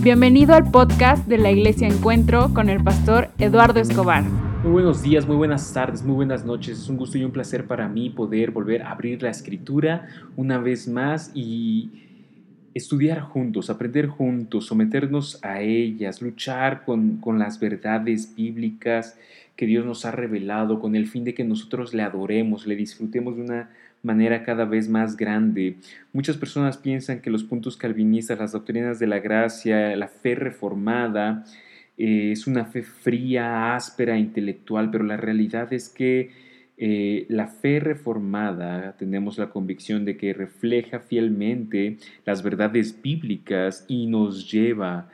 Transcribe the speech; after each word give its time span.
Bienvenido 0.00 0.54
al 0.54 0.70
podcast 0.70 1.26
de 1.26 1.38
la 1.38 1.50
Iglesia 1.50 1.88
Encuentro 1.88 2.54
con 2.54 2.68
el 2.68 2.82
pastor 2.84 3.30
Eduardo 3.36 3.80
Escobar. 3.80 4.22
Muy 4.62 4.70
buenos 4.70 5.02
días, 5.02 5.26
muy 5.26 5.34
buenas 5.34 5.72
tardes, 5.72 6.04
muy 6.04 6.14
buenas 6.14 6.44
noches. 6.44 6.78
Es 6.78 6.88
un 6.88 6.96
gusto 6.96 7.18
y 7.18 7.24
un 7.24 7.32
placer 7.32 7.66
para 7.66 7.88
mí 7.88 8.08
poder 8.08 8.52
volver 8.52 8.82
a 8.82 8.92
abrir 8.92 9.20
la 9.24 9.30
escritura 9.30 10.06
una 10.36 10.58
vez 10.58 10.86
más 10.86 11.32
y 11.34 11.90
estudiar 12.74 13.22
juntos, 13.22 13.70
aprender 13.70 14.06
juntos, 14.06 14.66
someternos 14.66 15.40
a 15.42 15.62
ellas, 15.62 16.22
luchar 16.22 16.84
con, 16.84 17.16
con 17.16 17.40
las 17.40 17.58
verdades 17.58 18.36
bíblicas 18.36 19.18
que 19.56 19.66
Dios 19.66 19.84
nos 19.84 20.04
ha 20.04 20.12
revelado 20.12 20.78
con 20.78 20.94
el 20.94 21.08
fin 21.08 21.24
de 21.24 21.34
que 21.34 21.42
nosotros 21.42 21.92
le 21.92 22.04
adoremos, 22.04 22.68
le 22.68 22.76
disfrutemos 22.76 23.34
de 23.34 23.42
una 23.42 23.70
manera 24.02 24.44
cada 24.44 24.64
vez 24.64 24.88
más 24.88 25.16
grande. 25.16 25.76
Muchas 26.12 26.36
personas 26.36 26.76
piensan 26.76 27.20
que 27.20 27.30
los 27.30 27.44
puntos 27.44 27.76
calvinistas, 27.76 28.38
las 28.38 28.52
doctrinas 28.52 28.98
de 28.98 29.06
la 29.06 29.18
gracia, 29.18 29.96
la 29.96 30.08
fe 30.08 30.34
reformada, 30.34 31.44
eh, 31.96 32.30
es 32.32 32.46
una 32.46 32.64
fe 32.64 32.82
fría, 32.82 33.74
áspera, 33.74 34.18
intelectual, 34.18 34.90
pero 34.90 35.04
la 35.04 35.16
realidad 35.16 35.72
es 35.72 35.88
que 35.88 36.30
eh, 36.80 37.26
la 37.28 37.48
fe 37.48 37.80
reformada, 37.80 38.96
tenemos 38.96 39.36
la 39.36 39.50
convicción 39.50 40.04
de 40.04 40.16
que 40.16 40.32
refleja 40.32 41.00
fielmente 41.00 41.96
las 42.24 42.44
verdades 42.44 43.02
bíblicas 43.02 43.84
y 43.88 44.06
nos 44.06 44.48
lleva 44.48 45.08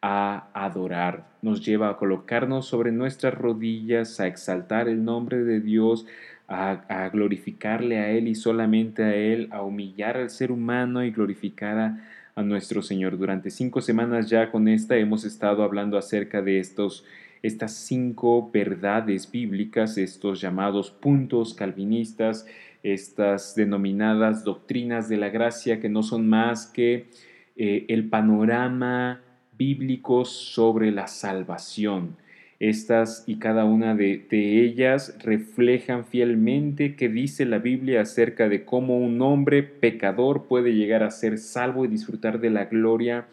a 0.00 0.48
adorar, 0.54 1.28
nos 1.42 1.62
lleva 1.64 1.90
a 1.90 1.96
colocarnos 1.98 2.66
sobre 2.66 2.90
nuestras 2.90 3.34
rodillas, 3.34 4.18
a 4.18 4.26
exaltar 4.26 4.88
el 4.88 5.04
nombre 5.04 5.44
de 5.44 5.60
Dios, 5.60 6.06
a, 6.50 7.08
glorificarle 7.12 7.98
a 7.98 8.10
Él 8.10 8.26
y 8.26 8.34
solamente 8.34 9.04
a 9.04 9.14
Él, 9.14 9.48
a 9.52 9.62
humillar 9.62 10.16
al 10.16 10.30
ser 10.30 10.50
humano 10.50 11.04
y 11.04 11.10
glorificar 11.10 11.78
a, 11.78 12.42
nuestro 12.42 12.80
Señor. 12.80 13.18
Durante 13.18 13.50
cinco 13.50 13.82
semanas 13.82 14.30
ya 14.30 14.50
con 14.50 14.66
esta 14.66 14.96
hemos 14.96 15.26
estado 15.26 15.62
hablando 15.62 15.98
acerca 15.98 16.40
de 16.40 16.58
estos 16.58 17.04
estas 17.42 17.72
cinco 17.74 18.50
verdades 18.50 19.30
bíblicas, 19.30 19.98
estos 19.98 20.40
llamados 20.40 20.90
puntos 20.90 21.52
calvinistas, 21.52 22.46
estas 22.82 23.54
denominadas 23.54 24.42
doctrinas 24.42 25.08
de 25.10 25.18
la 25.18 25.28
gracia 25.28 25.80
que 25.80 25.90
no 25.90 26.02
son 26.02 26.28
más 26.28 26.66
que 26.66 27.08
eh, 27.56 27.84
el 27.88 28.08
panorama 28.08 29.20
bíblico 29.58 30.24
sobre 30.24 30.90
la 30.90 31.06
salvación. 31.06 32.16
Estas 32.60 33.24
y 33.26 33.36
cada 33.36 33.64
una 33.64 33.94
de, 33.94 34.26
ellas 34.30 35.16
reflejan 35.24 36.04
fielmente 36.04 36.94
qué 36.94 37.08
dice 37.08 37.46
la 37.46 37.58
Biblia 37.58 38.02
acerca 38.02 38.50
de 38.50 38.66
cómo 38.66 38.98
un 38.98 39.22
hombre 39.22 39.62
pecador 39.62 40.46
puede 40.46 40.74
llegar 40.74 41.02
a 41.02 41.10
ser 41.10 41.38
salvo 41.38 41.86
y 41.86 41.88
disfrutar 41.88 42.38
de 42.38 42.50
la 42.50 42.66
gloria 42.66 43.24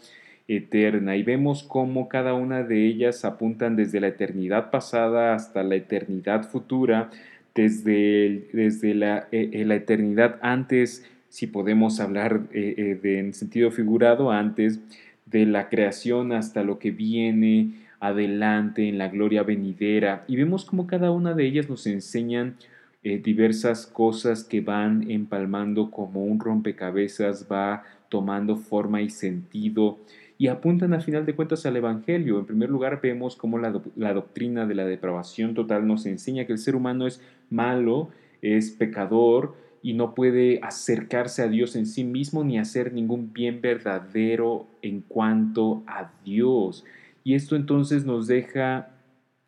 eterna. 0.47 1.17
Y 1.17 1.23
vemos 1.23 1.64
cómo 1.64 2.08
cada 2.08 2.34
una 2.36 2.64
de 2.64 2.88
ellas 2.88 3.25
apuntan 3.25 3.75
desde 3.75 4.00
la 4.00 4.08
eternidad 4.08 4.72
pasada 4.72 5.36
hasta 5.36 5.62
la 5.62 5.75
eternidad 5.75 6.50
futura, 6.50 7.09
desde, 7.53 8.47
desde 8.53 8.95
la, 8.95 9.28
eh, 9.34 9.50
eh, 9.52 9.66
la, 9.66 9.75
eternidad 9.75 10.39
antes, 10.41 11.06
si 11.28 11.47
podemos 11.47 12.00
hablar 12.00 12.44
eh, 12.53 12.97
de, 13.03 13.19
en 13.19 13.34
sentido 13.34 13.72
figurado, 13.72 14.31
antes 14.31 14.80
de 15.25 15.45
la 15.45 15.67
creación 15.67 16.31
hasta 16.31 16.64
lo 16.64 16.80
que 16.80 16.91
viene 16.91 17.87
adelante 18.00 18.88
en 18.88 18.98
la 18.98 19.08
gloria 19.08 19.44
venidera 19.44 20.23
y 20.28 20.36
vemos 20.36 20.66
como 20.66 20.88
cada 20.88 21.12
una 21.12 21.34
de 21.34 21.45
ellas 21.45 21.70
nos 21.70 21.88
enseñan 21.88 22.56
eh, 23.03 23.20
diversas 23.20 23.86
cosas 23.86 24.44
que 24.44 24.62
van 24.62 25.09
empalmando 25.09 25.92
como 25.92 26.23
un 26.25 26.40
rompecabezas, 26.40 27.48
va 27.52 27.84
tomando 28.09 28.56
forma 28.58 29.02
y 29.02 29.09
sentido 29.09 30.00
y 30.38 30.48
apuntan 30.48 30.94
al 30.94 31.02
final 31.02 31.25
de 31.25 31.36
cuentas 31.36 31.66
al 31.66 31.78
Evangelio. 31.78 32.40
En 32.40 32.45
primer 32.45 32.70
lugar 32.70 33.00
vemos 33.02 33.36
cómo 33.36 33.58
la, 33.58 33.81
la 33.95 34.14
doctrina 34.14 34.66
de 34.66 34.75
la 34.75 34.86
depravación 34.86 35.53
total 35.53 35.88
nos 35.88 36.06
enseña 36.06 36.46
que 36.46 36.53
el 36.53 36.59
ser 36.59 36.75
humano 36.75 37.08
es 37.08 37.22
malo, 37.50 38.09
es 38.41 38.72
pecador, 38.72 39.56
y 39.81 39.94
no 39.94 40.16
puede 40.16 40.59
acercarse 40.64 41.41
a 41.41 41.47
Dios 41.47 41.75
en 41.75 41.85
sí 41.85 42.03
mismo 42.03 42.44
ni 42.44 42.58
hacer 42.58 42.94
ningún 42.94 43.31
bien 43.31 43.62
verdadero 43.62 44.68
en 44.81 45.02
cuanto 45.02 45.84
a 45.88 46.12
Dios. 46.25 46.84
Y 47.28 47.36
esto 47.36 47.58
entonces 47.58 48.06
nos 48.06 48.26
deja 48.26 48.88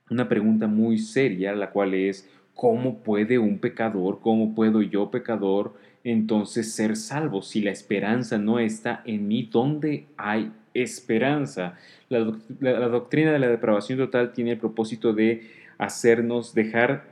una 0.10 0.28
pregunta 0.28 0.68
muy 0.68 0.98
seria, 0.98 1.56
la 1.56 1.70
cual 1.70 1.94
es, 1.94 2.30
¿cómo 2.54 3.02
puede 3.04 3.40
un 3.40 3.58
pecador, 3.58 4.20
cómo 4.20 4.54
puedo 4.54 4.82
yo 4.82 5.10
pecador 5.10 5.76
entonces 6.04 6.74
ser 6.74 6.98
salvo 6.98 7.42
si 7.42 7.62
la 7.62 7.72
esperanza 7.72 8.38
no 8.38 8.60
está 8.60 9.02
en 9.06 9.30
mí? 9.30 9.48
¿Dónde 9.50 10.08
hay 10.18 10.52
esperanza? 10.74 11.78
La, 12.10 12.20
doctrina 12.20 13.32
de 13.32 13.40
la 13.40 13.48
depravación 13.48 13.98
total 13.98 14.34
tiene 14.34 14.52
el 14.52 14.58
propósito 14.58 15.14
de 15.14 15.50
hacernos 15.78 16.54
dejar, 16.54 17.06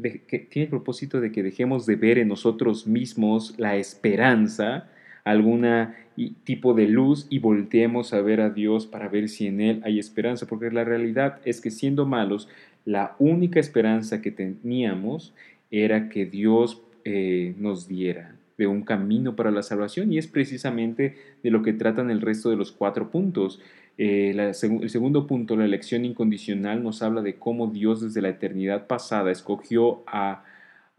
que, 0.00 0.38
tiene 0.38 0.66
el 0.66 0.70
propósito 0.70 1.20
de 1.20 1.32
que 1.32 1.42
dejemos 1.42 1.84
de 1.84 1.96
ver 1.96 2.18
en 2.18 2.28
nosotros 2.28 2.86
mismos 2.86 3.56
la 3.58 3.74
esperanza, 3.74 4.88
alguna 5.24 5.96
tipo 6.44 6.74
de 6.74 6.88
luz 6.88 7.26
y 7.30 7.38
volteemos 7.38 8.12
a 8.12 8.20
ver 8.20 8.40
a 8.40 8.50
Dios 8.50 8.86
para 8.86 9.08
ver 9.08 9.28
si 9.28 9.46
en 9.46 9.60
Él 9.60 9.80
hay 9.84 9.98
esperanza, 9.98 10.46
porque 10.46 10.70
la 10.70 10.84
realidad 10.84 11.40
es 11.44 11.60
que 11.60 11.70
siendo 11.70 12.06
malos, 12.06 12.48
la 12.84 13.14
única 13.18 13.60
esperanza 13.60 14.20
que 14.20 14.30
teníamos 14.30 15.32
era 15.70 16.08
que 16.08 16.26
Dios 16.26 16.82
eh, 17.04 17.54
nos 17.58 17.88
diera 17.88 18.36
de 18.58 18.66
un 18.66 18.82
camino 18.82 19.34
para 19.34 19.50
la 19.50 19.62
salvación 19.62 20.12
y 20.12 20.18
es 20.18 20.26
precisamente 20.26 21.16
de 21.42 21.50
lo 21.50 21.62
que 21.62 21.72
tratan 21.72 22.10
el 22.10 22.20
resto 22.20 22.50
de 22.50 22.56
los 22.56 22.72
cuatro 22.72 23.10
puntos. 23.10 23.60
Eh, 23.98 24.34
el 24.36 24.90
segundo 24.90 25.26
punto, 25.26 25.56
la 25.56 25.64
elección 25.64 26.04
incondicional, 26.04 26.82
nos 26.82 27.02
habla 27.02 27.22
de 27.22 27.36
cómo 27.36 27.68
Dios 27.68 28.00
desde 28.02 28.22
la 28.22 28.28
eternidad 28.28 28.86
pasada 28.86 29.30
escogió 29.30 30.02
a 30.06 30.44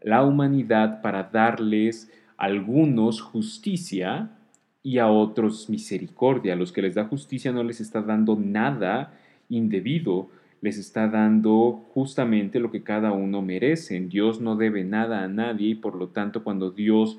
la 0.01 0.23
humanidad 0.23 1.01
para 1.01 1.23
darles 1.23 2.11
algunos 2.43 3.21
justicia 3.21 4.31
y 4.83 4.97
a 4.97 5.07
otros 5.07 5.69
misericordia. 5.69 6.53
A 6.53 6.55
los 6.57 6.73
que 6.73 6.81
les 6.81 6.95
da 6.95 7.05
justicia 7.05 7.53
no 7.53 7.63
les 7.63 7.79
está 7.79 8.01
dando 8.01 8.35
nada 8.35 9.13
indebido, 9.47 10.29
les 10.59 10.77
está 10.77 11.07
dando 11.07 11.85
justamente 11.93 12.59
lo 12.59 12.69
que 12.69 12.83
cada 12.83 13.13
uno 13.13 13.41
merece. 13.41 13.97
Dios 14.01 14.41
no 14.41 14.57
debe 14.57 14.83
nada 14.83 15.23
a 15.23 15.29
nadie 15.29 15.69
y 15.69 15.75
por 15.75 15.95
lo 15.95 16.09
tanto 16.09 16.43
cuando 16.43 16.69
Dios 16.69 17.17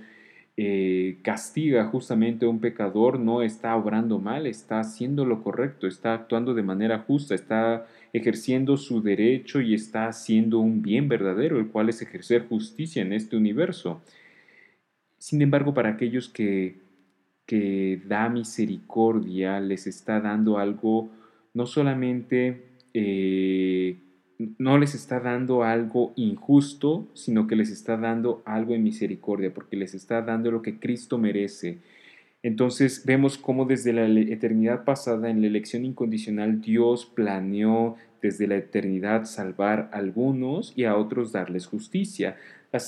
eh, 0.58 1.16
castiga 1.22 1.86
justamente 1.86 2.44
a 2.44 2.50
un 2.50 2.60
pecador 2.60 3.18
no 3.18 3.40
está 3.40 3.74
obrando 3.76 4.18
mal, 4.18 4.46
está 4.46 4.78
haciendo 4.78 5.24
lo 5.24 5.42
correcto, 5.42 5.86
está 5.86 6.12
actuando 6.12 6.52
de 6.52 6.62
manera 6.62 6.98
justa, 6.98 7.34
está 7.34 7.86
ejerciendo 8.12 8.76
su 8.76 9.00
derecho 9.00 9.62
y 9.62 9.72
está 9.72 10.06
haciendo 10.06 10.58
un 10.58 10.82
bien 10.82 11.08
verdadero, 11.08 11.58
el 11.58 11.68
cual 11.68 11.88
es 11.88 12.02
ejercer 12.02 12.46
justicia 12.46 13.00
en 13.00 13.14
este 13.14 13.38
universo. 13.38 14.02
Sin 15.24 15.40
embargo, 15.40 15.72
para 15.72 15.88
aquellos 15.88 16.28
que, 16.28 16.82
que 17.46 18.02
da 18.04 18.28
misericordia, 18.28 19.58
les 19.58 19.86
está 19.86 20.20
dando 20.20 20.58
algo, 20.58 21.08
no 21.54 21.64
solamente 21.64 22.60
eh, 22.92 23.96
no 24.58 24.76
les 24.76 24.94
está 24.94 25.20
dando 25.20 25.62
algo 25.62 26.12
injusto, 26.16 27.08
sino 27.14 27.46
que 27.46 27.56
les 27.56 27.70
está 27.70 27.96
dando 27.96 28.42
algo 28.44 28.74
en 28.74 28.82
misericordia, 28.82 29.54
porque 29.54 29.76
les 29.76 29.94
está 29.94 30.20
dando 30.20 30.50
lo 30.50 30.60
que 30.60 30.78
Cristo 30.78 31.16
merece. 31.16 31.78
Entonces 32.42 33.06
vemos 33.06 33.38
cómo 33.38 33.64
desde 33.64 33.94
la 33.94 34.06
eternidad 34.06 34.84
pasada, 34.84 35.30
en 35.30 35.40
la 35.40 35.46
elección 35.46 35.86
incondicional, 35.86 36.60
Dios 36.60 37.06
planeó 37.06 37.96
desde 38.20 38.46
la 38.46 38.56
eternidad 38.56 39.24
salvar 39.24 39.88
a 39.90 39.96
algunos 39.96 40.74
y 40.76 40.84
a 40.84 40.96
otros 40.96 41.32
darles 41.32 41.66
justicia. 41.66 42.36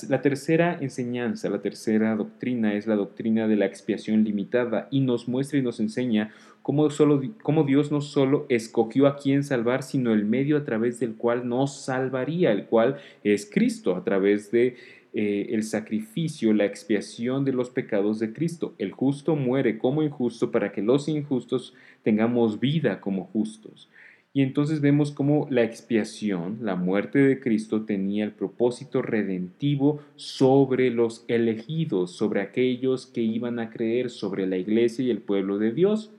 La, 0.09 0.21
tercera 0.21 0.77
enseñanza, 0.81 1.49
la 1.49 1.61
tercera 1.61 2.13
doctrina 2.17 2.73
es 2.73 2.87
la 2.87 2.97
doctrina 2.97 3.47
de 3.47 3.55
la 3.55 3.67
expiación 3.67 4.25
limitada 4.25 4.89
y 4.91 4.99
nos 4.99 5.29
muestra 5.29 5.59
y 5.59 5.61
nos 5.61 5.79
enseña 5.79 6.33
cómo, 6.61 6.89
solo, 6.89 7.21
cómo 7.41 7.63
Dios 7.63 7.89
no 7.89 8.01
solo 8.01 8.45
escogió 8.49 9.07
a 9.07 9.15
quien 9.15 9.45
salvar, 9.45 9.83
sino 9.83 10.11
el 10.11 10.25
medio 10.25 10.57
a 10.57 10.65
través 10.65 10.99
del 10.99 11.15
cual 11.15 11.47
nos 11.47 11.85
salvaría, 11.85 12.51
el 12.51 12.65
cual 12.65 12.97
es 13.23 13.49
Cristo, 13.49 13.95
a 13.95 14.03
través 14.03 14.51
de 14.51 14.75
eh, 15.13 15.47
el 15.51 15.63
sacrificio, 15.63 16.51
la 16.51 16.65
expiación 16.65 17.45
de 17.45 17.53
los 17.53 17.69
pecados 17.69 18.19
de 18.19 18.33
Cristo. 18.33 18.75
El 18.79 18.91
justo 18.91 19.37
muere 19.37 19.77
como 19.77 20.03
injusto 20.03 20.51
para 20.51 20.73
que 20.73 20.81
los 20.81 21.07
injustos 21.07 21.73
tengamos 22.03 22.59
vida 22.59 22.99
como 22.99 23.23
justos. 23.23 23.89
Y 24.33 24.43
entonces 24.43 24.81
vemos 24.81 25.11
cómo 25.11 25.47
la 25.49 25.63
expiación, 25.63 26.59
la 26.61 26.75
muerte 26.75 27.19
de 27.19 27.39
Cristo, 27.39 27.85
tenía 27.85 28.23
el 28.23 28.31
propósito 28.31 29.01
redentivo 29.01 30.01
sobre 30.15 30.91
los 30.91 31.25
elegidos, 31.27 32.11
sobre 32.11 32.41
aquellos 32.41 33.07
que 33.07 33.21
iban 33.21 33.57
a 33.59 33.69
creer, 33.71 34.09
sobre 34.09 34.45
la 34.45 34.57
iglesia 34.57 35.05
y 35.05 35.09
el 35.09 35.21
pueblo 35.21 35.57
de 35.57 35.71
Dios. 35.71 36.11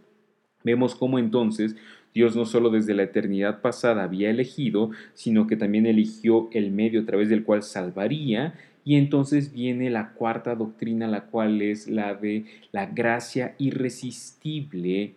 Vemos 0.65 0.97
cómo 0.97 1.19
entonces 1.19 1.77
Dios 2.15 2.35
no 2.35 2.47
solo 2.47 2.71
desde 2.71 2.95
la 2.95 3.05
eternidad 3.05 3.61
pasada 3.61 4.03
había 4.03 4.31
elegido, 4.31 4.91
sino 5.15 5.47
que 5.47 5.57
también 5.57 5.87
eligió 5.87 6.49
el 6.53 6.73
medio 6.73 7.03
a 7.03 7.07
través 7.07 7.29
del 7.29 7.45
cual 7.45 7.63
salvaría. 7.63 8.55
Y 8.85 8.97
entonces 8.97 9.53
viene 9.53 9.91
la 9.91 10.15
cuarta 10.15 10.55
doctrina, 10.57 11.07
la 11.07 11.27
cual 11.27 11.63
es 11.63 11.87
la 11.87 12.15
de 12.15 12.47
la 12.73 12.87
gracia 12.87 13.55
irresistible 13.59 15.15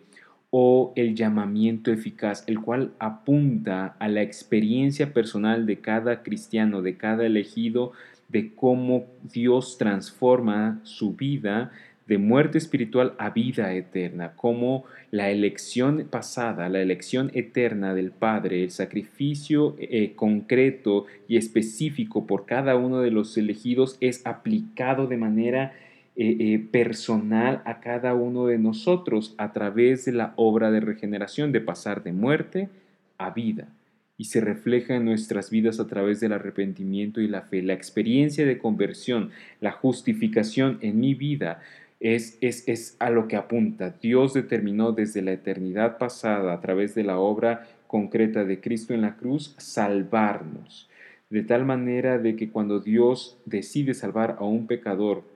o 0.54 0.92
el 0.96 1.14
llamamiento 1.14 1.90
eficaz, 1.90 2.44
el 2.46 2.60
cual 2.60 2.92
apunta 2.98 3.96
a 3.98 4.08
la 4.08 4.20
experiencia 4.20 5.14
personal 5.14 5.64
de 5.64 5.78
cada 5.78 6.22
cristiano, 6.22 6.82
de 6.82 6.98
cada 6.98 7.24
elegido, 7.24 7.92
de 8.28 8.54
cómo 8.54 9.06
Dios 9.32 9.78
transforma 9.78 10.78
su 10.82 11.14
vida 11.14 11.72
de 12.06 12.18
muerte 12.18 12.58
espiritual 12.58 13.14
a 13.16 13.30
vida 13.30 13.72
eterna, 13.72 14.34
cómo 14.36 14.84
la 15.10 15.30
elección 15.30 16.06
pasada, 16.10 16.68
la 16.68 16.82
elección 16.82 17.30
eterna 17.32 17.94
del 17.94 18.10
Padre, 18.10 18.62
el 18.62 18.70
sacrificio 18.72 19.74
eh, 19.78 20.12
concreto 20.14 21.06
y 21.28 21.38
específico 21.38 22.26
por 22.26 22.44
cada 22.44 22.76
uno 22.76 23.00
de 23.00 23.10
los 23.10 23.38
elegidos 23.38 23.96
es 24.00 24.26
aplicado 24.26 25.06
de 25.06 25.16
manera 25.16 25.72
eh, 26.14 26.36
eh, 26.40 26.58
personal 26.70 27.62
a 27.64 27.80
cada 27.80 28.12
uno 28.12 28.44
de 28.44 28.58
nosotros 28.58 29.34
a 29.38 29.52
través 29.52 30.04
de 30.04 30.12
la 30.12 30.34
obra 30.36 30.70
de 30.70 30.80
regeneración, 30.80 31.52
de 31.52 31.62
pasar 31.62 32.02
de 32.02 32.12
muerte 32.12 32.68
a 33.16 33.30
vida. 33.30 33.68
Y 34.18 34.26
se 34.26 34.42
refleja 34.42 34.94
en 34.94 35.06
nuestras 35.06 35.48
vidas 35.50 35.80
a 35.80 35.86
través 35.86 36.20
del 36.20 36.34
arrepentimiento 36.34 37.22
y 37.22 37.28
la 37.28 37.40
fe. 37.40 37.62
La 37.62 37.72
experiencia 37.72 38.44
de 38.44 38.58
conversión, 38.58 39.30
la 39.60 39.72
justificación 39.72 40.76
en 40.82 41.00
mi 41.00 41.14
vida 41.14 41.62
es, 41.98 42.36
es, 42.42 42.68
es 42.68 42.94
a 42.98 43.08
lo 43.08 43.26
que 43.26 43.36
apunta. 43.36 43.94
Dios 44.02 44.34
determinó 44.34 44.92
desde 44.92 45.22
la 45.22 45.32
eternidad 45.32 45.96
pasada, 45.96 46.52
a 46.52 46.60
través 46.60 46.94
de 46.94 47.04
la 47.04 47.18
obra 47.18 47.66
concreta 47.86 48.44
de 48.44 48.60
Cristo 48.60 48.92
en 48.92 49.00
la 49.00 49.16
cruz, 49.16 49.54
salvarnos. 49.56 50.90
De 51.30 51.42
tal 51.42 51.64
manera 51.64 52.18
de 52.18 52.36
que 52.36 52.50
cuando 52.50 52.80
Dios 52.80 53.38
decide 53.46 53.94
salvar 53.94 54.36
a 54.38 54.44
un 54.44 54.66
pecador 54.66 55.31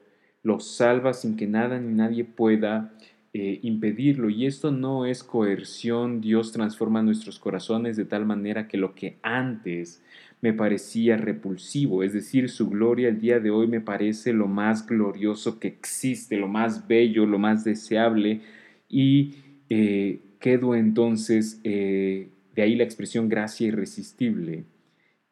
lo 0.47 0.61
salva 0.61 1.13
sin 1.13 1.37
que 1.37 1.49
nada 1.49 1.81
ni 1.81 1.93
nadie 1.93 2.23
pueda 2.23 2.95
eh, 3.35 3.59
impedirlo. 3.63 4.31
Y 4.31 4.47
esto 4.47 4.71
no 4.71 5.05
es 5.05 5.25
coerción, 5.25 6.21
Dios 6.21 6.53
transforma 6.53 7.03
nuestros 7.03 7.41
corazones 7.41 7.97
de 7.97 8.05
tal 8.05 8.27
manera 8.27 8.69
que 8.69 8.77
lo 8.77 8.95
que 8.95 9.17
antes 9.23 10.05
me 10.41 10.53
parecía 10.53 11.17
repulsivo, 11.17 12.05
es 12.05 12.13
decir, 12.13 12.49
su 12.49 12.71
gloria 12.71 13.09
el 13.09 13.19
día 13.19 13.41
de 13.41 13.51
hoy 13.51 13.67
me 13.67 13.81
parece 13.81 14.33
lo 14.33 14.47
más 14.47 14.87
glorioso 14.87 15.59
que 15.59 15.67
existe, 15.67 16.37
lo 16.37 16.47
más 16.47 16.87
bello, 16.87 17.27
lo 17.27 17.41
más 17.41 17.65
deseable, 17.65 18.43
y 18.89 19.35
eh, 19.69 20.21
quedo 20.39 20.77
entonces, 20.77 21.61
eh, 21.65 22.29
de 22.55 22.63
ahí 22.63 22.77
la 22.77 22.85
expresión 22.85 23.29
gracia 23.29 23.67
irresistible, 23.67 24.63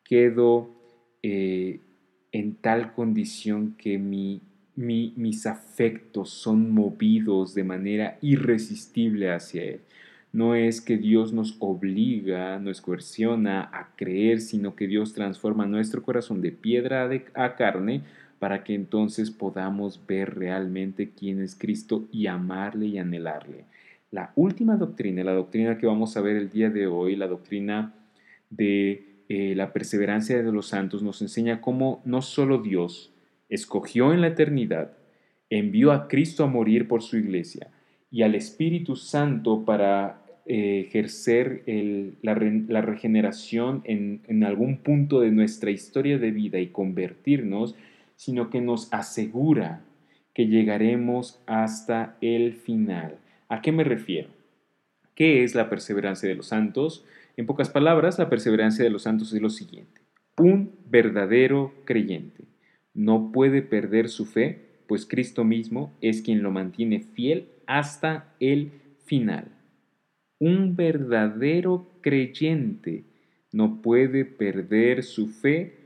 quedo 0.03 0.75
en 1.23 2.57
tal 2.61 2.93
condición 2.93 3.77
que 3.79 3.97
mi 3.97 4.43
mis 4.77 5.47
afectos 5.47 6.31
son 6.31 6.73
movidos 6.73 7.55
de 7.55 7.65
manera 7.65 8.19
irresistible 8.21 9.33
hacia 9.33 9.63
Él. 9.63 9.81
No 10.33 10.57
es 10.57 10.81
que 10.81 10.97
Dios 10.97 11.33
nos 11.33 11.57
obliga, 11.61 12.59
nos 12.59 12.81
coerciona 12.81 13.71
a 13.73 13.95
creer, 13.95 14.41
sino 14.41 14.75
que 14.75 14.89
Dios 14.89 15.13
transforma 15.13 15.65
nuestro 15.65 16.03
corazón 16.03 16.41
de 16.41 16.51
piedra 16.51 17.09
a 17.35 17.55
carne 17.55 18.03
para 18.41 18.65
que 18.65 18.75
entonces 18.75 19.31
podamos 19.31 20.01
ver 20.09 20.35
realmente 20.35 21.11
quién 21.17 21.41
es 21.41 21.55
Cristo 21.55 22.09
y 22.11 22.27
amarle 22.27 22.87
y 22.87 22.99
anhelarle. 22.99 23.65
La 24.11 24.33
última 24.35 24.77
doctrina, 24.77 25.25
la 25.25 25.33
doctrina 25.35 25.79
que 25.79 25.87
vamos 25.87 26.17
a 26.17 26.21
ver 26.21 26.37
el 26.37 26.51
día 26.51 26.69
de 26.69 26.89
hoy, 26.89 27.17
la 27.17 27.27
doctrina 27.27 27.95
de 28.51 29.23
eh, 29.29 29.55
la 29.57 29.73
perseverancia 29.73 30.43
de 30.43 30.53
los 30.53 30.67
santos, 30.67 31.03
nos 31.03 31.23
enseña 31.23 31.61
cómo 31.61 32.03
no 32.05 32.23
solo 32.23 32.59
Dios, 32.59 33.14
escogió 33.55 34.13
en 34.13 34.21
la 34.21 34.29
eternidad, 34.29 34.93
envió 35.51 35.93
a 35.93 36.09
Cristo 36.09 36.45
a 36.45 36.49
morir 36.49 36.89
por 36.89 37.03
su 37.03 37.17
iglesia 37.17 37.69
y 38.11 38.23
al 38.23 38.35
Espíritu 38.35 38.97
Santo 38.97 39.65
para 39.65 40.23
eh, 40.47 40.85
ejercer 40.87 41.63
la, 42.23 42.35
regeneración 42.35 43.83
en, 43.85 44.23
en 44.27 44.45
algún 44.45 44.79
punto 44.79 45.21
de 45.21 45.31
nuestra 45.31 45.71
historia 45.71 46.19
de 46.19 46.31
vida 46.31 46.59
y 46.59 46.69
convertirnos, 46.69 47.75
sino 48.17 48.51
que 48.51 48.61
nos 48.61 48.93
asegura 48.93 49.83
que 50.33 50.47
llegaremos 50.47 51.43
hasta 51.47 52.17
el 52.21 52.55
final. 52.55 53.19
¿A 53.49 53.63
qué 53.63 53.73
me 53.73 53.85
refiero? 53.85 54.29
¿Qué 55.15 55.45
es 55.45 55.55
la 55.55 55.71
perseverancia 55.71 56.29
de 56.29 56.35
los 56.35 56.49
santos? 56.49 57.05
En 57.37 57.47
pocas 57.47 57.71
palabras, 57.71 58.19
la 58.19 58.29
perseverancia 58.29 58.85
de 58.85 58.91
los 58.91 59.03
santos 59.03 59.33
es 59.33 59.41
lo 59.41 59.51
siguiente. 59.51 60.01
Un 60.37 60.73
verdadero 60.89 61.73
creyente 61.85 62.54
no 62.95 63.33
puede 63.33 63.63
perder 63.63 64.09
su 64.09 64.25
fe, 64.25 64.61
pues 64.87 65.07
Cristo 65.07 65.45
mismo 65.45 65.93
es 66.01 66.23
quien 66.23 66.43
lo 66.43 66.51
mantiene 66.51 67.01
fiel 67.01 67.49
hasta 67.67 68.35
el 68.41 68.73
final. 69.05 69.49
Un 70.39 70.77
verdadero 70.77 71.91
creyente 72.01 73.05
no 73.53 73.83
puede 73.83 74.25
perder 74.25 75.03
su 75.03 75.29
fe, 75.29 75.77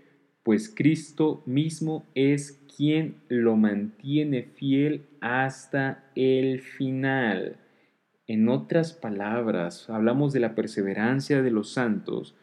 pues 0.42 0.72
Cristo 0.74 1.42
mismo 1.46 2.06
es 2.14 2.64
quien 2.76 3.16
lo 3.28 3.56
mantiene 3.56 4.42
fiel 4.42 5.02
hasta 5.20 6.10
el 6.14 6.60
final. 6.60 7.56
En 8.26 8.48
otras 8.48 8.92
palabras, 8.92 9.88
hablamos 9.90 10.32
de 10.32 10.40
la 10.40 10.54
perseverancia 10.54 11.42
de 11.42 11.50
los 11.50 11.72
santos, 11.72 12.34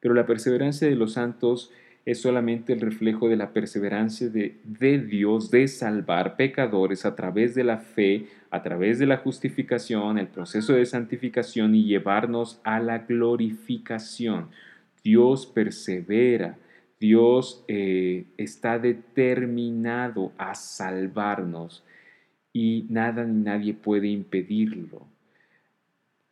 pero 0.00 0.14
la 0.14 0.26
perseverancia 0.26 0.88
de 0.88 0.96
los 0.96 1.14
santos 1.14 1.70
es 2.06 2.20
solamente 2.20 2.72
el 2.74 2.80
reflejo 2.80 3.28
de 3.28 3.36
la 3.36 3.52
perseverancia 3.52 4.28
de, 4.28 4.58
Dios 4.98 5.50
de 5.50 5.66
salvar 5.68 6.36
pecadores 6.36 7.06
a 7.06 7.14
través 7.16 7.54
de 7.54 7.64
la 7.64 7.78
fe, 7.78 8.26
a 8.50 8.62
través 8.62 8.98
de 8.98 9.06
la 9.06 9.16
justificación, 9.16 10.18
el 10.18 10.28
proceso 10.28 10.74
de 10.74 10.84
santificación 10.84 11.74
y 11.74 11.84
llevarnos 11.84 12.60
a 12.62 12.78
la 12.78 12.98
glorificación. 12.98 14.48
Dios 15.02 15.46
persevera, 15.46 16.58
Dios 17.00 17.64
eh, 17.68 18.26
está 18.36 18.78
determinado 18.78 20.32
a 20.36 20.54
salvarnos 20.54 21.84
y 22.52 22.86
nada 22.88 23.24
ni 23.24 23.42
nadie 23.42 23.74
puede 23.74 24.08
impedirlo. 24.08 25.06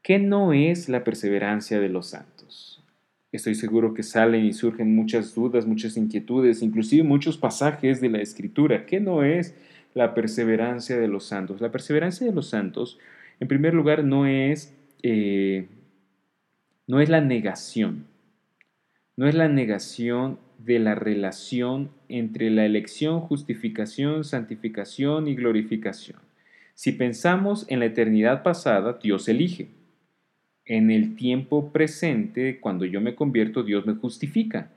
¿Qué 0.02 0.18
no 0.18 0.52
es 0.52 0.88
la 0.88 1.04
perseverancia 1.04 1.80
de 1.80 1.88
los 1.88 2.08
santos? 2.08 2.71
Estoy 3.32 3.54
seguro 3.54 3.94
que 3.94 4.02
salen 4.02 4.44
y 4.44 4.52
surgen 4.52 4.94
muchas 4.94 5.34
dudas, 5.34 5.66
muchas 5.66 5.96
inquietudes, 5.96 6.62
inclusive 6.62 7.02
muchos 7.02 7.38
pasajes 7.38 8.02
de 8.02 8.10
la 8.10 8.20
Escritura. 8.20 8.84
¿Qué 8.84 9.00
no 9.00 9.24
es 9.24 9.54
la 9.94 10.12
perseverancia 10.12 10.98
de 10.98 11.08
los 11.08 11.24
santos? 11.24 11.62
La 11.62 11.72
perseverancia 11.72 12.26
de 12.26 12.34
los 12.34 12.50
santos, 12.50 12.98
en 13.40 13.48
primer 13.48 13.72
lugar, 13.72 14.04
no 14.04 14.26
es, 14.26 14.76
eh, 15.02 15.66
no 16.86 17.00
es 17.00 17.08
la 17.08 17.22
negación. 17.22 18.04
No 19.16 19.26
es 19.26 19.34
la 19.34 19.48
negación 19.48 20.38
de 20.58 20.78
la 20.78 20.94
relación 20.94 21.90
entre 22.10 22.50
la 22.50 22.66
elección, 22.66 23.20
justificación, 23.20 24.24
santificación 24.24 25.26
y 25.26 25.34
glorificación. 25.36 26.18
Si 26.74 26.92
pensamos 26.92 27.64
en 27.68 27.80
la 27.80 27.86
eternidad 27.86 28.42
pasada, 28.42 28.98
Dios 29.02 29.26
elige 29.28 29.70
en 30.72 30.90
el 30.90 31.16
tiempo 31.16 31.70
presente, 31.70 32.58
cuando 32.58 32.86
yo 32.86 33.02
me 33.02 33.14
convierto, 33.14 33.62
Dios 33.62 33.84
me 33.84 33.92
justifica. 33.94 34.70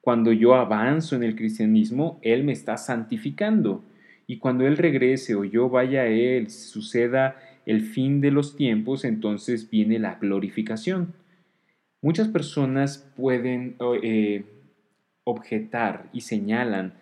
Cuando 0.00 0.32
yo 0.32 0.56
avanzo 0.56 1.14
en 1.14 1.22
el 1.22 1.36
cristianismo, 1.36 2.18
Él 2.22 2.42
me 2.42 2.50
está 2.50 2.76
santificando. 2.76 3.84
Y 4.26 4.38
cuando 4.38 4.66
Él 4.66 4.76
regrese 4.76 5.36
o 5.36 5.44
yo 5.44 5.70
vaya 5.70 6.00
a 6.00 6.06
Él, 6.08 6.50
suceda 6.50 7.36
el 7.64 7.82
fin 7.82 8.20
de 8.20 8.32
los 8.32 8.56
tiempos, 8.56 9.04
entonces 9.04 9.70
viene 9.70 10.00
la 10.00 10.16
glorificación. 10.16 11.14
Muchas 12.02 12.26
personas 12.26 13.08
pueden 13.16 13.76
eh, 14.02 14.44
objetar 15.22 16.10
y 16.12 16.22
señalan 16.22 16.94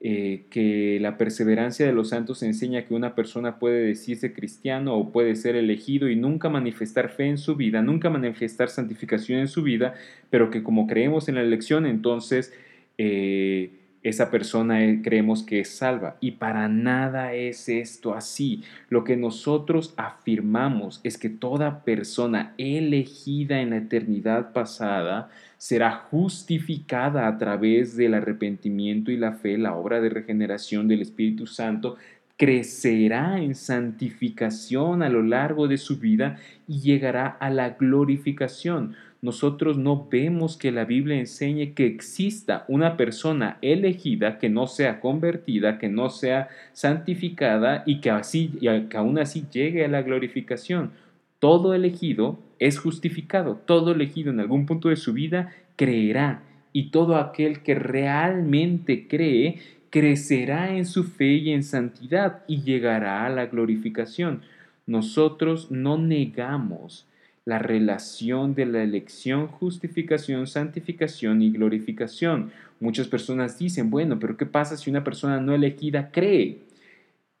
eh, 0.00 0.46
que 0.50 0.98
la 1.00 1.18
perseverancia 1.18 1.84
de 1.84 1.92
los 1.92 2.10
santos 2.10 2.44
enseña 2.44 2.84
que 2.84 2.94
una 2.94 3.16
persona 3.16 3.58
puede 3.58 3.84
decirse 3.84 4.32
cristiano 4.32 4.94
o 4.94 5.10
puede 5.10 5.34
ser 5.34 5.56
elegido 5.56 6.08
y 6.08 6.14
nunca 6.14 6.48
manifestar 6.48 7.08
fe 7.08 7.26
en 7.26 7.36
su 7.36 7.56
vida, 7.56 7.82
nunca 7.82 8.08
manifestar 8.08 8.68
santificación 8.68 9.40
en 9.40 9.48
su 9.48 9.64
vida, 9.64 9.94
pero 10.30 10.50
que 10.50 10.62
como 10.62 10.86
creemos 10.86 11.28
en 11.28 11.34
la 11.34 11.42
elección, 11.42 11.84
entonces 11.84 12.52
eh, 12.96 13.70
esa 14.08 14.30
persona 14.30 14.84
eh, 14.84 15.00
creemos 15.02 15.42
que 15.42 15.60
es 15.60 15.70
salva. 15.70 16.16
Y 16.20 16.32
para 16.32 16.68
nada 16.68 17.34
es 17.34 17.68
esto 17.68 18.14
así. 18.14 18.62
Lo 18.88 19.04
que 19.04 19.16
nosotros 19.16 19.94
afirmamos 19.96 21.00
es 21.04 21.18
que 21.18 21.28
toda 21.28 21.84
persona 21.84 22.54
elegida 22.58 23.60
en 23.60 23.70
la 23.70 23.78
eternidad 23.78 24.52
pasada 24.52 25.30
será 25.56 25.92
justificada 25.92 27.26
a 27.26 27.36
través 27.38 27.96
del 27.96 28.14
arrepentimiento 28.14 29.10
y 29.10 29.16
la 29.16 29.32
fe, 29.32 29.58
la 29.58 29.74
obra 29.74 30.00
de 30.00 30.08
regeneración 30.08 30.88
del 30.88 31.02
Espíritu 31.02 31.46
Santo, 31.46 31.96
crecerá 32.38 33.42
en 33.42 33.56
santificación 33.56 35.02
a 35.02 35.08
lo 35.08 35.22
largo 35.22 35.66
de 35.66 35.76
su 35.76 35.98
vida 35.98 36.38
y 36.68 36.80
llegará 36.80 37.26
a 37.26 37.50
la 37.50 37.70
glorificación 37.70 38.94
nosotros 39.20 39.76
no 39.78 40.06
vemos 40.08 40.56
que 40.56 40.70
la 40.70 40.84
Biblia 40.84 41.18
enseñe 41.18 41.74
que 41.74 41.86
exista 41.86 42.64
una 42.68 42.96
persona 42.96 43.58
elegida 43.62 44.38
que 44.38 44.48
no 44.48 44.68
sea 44.68 45.00
convertida, 45.00 45.78
que 45.78 45.88
no 45.88 46.08
sea 46.08 46.48
santificada 46.72 47.82
y 47.84 48.00
que, 48.00 48.10
aún 48.10 49.18
así 49.18 49.46
llegue 49.50 49.84
a 49.84 49.88
la 49.88 50.02
glorificación. 50.02 50.92
Todo 51.40 51.74
elegido 51.74 52.38
es 52.60 52.78
justificado, 52.78 53.60
todo 53.64 53.92
elegido 53.92 54.30
en 54.30 54.38
algún 54.38 54.66
punto 54.66 54.88
de 54.88 54.96
su 54.96 55.12
vida 55.12 55.52
creerá 55.74 56.42
y 56.72 56.90
todo 56.90 57.16
aquel 57.16 57.62
que 57.62 57.74
realmente 57.74 59.08
cree 59.08 59.58
crecerá 59.90 60.76
en 60.76 60.86
su 60.86 61.02
fe 61.02 61.34
y 61.34 61.50
en 61.50 61.64
santidad 61.64 62.44
y 62.46 62.62
llegará 62.62 63.26
a 63.26 63.30
la 63.30 63.46
glorificación. 63.46 64.42
Nosotros 64.86 65.72
no 65.72 65.98
negamos 65.98 67.07
la 67.48 67.58
relación 67.58 68.54
de 68.54 68.66
la 68.66 68.82
elección, 68.82 69.46
justificación, 69.46 70.46
santificación 70.46 71.40
y 71.40 71.50
glorificación. 71.50 72.50
Muchas 72.78 73.08
personas 73.08 73.58
dicen, 73.58 73.88
bueno, 73.88 74.18
pero 74.18 74.36
¿qué 74.36 74.44
pasa 74.44 74.76
si 74.76 74.90
una 74.90 75.02
persona 75.02 75.40
no 75.40 75.54
elegida 75.54 76.10
cree? 76.10 76.58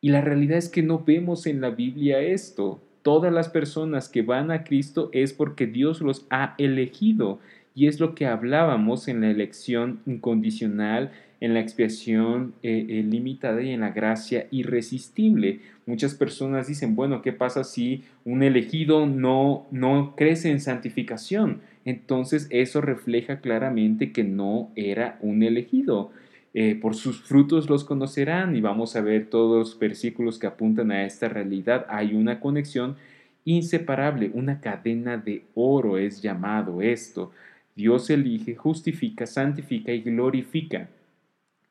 Y 0.00 0.08
la 0.08 0.22
realidad 0.22 0.56
es 0.56 0.70
que 0.70 0.82
no 0.82 1.04
vemos 1.06 1.46
en 1.46 1.60
la 1.60 1.68
Biblia 1.68 2.20
esto. 2.20 2.80
Todas 3.02 3.30
las 3.30 3.50
personas 3.50 4.08
que 4.08 4.22
van 4.22 4.50
a 4.50 4.64
Cristo 4.64 5.10
es 5.12 5.34
porque 5.34 5.66
Dios 5.66 6.00
los 6.00 6.26
ha 6.30 6.54
elegido. 6.56 7.38
Y 7.74 7.86
es 7.86 8.00
lo 8.00 8.14
que 8.14 8.24
hablábamos 8.24 9.08
en 9.08 9.20
la 9.20 9.30
elección 9.30 10.00
incondicional 10.06 11.12
en 11.40 11.54
la 11.54 11.60
expiación 11.60 12.54
eh, 12.62 12.86
eh, 12.88 13.02
limitada 13.02 13.62
y 13.62 13.70
en 13.70 13.80
la 13.80 13.90
gracia 13.90 14.48
irresistible. 14.50 15.60
Muchas 15.88 16.12
personas 16.12 16.66
dicen, 16.66 16.94
bueno, 16.94 17.22
¿qué 17.22 17.32
pasa 17.32 17.64
si 17.64 18.04
un 18.26 18.42
elegido 18.42 19.06
no, 19.06 19.66
no 19.70 20.16
crece 20.16 20.50
en 20.50 20.60
santificación? 20.60 21.62
Entonces 21.86 22.46
eso 22.50 22.82
refleja 22.82 23.40
claramente 23.40 24.12
que 24.12 24.22
no 24.22 24.70
era 24.76 25.18
un 25.22 25.42
elegido. 25.42 26.10
Eh, 26.52 26.74
por 26.74 26.94
sus 26.94 27.22
frutos 27.22 27.70
los 27.70 27.84
conocerán 27.84 28.54
y 28.54 28.60
vamos 28.60 28.96
a 28.96 29.00
ver 29.00 29.30
todos 29.30 29.58
los 29.58 29.78
versículos 29.78 30.38
que 30.38 30.46
apuntan 30.46 30.90
a 30.90 31.06
esta 31.06 31.30
realidad. 31.30 31.86
Hay 31.88 32.14
una 32.14 32.38
conexión 32.38 32.96
inseparable, 33.46 34.30
una 34.34 34.60
cadena 34.60 35.16
de 35.16 35.44
oro 35.54 35.96
es 35.96 36.20
llamado 36.20 36.82
esto. 36.82 37.30
Dios 37.74 38.10
elige, 38.10 38.56
justifica, 38.56 39.24
santifica 39.24 39.90
y 39.90 40.02
glorifica 40.02 40.90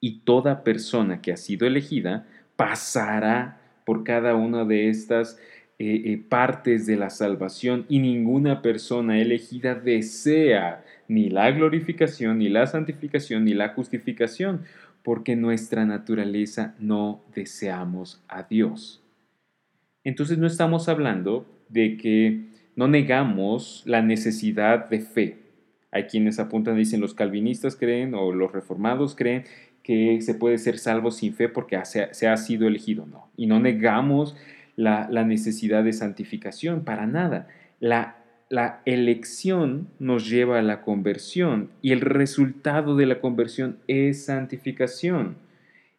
y 0.02 0.22
toda 0.22 0.64
persona 0.64 1.22
que 1.22 1.32
ha 1.32 1.38
sido 1.38 1.68
elegida 1.68 2.26
pasará 2.56 3.57
por 3.88 4.04
cada 4.04 4.36
una 4.36 4.66
de 4.66 4.90
estas 4.90 5.40
eh, 5.80 6.02
eh, 6.04 6.18
partes 6.18 6.86
de 6.86 6.98
la 6.98 7.10
salvación 7.10 7.86
y 7.88 8.00
ninguna 8.00 8.62
persona 8.62 9.18
elegida 9.18 9.76
desea 9.76 10.84
ni 11.08 11.30
la 11.30 11.50
glorificación, 11.52 12.40
ni 12.40 12.50
la 12.50 12.68
santificación, 12.68 13.46
ni 13.46 13.54
la 13.54 13.70
justificación, 13.70 14.64
porque 15.04 15.38
nuestra 15.38 15.86
naturaleza 15.86 16.76
no 16.80 17.22
deseamos 17.34 18.22
a 18.28 18.44
Dios. 18.44 19.02
Entonces 20.04 20.38
no 20.38 20.48
estamos 20.48 20.90
hablando 20.90 21.48
de 21.70 21.96
que 21.96 22.42
no 22.76 22.90
negamos 22.90 23.84
la 23.86 24.02
necesidad 24.02 24.90
de 24.90 25.00
fe. 25.00 25.38
Hay 25.92 26.04
quienes 26.04 26.40
apuntan, 26.40 26.76
dicen 26.76 27.00
los 27.00 27.14
calvinistas 27.14 27.78
creen 27.78 28.16
o 28.16 28.34
los 28.34 28.52
reformados 28.52 29.16
creen 29.16 29.46
que 29.88 30.20
se 30.20 30.34
puede 30.34 30.58
ser 30.58 30.80
salvo 30.80 31.12
sin 31.12 31.34
fe 31.34 31.48
porque 31.48 31.80
se, 31.86 32.28
ha 32.28 32.36
sido 32.36 32.68
elegido, 32.68 33.06
no. 33.06 33.30
Y 33.38 33.48
no 33.48 33.62
negamos 33.62 34.36
la, 34.76 35.08
necesidad 35.24 35.86
de 35.86 35.94
santificación, 35.94 36.84
para 36.84 37.08
nada. 37.08 37.48
La, 37.80 38.18
la 38.50 38.82
elección 38.84 39.88
nos 39.98 40.30
lleva 40.30 40.60
a 40.60 40.62
la 40.62 40.82
conversión 40.82 41.70
y 41.82 41.94
el 41.94 42.02
resultado 42.02 42.98
de 42.98 43.06
la 43.06 43.22
conversión 43.22 43.78
es 43.88 44.26
santificación. 44.26 45.38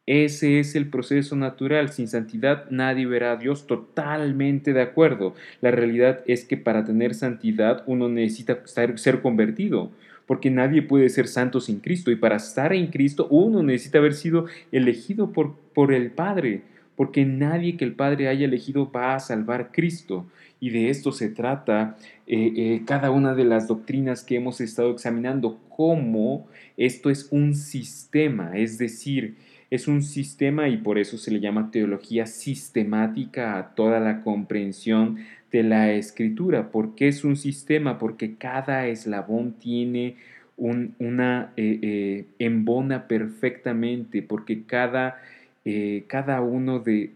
Ese 0.04 0.60
es 0.60 0.74
el 0.74 0.90
proceso 0.90 1.34
natural. 1.34 1.88
Sin 1.88 2.08
santidad 2.08 2.68
nadie 2.68 3.06
verá 3.06 3.32
a 3.32 3.36
Dios 3.36 3.66
totalmente 3.66 4.74
de 4.74 4.82
acuerdo. 4.82 5.34
La 5.62 5.70
realidad 5.70 6.20
es 6.26 6.44
que 6.44 6.58
para 6.58 6.84
tener 6.84 7.14
santidad 7.14 7.84
uno 7.86 8.10
necesita 8.10 8.60
ser 8.66 9.22
convertido 9.22 9.92
porque 10.28 10.50
nadie 10.50 10.82
puede 10.82 11.08
ser 11.08 11.26
santo 11.26 11.58
sin 11.58 11.80
Cristo 11.80 12.10
y 12.10 12.16
para 12.16 12.36
estar 12.36 12.74
en 12.74 12.88
Cristo 12.88 13.26
uno 13.30 13.62
necesita 13.62 13.96
haber 13.96 14.12
sido 14.12 14.44
elegido 14.70 15.32
por, 15.32 15.56
por 15.74 15.90
el 15.90 16.10
Padre, 16.10 16.60
porque 16.96 17.24
nadie 17.24 17.78
que 17.78 17.86
el 17.86 17.94
Padre 17.94 18.28
haya 18.28 18.44
elegido 18.44 18.92
va 18.92 19.14
a 19.14 19.20
salvar 19.20 19.72
Cristo. 19.72 20.26
Y 20.60 20.68
de 20.68 20.90
esto 20.90 21.12
se 21.12 21.30
trata 21.30 21.96
eh, 22.26 22.52
eh, 22.56 22.82
cada 22.84 23.10
una 23.10 23.34
de 23.34 23.44
las 23.44 23.68
doctrinas 23.68 24.22
que 24.22 24.36
hemos 24.36 24.60
estado 24.60 24.90
examinando, 24.90 25.58
cómo 25.70 26.46
esto 26.76 27.08
es 27.08 27.28
un 27.30 27.54
sistema, 27.54 28.52
es 28.54 28.76
decir, 28.76 29.36
es 29.70 29.88
un 29.88 30.02
sistema 30.02 30.68
y 30.68 30.78
por 30.78 30.98
eso 30.98 31.18
se 31.18 31.30
le 31.30 31.40
llama 31.40 31.70
teología 31.70 32.26
sistemática 32.26 33.58
a 33.58 33.74
toda 33.74 34.00
la 34.00 34.22
comprensión 34.22 35.18
de 35.52 35.62
la 35.62 35.92
escritura. 35.92 36.70
¿Por 36.70 36.94
qué 36.94 37.08
es 37.08 37.24
un 37.24 37.36
sistema? 37.36 37.98
Porque 37.98 38.36
cada 38.36 38.86
eslabón 38.86 39.52
tiene 39.52 40.16
una 40.56 41.52
eh, 41.56 41.78
eh, 41.82 42.24
embona 42.38 43.06
perfectamente, 43.06 44.22
porque 44.22 44.64
cada, 44.64 45.20
eh, 45.64 46.04
cada 46.08 46.40
uno 46.40 46.80
de, 46.80 47.12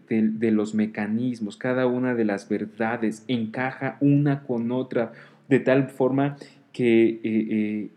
los 0.51 0.73
mecanismos, 0.73 1.57
cada 1.57 1.87
una 1.87 2.15
de 2.15 2.25
las 2.25 2.47
verdades 2.47 3.25
encaja 3.27 3.97
una 3.99 4.43
con 4.43 4.71
otra, 4.71 5.11
de 5.49 5.59
tal 5.59 5.89
forma 5.89 6.37
que 6.71 7.89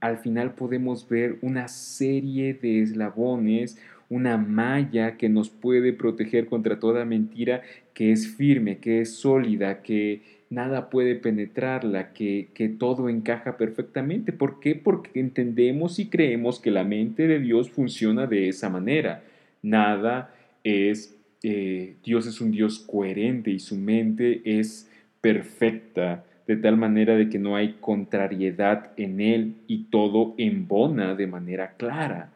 al 0.00 0.18
final 0.18 0.54
podemos 0.54 1.08
ver 1.08 1.38
una 1.42 1.68
serie 1.68 2.54
de 2.54 2.82
eslabones, 2.82 3.78
una 4.08 4.38
malla 4.38 5.16
que 5.16 5.28
nos 5.28 5.50
puede 5.50 5.92
proteger 5.92 6.46
contra 6.46 6.78
toda 6.78 7.04
mentira, 7.04 7.62
que 7.92 8.12
es 8.12 8.26
firme, 8.36 8.78
que 8.78 9.00
es 9.00 9.16
sólida, 9.16 9.82
que 9.82 10.22
nada 10.50 10.88
puede 10.88 11.14
penetrarla, 11.14 12.12
que, 12.12 12.48
que 12.54 12.68
todo 12.68 13.08
encaja 13.08 13.56
perfectamente. 13.58 14.32
¿Por 14.32 14.60
qué? 14.60 14.74
Porque 14.74 15.20
entendemos 15.20 15.98
y 15.98 16.08
creemos 16.08 16.58
que 16.58 16.70
la 16.70 16.84
mente 16.84 17.26
de 17.26 17.38
Dios 17.38 17.70
funciona 17.70 18.26
de 18.26 18.48
esa 18.48 18.70
manera. 18.70 19.22
Nada 19.62 20.34
es, 20.64 21.14
eh, 21.42 21.96
Dios 22.02 22.26
es 22.26 22.40
un 22.40 22.50
Dios 22.50 22.78
coherente 22.78 23.50
y 23.50 23.58
su 23.58 23.76
mente 23.76 24.40
es 24.44 24.90
perfecta 25.20 26.24
de 26.46 26.56
tal 26.56 26.78
manera 26.78 27.14
de 27.14 27.28
que 27.28 27.38
no 27.38 27.56
hay 27.56 27.76
contrariedad 27.78 28.92
en 28.96 29.20
él 29.20 29.56
y 29.66 29.84
todo 29.90 30.34
embona 30.38 31.14
de 31.14 31.26
manera 31.26 31.74
clara 31.76 32.30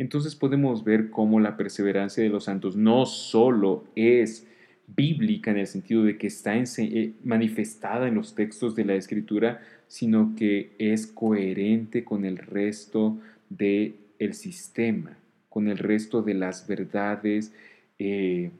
entonces 0.00 0.34
podemos 0.34 0.82
ver 0.82 1.10
cómo 1.10 1.40
la 1.40 1.58
perseverancia 1.58 2.22
de 2.22 2.30
los 2.30 2.44
santos 2.44 2.74
no 2.74 3.04
solo 3.04 3.84
es 3.94 4.46
bíblica 4.86 5.50
en 5.50 5.58
el 5.58 5.66
sentido 5.66 6.04
de 6.04 6.16
que 6.16 6.26
está 6.26 6.56
eh, 6.56 7.12
manifestada 7.22 8.08
en 8.08 8.14
los 8.14 8.34
textos 8.34 8.74
de 8.74 8.86
la 8.86 8.94
escritura, 8.94 9.60
sino 9.88 10.34
que 10.36 10.72
es 10.78 11.06
coherente 11.06 12.02
con 12.02 12.24
el 12.24 12.38
resto 12.38 13.18
del 13.50 13.96
el 14.18 14.32
sistema, 14.32 15.18
con 15.50 15.68
el 15.68 15.76
resto 15.76 16.22
de 16.22 16.32
las 16.32 16.66
verdades 16.66 17.52
eh, 17.98 18.52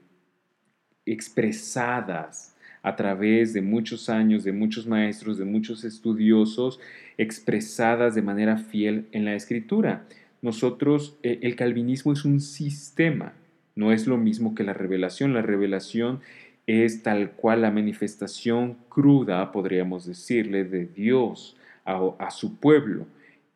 expresadas 1.07 2.55
a 2.83 2.97
través 2.97 3.55
de 3.55 3.63
muchos 3.63 4.11
años, 4.11 4.45
de 4.45 4.53
muchos 4.53 4.87
maestros, 4.87 5.39
de 5.39 5.47
muchos 5.47 5.85
estudiosos, 5.85 6.81
expresadas 7.17 8.15
de 8.15 8.21
manera 8.21 8.59
fiel 8.59 9.07
en 9.13 9.25
la 9.25 9.35
escritura. 9.35 10.05
Nosotros, 10.43 11.19
eh, 11.23 11.41
el 11.43 11.57
calvinismo 11.57 12.13
es 12.13 12.25
un 12.25 12.41
sistema, 12.41 13.35
no 13.75 13.93
es 13.93 14.07
lo 14.07 14.17
mismo 14.17 14.55
que 14.55 14.65
la 14.65 14.73
revelación. 14.73 15.35
La 15.35 15.43
revelación 15.43 16.21
es 16.67 17.03
tal 17.03 17.33
cual 17.33 17.63
la 17.63 17.71
manifestación 17.71 18.77
cruda, 18.89 19.53
podríamos 19.53 20.07
decirle, 20.07 20.65
de 20.65 20.87
Dios 20.87 21.57
a, 21.85 22.31
su 22.31 22.57
pueblo. 22.59 23.07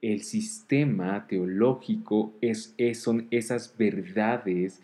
El 0.02 0.22
sistema 0.22 1.26
teológico 1.26 2.34
es, 2.40 2.74
son 2.94 3.26
esas 3.30 3.76
verdades 3.78 4.82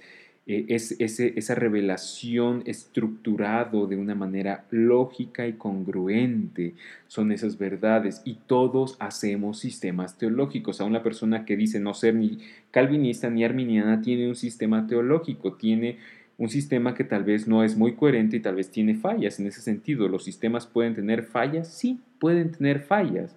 eh, 0.51 0.65
es 0.69 0.91
esa 0.99 1.55
revelación 1.55 2.65
estructurado 2.67 3.87
de 3.87 3.95
una 3.95 4.17
manera 4.17 4.65
lógica 4.73 5.47
y 5.47 5.53
congruente. 5.53 6.75
Son 7.07 7.31
esas 7.31 7.57
verdades 7.57 8.21
y 8.25 8.35
todos 8.49 8.97
hacemos 8.99 9.61
sistemas 9.61 10.19
teológicos. 10.19 10.81
Aún 10.81 10.93
la 10.93 11.05
persona 11.05 11.45
que 11.45 11.57
dice 11.57 11.79
no 11.79 11.95
ser 11.95 12.17
ni 12.17 12.39
calvinista 12.73 13.31
ni 13.31 13.45
arminiana 13.45 14.03
tiene 14.03 14.27
un 14.27 14.35
sistema 14.35 14.89
teológico, 14.89 15.53
tiene 15.53 15.99
un 16.37 16.49
sistema 16.49 16.97
que 16.97 17.05
tal 17.05 17.23
vez 17.23 17.47
no 17.47 17.63
es 17.63 17.77
muy 17.77 17.95
coherente 17.95 18.39
y 18.39 18.41
tal 18.41 18.57
vez 18.57 18.73
tiene 18.73 18.97
fallas. 18.97 19.39
En 19.39 19.47
ese 19.47 19.61
sentido, 19.61 20.09
¿los 20.09 20.25
sistemas 20.25 20.67
pueden 20.67 20.97
tener 20.97 21.23
fallas? 21.23 21.69
Sí, 21.69 22.01
pueden 22.19 22.51
tener 22.51 22.81
fallas. 22.81 23.37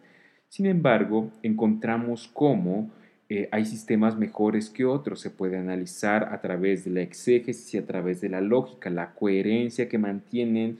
Sin 0.50 0.65
embargo, 0.65 1.32
encontramos 1.43 2.27
cómo 2.34 2.89
eh, 3.35 3.49
hay 3.51 3.65
sistemas 3.65 4.15
mejores 4.15 4.69
que 4.69 4.85
otros, 4.85 5.19
se 5.19 5.31
puede 5.31 5.57
analizar 5.57 6.31
a 6.31 6.39
través 6.39 6.85
de 6.85 6.91
la 6.91 7.01
exégesis 7.01 7.73
y 7.73 7.79
a 7.79 7.85
través 7.87 8.21
de 8.21 8.29
la 8.29 8.41
lógica, 8.41 8.91
la 8.91 9.15
coherencia 9.15 9.89
que 9.89 9.97
mantienen 9.97 10.77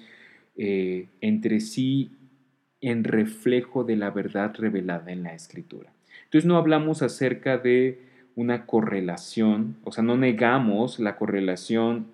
eh, 0.55 1.07
entre 1.19 1.60
sí 1.60 2.12
en 2.79 3.05
reflejo 3.05 3.83
de 3.83 3.95
la 3.95 4.12
verdad 4.12 4.53
revelada 4.55 5.12
en 5.12 5.24
la 5.24 5.33
escritura. 5.33 5.91
Entonces 6.25 6.45
no 6.45 6.57
hablamos 6.57 7.01
acerca 7.01 7.57
de 7.57 8.01
una 8.36 8.67
correlación, 8.67 9.77
o 9.83 9.91
sea, 9.91 10.03
no 10.03 10.15
negamos 10.15 11.00
la 11.00 11.15
correlación 11.15 12.05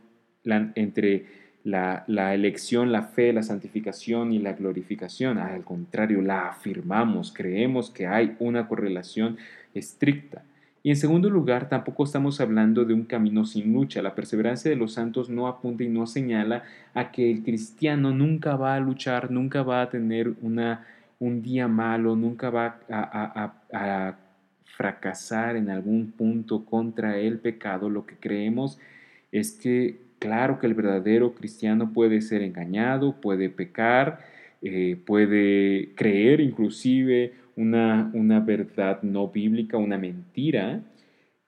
entre 0.46 1.26
la, 1.66 2.06
la, 2.08 2.34
elección, 2.34 2.94
la 2.94 3.02
fe, 3.02 3.34
la 3.34 3.44
santificación 3.44 4.32
y 4.32 4.40
la 4.40 4.54
glorificación. 4.54 5.38
Al 5.38 5.66
contrario, 5.66 6.22
la 6.22 6.48
afirmamos, 6.48 7.34
creemos 7.34 7.92
que 7.92 8.08
hay 8.08 8.38
una 8.40 8.70
correlación 8.70 9.38
estricta. 9.74 10.44
Y 10.82 10.92
en 10.92 10.96
segundo 10.96 11.30
lugar, 11.30 11.68
tampoco 11.68 12.06
estamos 12.06 12.40
hablando 12.40 12.86
de 12.86 12.94
un 12.94 13.04
camino 13.04 13.46
sin 13.46 13.74
lucha. 13.74 14.02
La 14.02 14.16
perseverancia 14.16 14.72
de 14.72 14.78
los 14.78 14.94
santos 14.94 15.30
no 15.30 15.48
apunta 15.48 15.84
y 15.84 15.90
no 15.90 16.08
señala 16.08 16.64
a 16.94 17.12
que 17.12 17.30
el 17.30 17.44
cristiano 17.44 18.12
nunca 18.12 18.56
va 18.56 18.76
a 18.76 18.80
luchar, 18.80 19.30
nunca 19.30 19.62
va 19.62 19.82
a 19.82 19.90
tener 19.90 20.34
una, 20.42 20.86
un 21.20 21.42
día 21.42 21.68
malo, 21.68 22.16
nunca 22.16 22.50
va 22.50 22.80
a, 22.90 24.16
fracasar 24.78 25.58
en 25.58 25.70
algún 25.70 26.12
punto 26.12 26.64
contra 26.64 27.18
el 27.18 27.40
pecado. 27.40 27.90
Lo 27.90 28.06
que 28.06 28.16
creemos 28.16 28.80
es 29.30 29.52
que, 29.52 29.98
claro 30.20 30.58
que 30.60 30.68
el 30.68 30.74
verdadero 30.74 31.34
cristiano 31.34 31.92
puede 31.92 32.22
ser 32.22 32.42
engañado, 32.42 33.20
puede 33.20 33.50
pecar, 33.50 34.20
eh, 34.62 34.98
puede 35.06 35.90
creer 35.96 36.40
inclusive 36.40 37.34
una, 37.60 38.10
una, 38.14 38.40
verdad 38.40 39.04
no 39.04 39.28
bíblica, 39.28 39.78
una 39.78 39.98
mentira. 39.98 40.82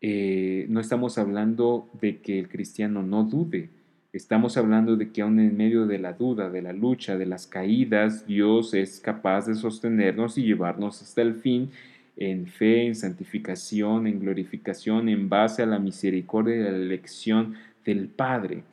Eh, 0.02 0.66
no 0.70 0.80
estamos 0.80 1.18
hablando 1.18 1.90
de 2.02 2.20
que 2.20 2.38
el 2.38 2.50
cristiano 2.50 3.02
no 3.02 3.24
dude, 3.24 3.70
estamos 4.12 4.58
hablando 4.58 4.98
de 4.98 5.12
que 5.12 5.22
aún 5.22 5.40
en 5.40 5.56
medio 5.56 5.86
de 5.86 6.00
la 6.00 6.14
duda, 6.14 6.50
de 6.50 6.62
la 6.62 6.74
lucha, 6.74 7.18
de 7.18 7.26
las 7.26 7.48
caídas, 7.48 8.28
Dios 8.28 8.74
es 8.74 9.00
capaz 9.00 9.46
de 9.48 9.56
sostenernos 9.56 10.38
y 10.38 10.44
llevarnos 10.44 11.02
hasta 11.02 11.22
el 11.22 11.36
fin 11.36 11.72
en 12.18 12.46
fe, 12.46 12.88
en 12.88 12.96
santificación, 12.96 14.06
en 14.06 14.20
glorificación, 14.20 15.08
en 15.08 15.30
base 15.30 15.64
a 15.64 15.66
la 15.66 15.80
misericordia 15.80 16.56
y 16.56 16.64
la 16.64 16.70
elección 16.70 17.56
del 17.86 18.10
Padre. 18.10 18.64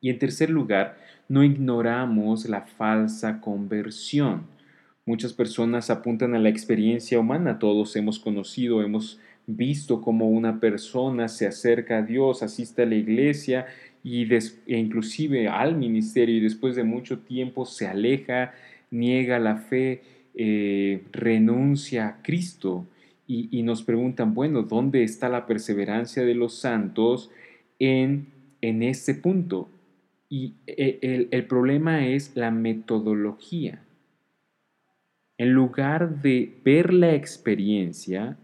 Y 0.00 0.10
en 0.10 0.18
tercer 0.18 0.50
lugar, 0.50 0.96
no 1.28 1.42
ignoramos 1.42 2.48
la 2.48 2.62
falsa 2.62 3.40
conversión. 3.40 4.51
Muchas 5.04 5.32
personas 5.32 5.90
apuntan 5.90 6.34
a 6.34 6.38
la 6.38 6.48
experiencia 6.48 7.18
humana, 7.18 7.58
todos 7.58 7.96
hemos 7.96 8.18
conocido, 8.18 8.82
hemos 8.82 9.18
visto 9.46 10.00
cómo 10.00 10.28
una 10.30 10.60
persona 10.60 11.28
se 11.28 11.46
acerca 11.46 11.98
a 11.98 12.02
Dios, 12.02 12.42
asiste 12.42 12.82
a 12.82 12.86
la 12.86 12.94
iglesia 12.94 13.66
y 14.04 14.32
e 14.32 14.78
inclusive 14.78 15.48
al 15.48 15.76
ministerio 15.76 16.36
y 16.36 16.40
después 16.40 16.76
de 16.76 16.84
mucho 16.84 17.20
tiempo 17.20 17.66
se 17.66 17.86
aleja, 17.86 18.54
niega 18.90 19.38
la 19.38 19.56
fe, 19.56 20.02
eh, 20.34 21.02
renuncia 21.12 22.06
a 22.06 22.22
Cristo 22.22 22.86
y, 23.26 23.48
y 23.50 23.62
nos 23.62 23.82
preguntan, 23.82 24.34
bueno, 24.34 24.62
¿dónde 24.62 25.02
está 25.02 25.28
la 25.28 25.46
perseverancia 25.46 26.24
de 26.24 26.34
los 26.34 26.54
santos? 26.54 27.30
en, 27.82 28.28
en 28.60 28.82
este 28.84 29.14
punto. 29.14 29.68
Y 30.28 30.54
e, 30.66 30.98
el, 31.02 31.28
el 31.32 31.46
problema 31.46 32.06
es 32.06 32.36
la 32.36 32.52
metodología. 32.52 33.82
En 35.42 35.54
lugar 35.54 36.22
de 36.22 36.54
ver 36.64 36.94
la 36.94 37.16
experiencia 37.16 38.36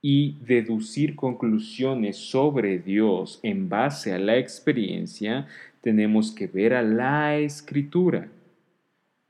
y 0.00 0.36
deducir 0.46 1.16
conclusiones 1.16 2.16
sobre 2.16 2.78
Dios 2.78 3.40
en 3.42 3.68
base 3.68 4.12
a 4.12 4.20
la 4.20 4.36
experiencia, 4.36 5.48
tenemos 5.80 6.30
que 6.30 6.46
ver 6.46 6.74
a 6.74 6.82
la 6.84 7.36
escritura. 7.38 8.28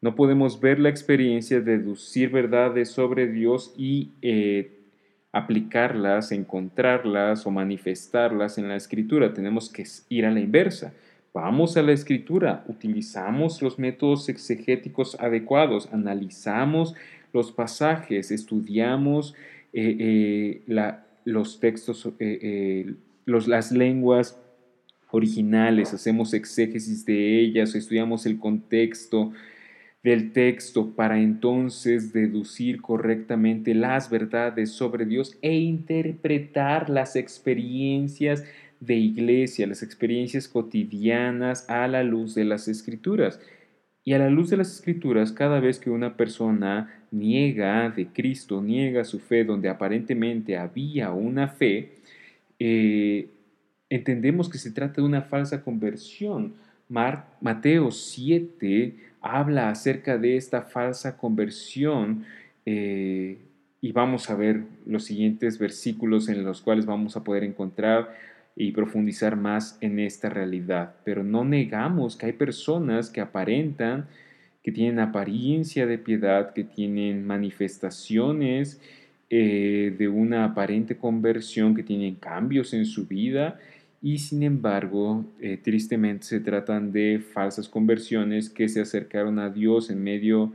No 0.03 0.15
podemos 0.15 0.61
ver 0.61 0.79
la 0.79 0.91
experiencia, 0.91 1.63
deducir 1.63 2.29
verdades 2.29 2.91
sobre 2.91 3.27
Dios 3.27 3.73
y 3.79 4.11
eh, 4.21 4.71
aplicarlas, 5.33 6.31
encontrarlas 6.31 7.47
o 7.47 7.51
manifestarlas 7.51 8.59
en 8.59 8.69
la 8.69 8.77
escritura. 8.77 9.33
Tenemos 9.33 9.71
que 9.71 9.87
ir 10.11 10.27
a 10.27 10.31
la 10.31 10.41
inversa. 10.41 10.93
Vamos 11.35 11.77
a 11.77 11.83
la 11.83 11.93
escritura, 11.93 12.65
utilizamos 12.69 13.61
los 13.63 13.79
métodos 13.79 14.29
exegéticos 14.29 15.15
adecuados, 15.21 15.89
analizamos 15.93 16.95
los 17.33 17.53
pasajes, 17.53 18.31
estudiamos 18.31 19.35
eh, 19.73 20.63
eh, 20.67 20.91
los 21.25 21.61
textos, 21.61 22.09
eh, 22.19 22.95
las 23.27 23.71
lenguas 23.71 24.41
originales, 25.11 25.93
hacemos 25.93 26.33
exégesis 26.33 27.05
de 27.05 27.41
ellas, 27.41 27.75
estudiamos 27.75 28.25
el 28.25 28.39
contexto, 28.39 29.33
del 30.03 30.33
texto 30.33 30.95
para 30.95 31.21
entonces 31.21 32.13
deducir 32.13 32.81
correctamente 32.81 33.75
las 33.75 34.09
verdades 34.09 34.71
sobre 34.71 35.05
Dios 35.05 35.37
e 35.43 35.55
interpretar 35.57 36.89
las 36.89 37.17
experiencias 37.17 38.45
de 38.81 38.95
iglesia, 38.95 39.67
las 39.67 39.83
experiencias 39.83 40.49
cotidianas 40.49 41.69
a 41.69 41.89
la 41.89 42.03
luz 42.03 42.35
de 42.35 42.45
las 42.45 42.69
escrituras. 42.69 43.41
Y 44.05 44.15
a 44.15 44.19
la 44.19 44.31
luz 44.31 44.51
de 44.51 44.57
las 44.57 44.73
escrituras, 44.73 45.33
cada 45.33 45.61
vez 45.61 45.79
que 45.79 45.91
una 45.91 46.17
persona 46.17 47.05
niega 47.11 47.91
de 47.91 48.07
Cristo, 48.07 48.63
niega 48.63 49.05
su 49.05 49.19
fe 49.19 49.45
donde 49.45 49.69
aparentemente 49.69 50.57
había 50.57 51.11
una 51.11 51.49
fe, 51.49 51.93
eh, 52.59 53.29
entendemos 53.91 54.49
que 54.49 54.59
se 54.59 54.71
trata 54.71 55.01
de 55.01 55.07
una 55.07 55.23
falsa 55.23 55.63
conversión. 55.63 56.55
Mateo 56.89 57.91
7 57.91 58.95
habla 59.21 59.69
acerca 59.69 60.17
de 60.17 60.37
esta 60.37 60.63
falsa 60.63 61.19
conversión 61.19 62.25
eh, 62.65 63.37
y 63.81 63.93
vamos 63.93 64.31
a 64.31 64.35
ver 64.35 64.63
los 64.87 65.05
siguientes 65.05 65.59
versículos 65.59 66.29
en 66.29 66.45
los 66.45 66.63
cuales 66.63 66.87
vamos 66.87 67.17
a 67.17 67.25
poder 67.25 67.45
encontrar 67.45 68.09
y 68.61 68.73
profundizar 68.73 69.37
más 69.37 69.79
en 69.81 70.01
esta 70.01 70.29
realidad. 70.29 70.97
Pero 71.05 71.23
no 71.23 71.45
negamos 71.45 72.17
que 72.17 72.27
hay 72.27 72.33
personas 72.33 73.09
que 73.09 73.21
aparentan, 73.21 74.07
que 74.63 74.73
tienen 74.73 74.99
apariencia 74.99 75.87
de 75.87 75.97
piedad, 75.97 76.53
que 76.53 76.65
tienen 76.65 77.25
manifestaciones 77.25 78.81
eh, 79.31 79.95
de 79.97 80.09
una 80.09 80.45
aparente 80.45 80.97
conversión, 80.97 81.75
que 81.75 81.85
tienen 81.85 82.17
cambios 82.17 82.75
en 82.75 82.85
su 82.85 83.07
vida 83.07 83.59
y 84.01 84.19
sin 84.19 84.43
embargo, 84.43 85.25
eh, 85.41 85.57
tristemente 85.57 86.25
se 86.25 86.41
tratan 86.41 86.93
de 86.93 87.21
falsas 87.33 87.69
conversiones 87.69 88.49
que 88.49 88.69
se 88.69 88.81
acercaron 88.81 89.39
a 89.39 89.51
Dios 89.51 89.91
en 89.91 90.03
medio, 90.03 90.53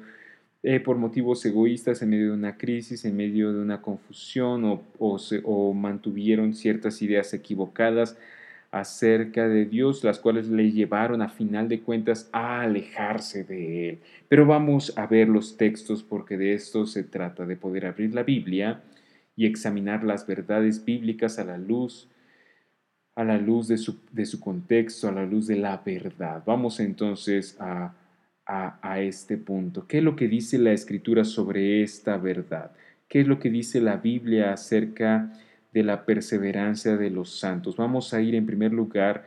eh, 0.65 0.79
por 0.79 0.97
motivos 0.97 1.45
egoístas, 1.45 2.01
en 2.01 2.09
medio 2.09 2.27
de 2.27 2.37
una 2.37 2.57
crisis, 2.57 3.03
en 3.03 3.17
medio 3.17 3.51
de 3.51 3.59
una 3.59 3.81
confusión 3.81 4.81
o, 4.97 5.73
mantuvieron 5.73 6.53
ciertas 6.53 7.01
ideas 7.01 7.33
equivocadas 7.33 8.17
acerca 8.71 9.49
de 9.49 9.65
Dios, 9.65 10.05
las 10.05 10.19
cuales 10.19 10.47
le 10.47 10.71
llevaron 10.71 11.21
a 11.21 11.27
final 11.27 11.67
de 11.67 11.81
cuentas 11.81 12.29
a 12.31 12.61
alejarse 12.61 13.43
de 13.43 13.89
Él. 13.89 13.99
Pero 14.29 14.45
vamos 14.45 14.97
a 14.97 15.05
ver 15.05 15.27
los 15.27 15.57
textos 15.57 16.01
porque 16.01 16.37
de 16.37 16.53
esto 16.53 16.85
se 16.85 17.03
trata, 17.03 17.45
de 17.45 17.57
poder 17.57 17.85
abrir 17.85 18.15
la 18.15 18.23
Biblia 18.23 18.81
y 19.35 19.45
examinar 19.45 20.05
las 20.05 20.25
verdades 20.25 20.85
bíblicas 20.85 21.39
a 21.39 21.43
la 21.43 21.57
luz 21.57 22.09
a 23.15 23.23
la 23.23 23.37
luz 23.37 23.67
de 23.67 23.77
su, 23.77 23.99
de 24.11 24.25
su 24.25 24.39
contexto, 24.39 25.07
a 25.07 25.11
la 25.11 25.25
luz 25.25 25.45
de 25.45 25.55
la 25.57 25.77
verdad. 25.85 26.41
Vamos 26.47 26.79
entonces 26.79 27.55
a, 27.59 27.93
a, 28.45 28.99
este 28.99 29.37
punto. 29.37 29.87
¿Qué 29.87 29.99
es 29.99 30.03
lo 30.03 30.15
que 30.15 30.27
dice 30.27 30.57
la 30.57 30.73
escritura 30.73 31.23
sobre 31.23 31.81
esta 31.81 32.17
verdad? 32.17 32.71
¿Qué 33.07 33.21
es 33.21 33.27
lo 33.27 33.39
que 33.39 33.49
dice 33.49 33.81
la 33.81 33.97
Biblia 33.97 34.53
acerca 34.53 35.31
de 35.71 35.83
la 35.83 36.05
perseverancia 36.05 36.97
de 36.97 37.09
los 37.09 37.39
santos? 37.39 37.77
Vamos 37.77 38.13
a 38.13 38.21
ir 38.21 38.35
en 38.35 38.45
primer 38.45 38.73
lugar 38.73 39.25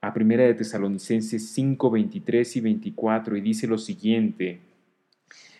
a 0.00 0.12
Primera 0.12 0.44
de 0.44 0.54
Tesalonicenses 0.54 1.48
5, 1.50 1.90
23 1.90 2.56
y 2.56 2.60
24 2.60 3.36
y 3.36 3.40
dice 3.40 3.66
lo 3.66 3.78
siguiente. 3.78 4.60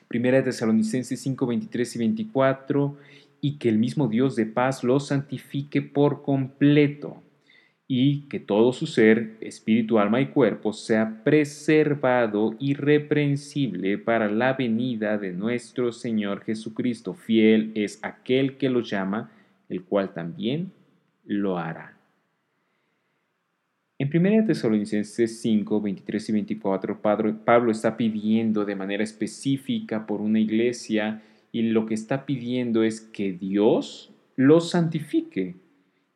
Primera 0.09 0.39
de 0.39 0.45
Tesalonicenses 0.45 1.21
5, 1.21 1.47
23 1.47 1.97
y 1.97 1.99
24 1.99 2.97
y 3.41 3.59
que 3.59 3.69
el 3.69 3.79
mismo 3.79 4.09
Dios 4.09 4.37
de 4.37 4.47
paz 4.47 4.85
los 4.85 5.09
santifique 5.09 5.83
por 5.83 6.23
completo 6.23 7.23
y 7.87 8.23
que 8.29 8.41
todo 8.41 8.73
su 8.73 8.87
ser, 8.87 9.37
espíritu, 9.41 9.99
alma 9.99 10.21
y 10.21 10.27
cuerpo, 10.27 10.73
sea 10.73 11.23
preservado 11.23 12.55
irreprensible 12.59 13.99
para 13.99 14.31
la 14.31 14.55
venida 14.55 15.19
de 15.19 15.33
nuestro 15.33 15.93
Señor 15.93 16.43
Jesucristo. 16.45 17.13
Fiel 17.15 17.73
es 17.75 17.99
aquel 18.03 18.57
que 18.57 18.71
lo 18.71 18.81
llama, 18.81 19.31
el 19.69 19.83
cual 19.83 20.15
también 20.15 20.73
lo 21.25 21.59
hará. 21.59 21.99
En 23.99 24.11
1 24.13 24.47
Tesalonicenses 24.47 25.41
5, 25.41 25.81
23 25.81 26.29
y 26.29 26.33
24, 26.33 27.01
Pablo 27.01 27.71
está 27.71 27.97
pidiendo 27.97 28.65
de 28.65 28.75
manera 28.75 29.05
específica 29.05 30.07
por 30.07 30.21
una 30.21 30.41
iglesia 30.41 31.23
y 31.53 31.63
lo 31.63 31.87
que 31.87 31.95
está 31.95 32.27
pidiendo 32.27 32.83
es 32.83 33.01
que 33.01 33.33
Dios 33.33 34.13
los 34.37 34.71
santifique 34.71 35.55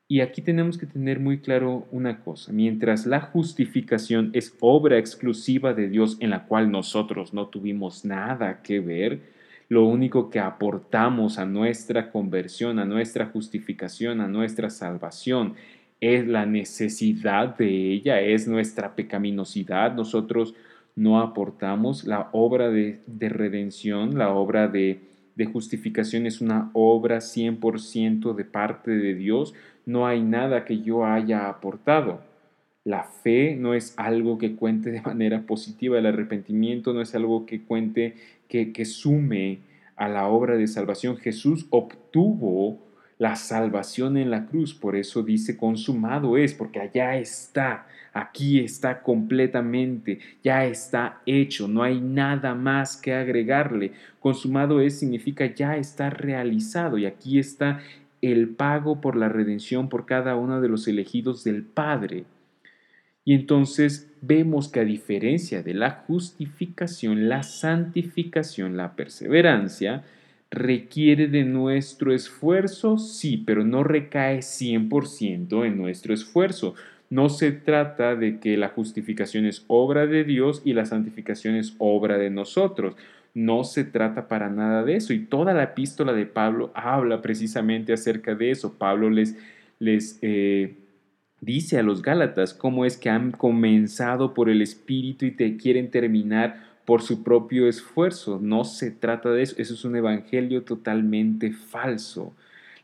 y 0.09 0.21
aquí 0.21 0.41
tenemos 0.41 0.79
que 0.79 0.87
tener 0.87 1.21
muy 1.21 1.39
claro 1.39 1.87
una 1.93 2.21
cosa, 2.21 2.53
mientras 2.53 3.07
la 3.07 3.21
justificación 3.21 4.31
es 4.33 4.57
obra 4.61 4.99
exclusiva 4.99 5.75
de 5.75 5.89
Dios 5.89 6.17
en 6.21 6.31
la 6.31 6.47
cual 6.47 6.71
nosotros 6.71 7.35
no 7.35 7.49
tuvimos 7.49 8.05
nada 8.05 8.63
que 8.63 8.81
ver, 8.81 9.21
lo 9.69 9.85
único 9.85 10.31
que 10.31 10.41
aportamos 10.41 11.39
a 11.39 11.45
nuestra 11.45 12.11
conversión, 12.11 12.79
a 12.79 12.87
nuestra 12.87 13.27
justificación, 13.27 14.23
a 14.23 14.29
nuestra 14.29 14.71
salvación 14.71 15.55
es 16.01 16.27
la 16.27 16.47
necesidad 16.47 17.57
de 17.57 17.93
ella, 17.93 18.21
es 18.21 18.49
nuestra 18.49 18.95
pecaminosidad. 18.95 19.95
Nosotros 19.95 20.55
no 20.97 21.21
aportamos 21.21 22.05
la 22.05 22.31
obra 22.33 22.71
de, 22.71 23.01
redención, 23.21 24.17
la 24.17 24.31
obra 24.31 24.69
de, 24.69 25.01
de 25.35 25.45
justificación 25.45 26.27
es 26.27 26.41
una 26.41 26.71
obra 26.73 27.19
100% 27.19 28.35
de 28.35 28.45
parte 28.45 28.93
de 28.93 29.15
Dios. 29.15 29.55
No 29.89 30.07
hay 30.07 30.21
nada 30.21 30.67
que 30.67 30.83
yo 30.83 31.07
haya 31.07 31.49
aportado. 31.49 32.21
La 32.85 33.05
fe 33.05 33.57
no 33.57 33.73
es 33.73 33.95
algo 33.97 34.37
que 34.37 34.55
cuente 34.55 34.91
de 34.91 35.01
manera 35.01 35.47
positiva, 35.47 35.99
el 35.99 36.05
arrepentimiento 36.05 36.93
no 36.93 37.01
es 37.01 37.15
algo 37.15 37.47
que 37.47 37.63
cuente, 37.63 38.15
que, 38.49 38.75
que 38.75 38.85
sume 38.85 39.61
a 39.97 40.11
la 40.11 40.27
obra 40.27 40.59
de 40.59 40.67
salvación. 40.67 41.17
Jesús 41.17 41.65
obtuvo 41.71 42.79
la 43.17 43.35
salvación 43.35 44.19
en 44.19 44.31
la 44.31 44.45
cruz. 44.45 44.75
Por 44.75 44.95
eso 44.95 45.23
dice 45.23 45.57
consumado 45.57 46.37
es, 46.37 46.53
porque 46.53 46.81
allá 46.81 47.17
está, 47.17 47.87
aquí 48.13 48.61
está 48.61 49.01
completamente, 49.01 50.19
ya 50.45 50.67
está 50.67 51.23
hecho, 51.25 51.67
no 51.67 51.83
hay 51.83 51.99
nada 51.99 52.55
más 52.55 52.99
que 52.99 53.15
agregarle. 53.15 53.93
Consumado 54.21 54.83
es 54.83 54.99
significa 54.99 55.47
ya 55.47 55.79
está 55.79 56.11
realizado 56.11 56.99
y 56.99 57.07
aquí 57.07 57.39
está 57.39 57.81
el 58.23 58.49
pago 58.49 59.01
por 59.01 59.17
la 59.17 59.29
redención 59.29 59.89
por 59.89 60.07
cada 60.07 60.37
uno 60.37 60.61
de 60.61 60.69
los 60.69 60.89
elegidos 60.89 61.45
del 61.45 61.63
Padre. 61.63 62.25
Y 63.25 63.35
entonces 63.35 64.11
vemos 64.23 64.69
que 64.69 64.81
a 64.81 64.85
diferencia 64.85 65.63
de 65.63 65.75
la 65.75 65.91
justificación, 66.07 67.29
la 67.29 67.43
santificación, 67.43 68.77
la 68.77 68.97
perseverancia, 68.97 70.05
requiere 70.51 71.29
de 71.29 71.45
nuestro 71.45 72.15
esfuerzo, 72.15 72.99
sí, 72.99 73.43
pero 73.47 73.65
no 73.65 73.85
recae 73.85 74.39
100% 74.39 75.67
en 75.67 75.77
nuestro 75.77 76.15
esfuerzo. 76.15 76.75
No 77.11 77.29
se 77.29 77.53
trata 77.53 78.17
de 78.17 78.39
que 78.39 78.57
la 78.57 78.69
justificación 78.69 79.47
es 79.47 79.65
obra 79.67 80.07
de 80.07 80.25
Dios 80.25 80.63
y 80.65 80.73
la 80.73 80.87
santificación 80.87 81.55
es 81.55 81.75
obra 81.79 82.19
de 82.19 82.31
nosotros. 82.31 82.97
No 83.35 83.65
se 83.65 83.85
trata 83.85 84.29
para 84.29 84.49
nada 84.49 84.85
de 84.85 84.97
eso. 84.97 85.13
Y 85.13 85.27
toda 85.27 85.55
la 85.55 85.63
epístola 85.65 86.13
de 86.13 86.27
Pablo 86.27 86.71
habla 86.75 87.23
precisamente 87.23 87.93
acerca 87.93 88.35
de 88.35 88.51
eso. 88.51 88.75
Pablo 88.79 89.11
les, 89.11 89.37
les 89.79 90.19
eh, 90.23 90.75
dice 91.41 91.79
a 91.79 91.83
los 91.83 92.03
Gálatas 92.03 92.55
cómo 92.55 92.85
es 92.85 92.97
que 92.97 93.11
han 93.11 93.33
comenzado 93.33 94.35
por 94.35 94.49
el 94.49 94.63
Espíritu 94.63 95.27
y 95.27 95.31
te 95.31 95.57
quieren 95.57 95.91
terminar 95.91 96.69
por 96.85 97.03
su 97.03 97.23
propio 97.23 97.69
esfuerzo. 97.69 98.39
No 98.43 98.65
se 98.65 98.91
trata 98.91 99.31
de 99.31 99.43
eso. 99.43 99.55
Eso 99.59 99.75
es 99.75 99.85
un 99.85 99.97
evangelio 99.97 100.63
totalmente 100.63 101.53
falso. 101.53 102.35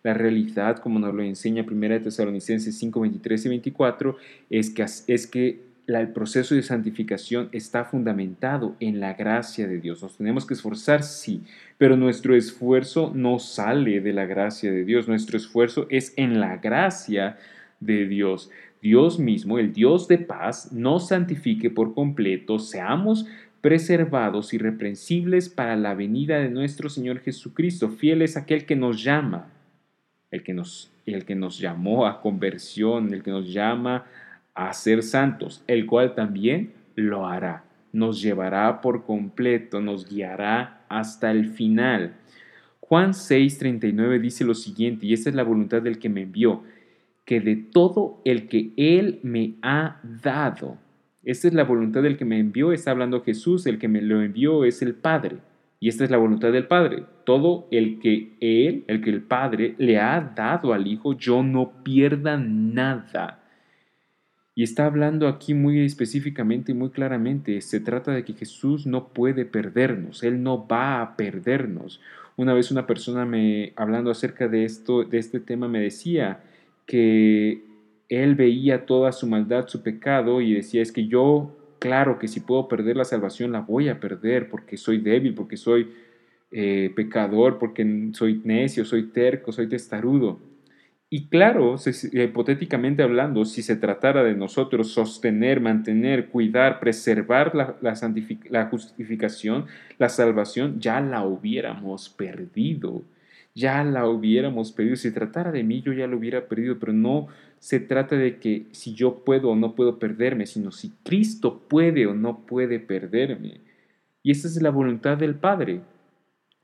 La 0.02 0.12
realidad, 0.12 0.76
como 0.76 0.98
nos 0.98 1.14
lo 1.14 1.22
enseña 1.22 1.64
1 1.66 2.02
Tesalonicenses 2.02 2.76
5, 2.76 3.00
23 3.00 3.46
y 3.46 3.48
24, 3.48 4.16
es 4.50 4.68
que, 4.68 4.82
es 4.82 5.26
que 5.26 5.62
el 5.86 6.08
proceso 6.08 6.54
de 6.54 6.62
santificación 6.62 7.48
está 7.52 7.84
fundamentado 7.84 8.76
en 8.80 9.00
la 9.00 9.14
gracia 9.14 9.66
de 9.68 9.78
Dios. 9.78 10.02
Nos 10.02 10.16
tenemos 10.16 10.46
que 10.46 10.54
esforzar, 10.54 11.02
sí, 11.02 11.42
pero 11.78 11.96
nuestro 11.96 12.34
esfuerzo 12.34 13.12
no 13.14 13.38
sale 13.38 14.00
de 14.00 14.12
la 14.12 14.24
gracia 14.24 14.72
de 14.72 14.84
Dios. 14.84 15.08
Nuestro 15.08 15.36
esfuerzo 15.36 15.86
es 15.90 16.14
en 16.16 16.40
la 16.40 16.56
gracia 16.56 17.36
de 17.80 18.06
Dios. 18.06 18.50
Dios 18.80 19.18
mismo, 19.18 19.58
el 19.58 19.72
Dios 19.72 20.08
de 20.08 20.18
paz, 20.18 20.72
nos 20.72 21.08
santifique 21.08 21.70
por 21.70 21.94
completo, 21.94 22.58
seamos 22.58 23.26
preservados, 23.60 24.52
irreprensibles 24.52 25.48
para 25.48 25.74
la 25.76 25.94
venida 25.94 26.38
de 26.38 26.50
nuestro 26.50 26.90
Señor 26.90 27.20
Jesucristo. 27.20 27.88
Fiel 27.88 28.20
es 28.20 28.36
aquel 28.36 28.66
que 28.66 28.76
nos 28.76 29.02
llama, 29.02 29.48
el 30.30 30.42
que 30.42 30.52
nos, 30.52 30.92
el 31.06 31.24
que 31.24 31.34
nos 31.34 31.58
llamó 31.58 32.06
a 32.06 32.20
conversión, 32.20 33.14
el 33.14 33.22
que 33.22 33.30
nos 33.30 33.50
llama 33.50 34.04
a 34.54 34.72
ser 34.72 35.02
santos, 35.02 35.62
el 35.66 35.86
cual 35.86 36.14
también 36.14 36.72
lo 36.94 37.26
hará. 37.26 37.64
Nos 37.92 38.22
llevará 38.22 38.80
por 38.80 39.04
completo, 39.04 39.80
nos 39.80 40.08
guiará 40.08 40.84
hasta 40.88 41.30
el 41.30 41.46
final. 41.46 42.14
Juan 42.80 43.12
6:39 43.12 44.20
dice 44.20 44.44
lo 44.44 44.54
siguiente, 44.54 45.06
y 45.06 45.12
esta 45.12 45.30
es 45.30 45.36
la 45.36 45.42
voluntad 45.42 45.82
del 45.82 45.98
que 45.98 46.08
me 46.08 46.22
envió, 46.22 46.62
que 47.24 47.40
de 47.40 47.56
todo 47.56 48.20
el 48.24 48.48
que 48.48 48.72
Él 48.76 49.20
me 49.22 49.54
ha 49.62 50.00
dado, 50.22 50.78
esta 51.24 51.48
es 51.48 51.54
la 51.54 51.64
voluntad 51.64 52.02
del 52.02 52.18
que 52.18 52.26
me 52.26 52.38
envió, 52.38 52.72
está 52.72 52.90
hablando 52.90 53.22
Jesús, 53.22 53.64
el 53.66 53.78
que 53.78 53.88
me 53.88 54.02
lo 54.02 54.20
envió 54.20 54.64
es 54.64 54.82
el 54.82 54.94
Padre. 54.94 55.38
Y 55.80 55.88
esta 55.88 56.04
es 56.04 56.10
la 56.10 56.18
voluntad 56.18 56.52
del 56.52 56.66
Padre. 56.66 57.04
Todo 57.24 57.66
el 57.70 57.98
que 57.98 58.36
Él, 58.40 58.84
el 58.88 59.00
que 59.00 59.10
el 59.10 59.22
Padre 59.22 59.74
le 59.78 59.98
ha 59.98 60.20
dado 60.36 60.74
al 60.74 60.86
Hijo, 60.86 61.16
yo 61.16 61.42
no 61.42 61.82
pierda 61.82 62.36
nada. 62.36 63.43
Y 64.54 64.62
está 64.62 64.86
hablando 64.86 65.26
aquí 65.26 65.52
muy 65.52 65.80
específicamente 65.80 66.72
y 66.72 66.74
muy 66.74 66.90
claramente. 66.90 67.60
Se 67.60 67.80
trata 67.80 68.12
de 68.12 68.24
que 68.24 68.34
Jesús 68.34 68.86
no 68.86 69.08
puede 69.08 69.44
perdernos, 69.44 70.22
Él 70.22 70.42
no 70.42 70.66
va 70.66 71.00
a 71.02 71.16
perdernos. 71.16 72.00
Una 72.36 72.52
vez 72.52 72.70
una 72.70 72.86
persona 72.86 73.24
me, 73.24 73.72
hablando 73.76 74.10
acerca 74.10 74.48
de 74.48 74.64
esto, 74.64 75.04
de 75.04 75.18
este 75.18 75.40
tema, 75.40 75.68
me 75.68 75.80
decía 75.80 76.40
que 76.86 77.62
él 78.08 78.34
veía 78.34 78.86
toda 78.86 79.12
su 79.12 79.26
maldad, 79.26 79.68
su 79.68 79.82
pecado 79.82 80.40
y 80.40 80.52
decía, 80.54 80.82
es 80.82 80.92
que 80.92 81.06
yo, 81.06 81.56
claro 81.78 82.18
que 82.18 82.28
si 82.28 82.40
puedo 82.40 82.68
perder 82.68 82.96
la 82.96 83.04
salvación, 83.04 83.52
la 83.52 83.60
voy 83.60 83.88
a 83.88 84.00
perder 84.00 84.48
porque 84.48 84.76
soy 84.76 84.98
débil, 84.98 85.34
porque 85.34 85.56
soy 85.56 85.90
eh, 86.52 86.92
pecador, 86.94 87.58
porque 87.58 88.10
soy 88.12 88.40
necio, 88.44 88.84
soy 88.84 89.04
terco, 89.04 89.52
soy 89.52 89.68
testarudo. 89.68 90.38
Y 91.16 91.28
claro, 91.28 91.76
hipotéticamente 92.12 93.04
hablando, 93.04 93.44
si 93.44 93.62
se 93.62 93.76
tratara 93.76 94.24
de 94.24 94.34
nosotros 94.34 94.90
sostener, 94.90 95.60
mantener, 95.60 96.26
cuidar, 96.26 96.80
preservar 96.80 97.54
la, 97.54 98.66
justificación, 98.66 99.66
la 99.96 100.08
salvación, 100.08 100.80
ya 100.80 101.00
la 101.00 101.24
hubiéramos 101.24 102.08
perdido 102.08 103.04
ya 103.54 103.84
la 103.84 104.08
hubiéramos 104.08 104.72
perdido. 104.72 104.96
Si 104.96 105.12
tratara 105.12 105.52
de 105.52 105.62
mí, 105.62 105.82
yo 105.82 105.92
ya 105.92 106.08
lo 106.08 106.16
hubiera 106.16 106.48
perdido, 106.48 106.80
pero 106.80 106.92
no 106.92 107.28
se 107.60 107.78
trata 107.78 108.16
de 108.16 108.40
que 108.40 108.66
si 108.72 108.94
yo 108.94 109.22
puedo 109.24 109.50
o 109.50 109.54
no 109.54 109.76
puedo 109.76 110.00
perderme, 110.00 110.46
sino 110.46 110.72
si 110.72 110.90
Cristo 111.04 111.62
puede 111.68 112.08
o 112.08 112.14
no 112.14 112.44
puede 112.44 112.80
perderme. 112.80 113.60
Y 114.24 114.32
esa 114.32 114.48
es 114.48 114.60
la 114.60 114.70
voluntad 114.70 115.16
del 115.16 115.36
Padre. 115.36 115.82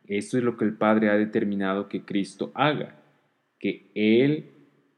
Esto 0.09 0.39
es 0.39 0.43
lo 0.43 0.57
que 0.57 0.65
el 0.65 0.75
Padre 0.75 1.09
ha 1.09 1.15
determinado 1.15 1.89
que 1.89 2.03
Cristo 2.03 2.51
haga, 2.55 3.00
que 3.61 3.91
Él 3.95 4.47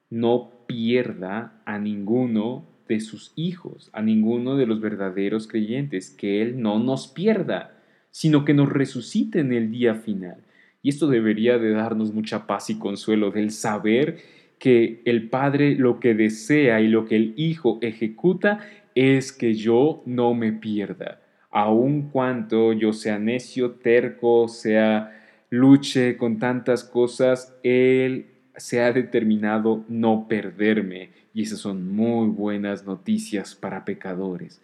no 0.09 0.53
pierda 0.67 1.61
a 1.67 1.79
ninguno 1.79 2.65
de 2.89 3.01
sus 3.01 3.33
hijos, 3.37 3.91
a 3.93 4.01
ninguno 4.01 4.57
de 4.57 4.67
los 4.67 4.81
verdaderos 4.81 5.47
creyentes, 5.47 6.11
que 6.11 6.41
Él 6.41 6.63
no 6.63 6.79
nos 6.79 7.09
pierda, 7.09 7.77
sino 8.11 8.45
que 8.45 8.55
nos 8.55 8.71
resucite 8.71 9.41
en 9.41 9.53
el 9.53 9.71
día 9.71 9.97
final. 9.97 10.37
Y 10.81 10.89
esto 10.89 11.09
debería 11.09 11.59
de 11.59 11.73
darnos 11.73 12.13
mucha 12.13 12.47
paz 12.47 12.71
y 12.71 12.79
consuelo 12.79 13.31
del 13.31 13.51
saber 13.51 14.19
que 14.59 15.03
el 15.05 15.29
Padre 15.29 15.75
lo 15.75 16.01
que 16.01 16.15
desea 16.15 16.81
y 16.81 16.89
lo 16.89 17.05
que 17.05 17.17
el 17.17 17.35
Hijo 17.37 17.79
ejecuta 17.83 18.61
es 18.95 19.33
que 19.33 19.55
yo 19.55 20.03
no 20.07 20.35
me 20.35 20.53
pierda. 20.53 21.21
Aun 21.51 22.11
cuanto 22.11 22.73
yo 22.73 22.93
sea 22.93 23.19
necio, 23.19 23.73
terco, 23.73 24.49
sea 24.49 25.19
luche 25.51 26.17
con 26.17 26.39
tantas 26.39 26.85
cosas, 26.85 27.59
Él 27.63 28.32
se 28.57 28.83
ha 28.83 28.93
determinado 28.93 29.85
no 29.89 30.29
perderme. 30.29 31.11
Y 31.35 31.43
esas 31.43 31.61
son 31.61 31.95
muy 31.95 32.29
buenas 32.29 32.85
noticias 32.85 33.55
para 33.55 33.85
pecadores. 33.85 34.61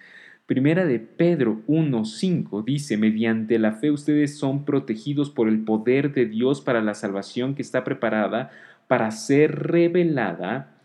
Primera 0.46 0.87
de 0.87 0.98
Pedro 0.98 1.61
1.5 1.66 2.64
dice, 2.64 2.96
mediante 2.96 3.59
la 3.59 3.72
fe 3.72 3.90
ustedes 3.90 4.38
son 4.38 4.64
protegidos 4.64 5.29
por 5.29 5.48
el 5.48 5.62
poder 5.64 6.14
de 6.14 6.24
Dios 6.24 6.62
para 6.62 6.81
la 6.81 6.94
salvación 6.94 7.55
que 7.55 7.61
está 7.61 7.85
preparada 7.85 8.51
para 8.87 9.11
ser 9.11 9.55
revelada 9.70 10.78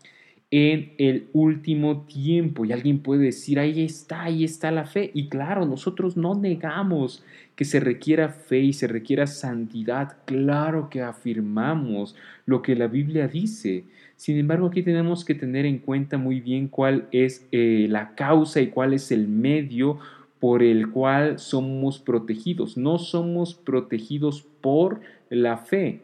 en 0.50 0.92
el 0.98 1.28
último 1.32 2.02
tiempo. 2.02 2.64
Y 2.64 2.72
alguien 2.72 3.00
puede 3.00 3.24
decir, 3.24 3.58
ahí 3.58 3.82
está, 3.84 4.22
ahí 4.22 4.44
está 4.44 4.70
la 4.70 4.84
fe. 4.84 5.10
Y 5.14 5.28
claro, 5.28 5.66
nosotros 5.66 6.16
no 6.16 6.34
negamos 6.34 7.24
que 7.56 7.64
se 7.64 7.80
requiera 7.80 8.28
fe 8.28 8.60
y 8.60 8.72
se 8.72 8.86
requiera 8.86 9.26
santidad. 9.26 10.16
Claro 10.26 10.88
que 10.90 11.02
afirmamos 11.02 12.14
lo 12.46 12.62
que 12.62 12.76
la 12.76 12.86
Biblia 12.86 13.28
dice. 13.28 13.84
Sin 14.16 14.38
embargo, 14.38 14.68
aquí 14.68 14.82
tenemos 14.82 15.24
que 15.24 15.34
tener 15.34 15.66
en 15.66 15.78
cuenta 15.78 16.18
muy 16.18 16.40
bien 16.40 16.68
cuál 16.68 17.08
es 17.10 17.46
eh, 17.50 17.86
la 17.88 18.14
causa 18.14 18.60
y 18.60 18.68
cuál 18.68 18.94
es 18.94 19.10
el 19.10 19.26
medio 19.26 19.98
por 20.38 20.62
el 20.62 20.90
cual 20.90 21.38
somos 21.38 21.98
protegidos. 21.98 22.76
No 22.76 22.98
somos 22.98 23.54
protegidos 23.54 24.46
por 24.60 25.00
la 25.30 25.56
fe 25.56 26.03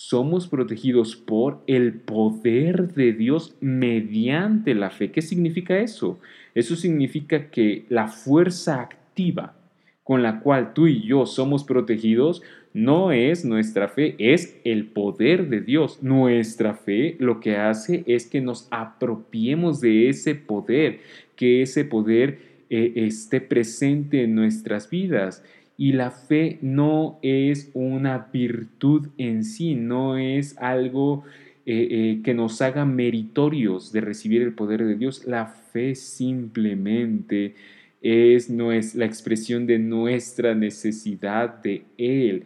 somos 0.00 0.46
protegidos 0.46 1.16
por 1.16 1.60
el 1.66 1.92
poder 1.92 2.94
de 2.94 3.12
Dios 3.12 3.56
mediante 3.60 4.76
la 4.76 4.90
fe. 4.90 5.10
¿Qué 5.10 5.22
significa 5.22 5.76
eso? 5.80 6.20
Eso 6.54 6.76
significa 6.76 7.50
que 7.50 7.84
la 7.88 8.06
fuerza 8.06 8.80
activa, 8.80 9.56
con 10.04 10.22
la 10.22 10.38
cual 10.38 10.72
tú 10.72 10.86
y 10.86 11.04
yo 11.04 11.26
somos 11.26 11.64
protegidos, 11.64 12.42
no 12.72 13.10
es 13.10 13.44
nuestra 13.44 13.88
fe, 13.88 14.14
es 14.20 14.60
el 14.62 14.86
poder 14.86 15.48
de 15.48 15.62
Dios. 15.62 16.00
Nuestra 16.00 16.74
fe 16.74 17.16
lo 17.18 17.40
que 17.40 17.56
hace 17.56 18.04
es 18.06 18.28
que 18.28 18.40
nos 18.40 18.68
apropiemos 18.70 19.80
de 19.80 20.10
ese 20.10 20.36
poder, 20.36 21.00
que 21.34 21.60
ese 21.62 21.84
poder 21.84 22.38
eh, 22.70 22.92
esté 22.94 23.40
presente 23.40 24.22
en 24.22 24.36
nuestras 24.36 24.88
vidas. 24.88 25.42
Y 25.80 25.92
la 25.92 26.10
fe 26.10 26.58
no 26.60 27.20
es 27.22 27.70
una 27.72 28.28
virtud 28.32 29.08
en 29.16 29.44
sí, 29.44 29.76
no 29.76 30.18
es 30.18 30.58
algo 30.58 31.24
eh, 31.66 31.86
eh, 31.90 32.20
que 32.24 32.34
nos 32.34 32.60
haga 32.60 32.84
meritorios 32.84 33.92
de 33.92 34.00
recibir 34.00 34.42
el 34.42 34.54
poder 34.54 34.84
de 34.84 34.96
Dios. 34.96 35.24
La 35.24 35.46
fe 35.46 35.94
simplemente 35.94 37.54
es, 38.02 38.50
no 38.50 38.72
es 38.72 38.96
la 38.96 39.04
expresión 39.04 39.66
de 39.66 39.78
nuestra 39.78 40.52
necesidad 40.56 41.62
de 41.62 41.84
Él. 41.96 42.44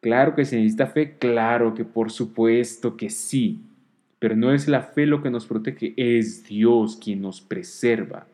Claro 0.00 0.34
que 0.34 0.46
se 0.46 0.56
necesita 0.56 0.86
fe, 0.86 1.16
claro 1.18 1.74
que 1.74 1.84
por 1.84 2.10
supuesto 2.10 2.96
que 2.96 3.10
sí, 3.10 3.60
pero 4.18 4.36
no 4.36 4.54
es 4.54 4.68
la 4.68 4.82
fe 4.82 5.04
lo 5.04 5.22
que 5.22 5.28
nos 5.28 5.44
protege, 5.44 5.92
es 5.98 6.46
Dios 6.46 6.96
quien 6.96 7.20
nos 7.20 7.42
preserva. 7.42 8.26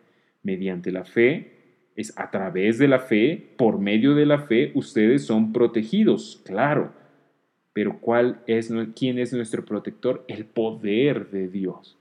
Mediante 0.44 0.92
la 0.92 1.04
fe, 1.04 1.55
es 1.96 2.12
a 2.16 2.30
través 2.30 2.78
de 2.78 2.88
la 2.88 3.00
fe, 3.00 3.54
por 3.56 3.78
medio 3.78 4.14
de 4.14 4.26
la 4.26 4.38
fe, 4.38 4.70
ustedes 4.74 5.24
son 5.24 5.52
protegidos, 5.52 6.42
claro. 6.44 6.92
Pero 7.72 7.98
¿cuál 8.00 8.40
es, 8.46 8.72
¿quién 8.94 9.18
es 9.18 9.32
nuestro 9.32 9.64
protector? 9.64 10.24
El 10.28 10.44
poder 10.44 11.30
de 11.30 11.48
Dios. 11.48 11.98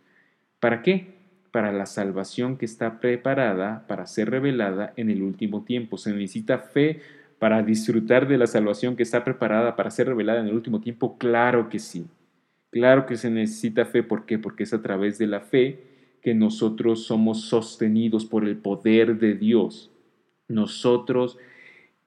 ¿Para 0.60 0.82
qué? 0.82 1.16
Para 1.52 1.72
la 1.72 1.86
salvación 1.86 2.58
que 2.58 2.66
está 2.66 3.00
preparada 3.00 3.86
para 3.88 4.06
ser 4.06 4.30
revelada 4.30 4.94
en 4.98 5.10
el 5.10 5.22
último 5.22 5.64
tiempo. 5.64 5.98
Se 5.98 6.12
necesita 6.12 6.60
fe 6.60 7.02
para 7.40 7.62
disfrutar 7.62 8.28
de 8.28 8.38
la 8.38 8.48
salvación 8.48 8.96
que 8.96 9.04
está 9.04 9.24
preparada 9.24 9.76
para 9.76 9.92
ser 9.92 10.08
revelada 10.08 10.40
en 10.40 10.48
el 10.48 10.54
último 10.54 10.82
tiempo? 10.82 11.18
Claro 11.18 11.70
que 11.70 11.80
sí. 11.80 12.08
Claro 12.72 13.06
que 13.06 13.16
se 13.16 13.30
necesita 13.30 13.86
fe. 13.86 14.04
¿Por 14.04 14.26
qué? 14.26 14.40
Porque 14.40 14.64
es 14.64 14.74
a 14.74 14.82
través 14.82 15.18
de 15.18 15.28
la 15.28 15.42
fe 15.42 15.95
que 16.26 16.34
nosotros 16.34 17.06
somos 17.06 17.42
sostenidos 17.42 18.26
por 18.26 18.46
el 18.46 18.58
poder 18.58 19.20
de 19.20 19.36
Dios. 19.36 19.92
Nosotros 20.48 21.38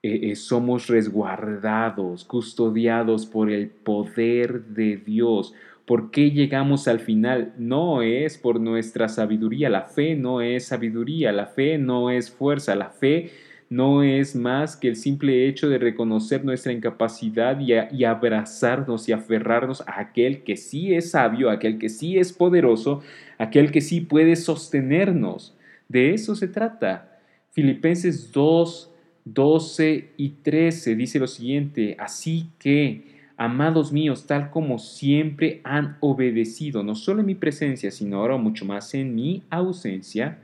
eh, 0.03 0.31
eh, 0.31 0.35
somos 0.35 0.87
resguardados, 0.87 2.25
custodiados 2.25 3.25
por 3.25 3.49
el 3.49 3.69
poder 3.69 4.65
de 4.65 4.97
Dios. 4.97 5.53
¿Por 5.85 6.11
qué 6.11 6.31
llegamos 6.31 6.89
al 6.89 6.99
final? 6.99 7.53
No 7.57 8.01
es 8.01 8.37
por 8.37 8.59
nuestra 8.59 9.07
sabiduría. 9.07 9.69
La 9.69 9.83
fe 9.83 10.17
no 10.17 10.41
es 10.41 10.65
sabiduría, 10.65 11.31
la 11.31 11.45
fe 11.45 11.77
no 11.77 12.09
es 12.09 12.29
fuerza, 12.29 12.75
la 12.75 12.89
fe 12.89 13.31
no 13.69 14.01
es 14.01 14.35
más 14.35 14.75
que 14.75 14.89
el 14.89 14.95
simple 14.95 15.47
hecho 15.47 15.69
de 15.69 15.77
reconocer 15.77 16.43
nuestra 16.43 16.73
incapacidad 16.73 17.57
y, 17.59 18.03
abrazarnos 18.03 19.07
y 19.07 19.13
aferrarnos 19.13 19.81
a 19.87 19.99
aquel 19.99 20.43
que 20.43 20.57
sí 20.57 20.93
es 20.93 21.11
sabio, 21.11 21.51
aquel 21.51 21.77
que 21.77 21.87
sí 21.87 22.17
es 22.17 22.33
poderoso, 22.33 23.01
aquel 23.39 23.71
que 23.71 23.81
sí 23.81 24.01
puede 24.01 24.35
sostenernos. 24.35 25.57
De 25.87 26.13
eso 26.13 26.35
se 26.35 26.47
trata. 26.47 27.19
Filipenses 27.49 28.31
2, 28.31 28.93
12 29.25 30.11
y 30.15 30.29
13 30.29 30.95
dice 30.95 31.17
lo 31.17 31.25
siguiente, 31.25 31.95
así 31.97 32.49
que, 32.59 33.17
amados 33.37 33.91
míos, 33.91 34.27
tal 34.27 34.51
como 34.51 34.77
siempre 34.77 35.61
han 35.63 35.97
obedecido, 36.01 36.83
no 36.83 36.93
solo 36.93 37.21
en 37.21 37.25
mi 37.25 37.35
presencia, 37.35 37.89
sino 37.89 38.17
ahora 38.17 38.37
mucho 38.37 38.65
más 38.65 38.93
en 38.93 39.15
mi 39.15 39.41
ausencia, 39.49 40.37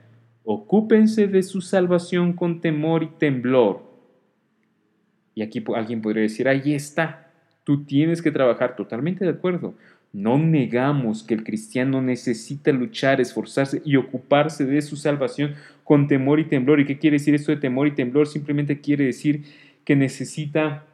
Ocúpense 0.48 1.28
de 1.28 1.42
su 1.42 1.60
salvación 1.60 2.34
con 2.34 2.62
temor 2.62 3.02
y 3.02 3.08
temblor. 3.08 3.82
Y 5.34 5.42
aquí 5.42 5.64
alguien 5.76 6.04
podría 6.04 6.22
decir, 6.22 6.48
ahí 6.48 6.76
está, 6.76 7.32
tú 7.64 7.84
tienes 7.84 8.22
que 8.22 8.32
trabajar 8.32 8.76
totalmente 8.76 9.26
de 9.26 9.32
acuerdo. 9.32 9.74
No 10.16 10.38
negamos 10.38 11.24
que 11.24 11.34
el 11.34 11.44
cristiano 11.44 12.02
necesita 12.02 12.72
luchar, 12.72 13.20
esforzarse 13.20 13.82
y 13.84 13.98
ocuparse 13.98 14.66
de 14.66 14.82
su 14.82 14.96
salvación 14.96 15.56
con 15.84 16.08
temor 16.08 16.40
y 16.40 16.46
temblor. 16.46 16.80
¿Y 16.80 16.86
qué 16.86 16.98
quiere 16.98 17.16
decir 17.18 17.36
esto 17.36 17.52
de 17.52 17.58
temor 17.58 17.86
y 17.86 17.96
temblor? 17.96 18.26
Simplemente 18.26 18.80
quiere 18.80 19.04
decir 19.04 19.44
que 19.84 19.98
necesita 19.98 20.86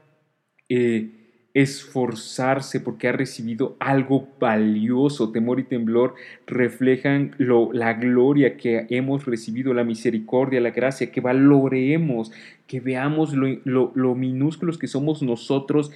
eh, 0.69 1.11
esforzarse 1.53 2.79
porque 2.79 3.09
ha 3.09 3.11
recibido 3.11 3.77
algo 3.79 4.27
valioso. 4.39 5.31
Temor 5.31 5.59
y 5.59 5.65
temblor 5.65 6.15
reflejan 6.47 7.35
la 7.37 7.93
gloria 7.93 8.57
que 8.57 8.87
hemos 8.89 9.27
recibido, 9.27 9.75
la 9.75 9.83
misericordia, 9.83 10.61
la 10.61 10.71
gracia, 10.71 11.11
que 11.11 11.21
valoremos, 11.21 12.31
que 12.65 12.79
veamos 12.79 13.33
lo, 13.35 14.15
minúsculos 14.15 14.79
que 14.79 14.87
somos 14.87 15.21
nosotros 15.21 15.91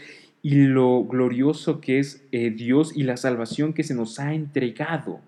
y 0.45 0.67
lo 0.67 1.03
glorioso 1.05 1.81
que 1.81 1.97
es 1.97 2.23
eh, 2.31 2.51
Dios 2.51 2.95
y 2.95 3.01
la 3.01 3.17
salvación 3.17 3.73
que 3.73 3.81
se 3.81 3.95
nos 3.95 4.19
ha 4.19 4.35
entregado. 4.35 5.19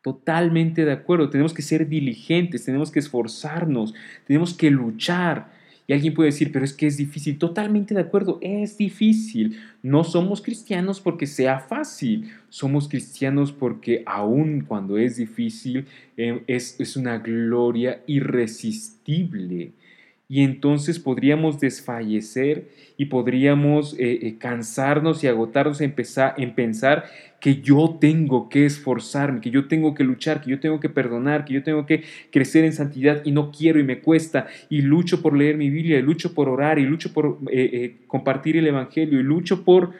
Totalmente 0.00 0.84
de 0.84 0.92
acuerdo, 0.92 1.28
tenemos 1.28 1.52
que 1.52 1.60
ser 1.60 1.88
diligentes, 1.88 2.64
tenemos 2.64 2.92
que 2.92 3.00
esforzarnos, 3.00 3.94
tenemos 4.28 4.54
que 4.54 4.70
luchar 4.70 5.50
y 5.88 5.92
alguien 5.92 6.14
puede 6.14 6.28
decir, 6.28 6.52
pero 6.52 6.64
es 6.64 6.72
que 6.72 6.86
es 6.86 6.96
difícil. 6.96 7.36
Totalmente 7.36 7.94
de 7.94 8.00
acuerdo, 8.00 8.38
es 8.40 8.78
difícil. 8.78 9.58
No 9.82 10.04
somos 10.04 10.40
cristianos 10.40 11.00
porque 11.00 11.26
sea 11.26 11.58
fácil. 11.58 12.30
Somos 12.48 12.88
cristianos 12.88 13.50
porque 13.50 14.04
aun 14.06 14.60
cuando 14.60 14.98
es 14.98 15.16
difícil, 15.16 15.86
eh, 16.16 16.44
es, 16.46 16.78
es 16.78 16.96
una 16.96 17.18
gloria 17.18 18.02
irresistible 18.06 19.72
y 20.30 20.42
entonces 20.42 20.98
podríamos 20.98 21.58
desfallecer 21.58 22.68
y 22.98 23.06
podríamos 23.06 23.94
eh, 23.94 24.18
eh, 24.22 24.36
cansarnos 24.38 25.24
y 25.24 25.26
agotarnos 25.26 25.80
en, 25.80 25.94
en 26.36 26.54
pensar 26.54 27.06
que 27.40 27.62
yo 27.62 27.96
tengo 27.98 28.50
que 28.50 28.66
esforzarme, 28.66 29.40
que 29.40 29.50
yo 29.50 29.68
tengo 29.68 29.94
que 29.94 30.04
luchar, 30.04 30.42
que 30.42 30.50
yo 30.50 30.60
tengo 30.60 30.80
que 30.80 30.90
perdonar, 30.90 31.46
que 31.46 31.54
yo 31.54 31.62
tengo 31.62 31.86
que 31.86 32.02
crecer 32.30 32.64
en 32.64 32.74
santidad 32.74 33.22
y 33.24 33.32
no 33.32 33.50
quiero 33.50 33.80
y 33.80 33.84
me 33.84 34.00
cuesta. 34.00 34.48
Y 34.68 34.82
lucho 34.82 35.22
por 35.22 35.34
leer 35.34 35.56
mi 35.56 35.70
Biblia, 35.70 35.98
y 35.98 36.02
lucho 36.02 36.34
por 36.34 36.50
orar 36.50 36.78
y 36.78 36.84
lucho 36.84 37.12
por 37.14 37.38
eh, 37.50 37.96
compartir 38.06 38.58
el 38.58 38.66
Evangelio 38.66 39.20
y 39.20 39.22
lucho 39.22 39.64
por 39.64 39.92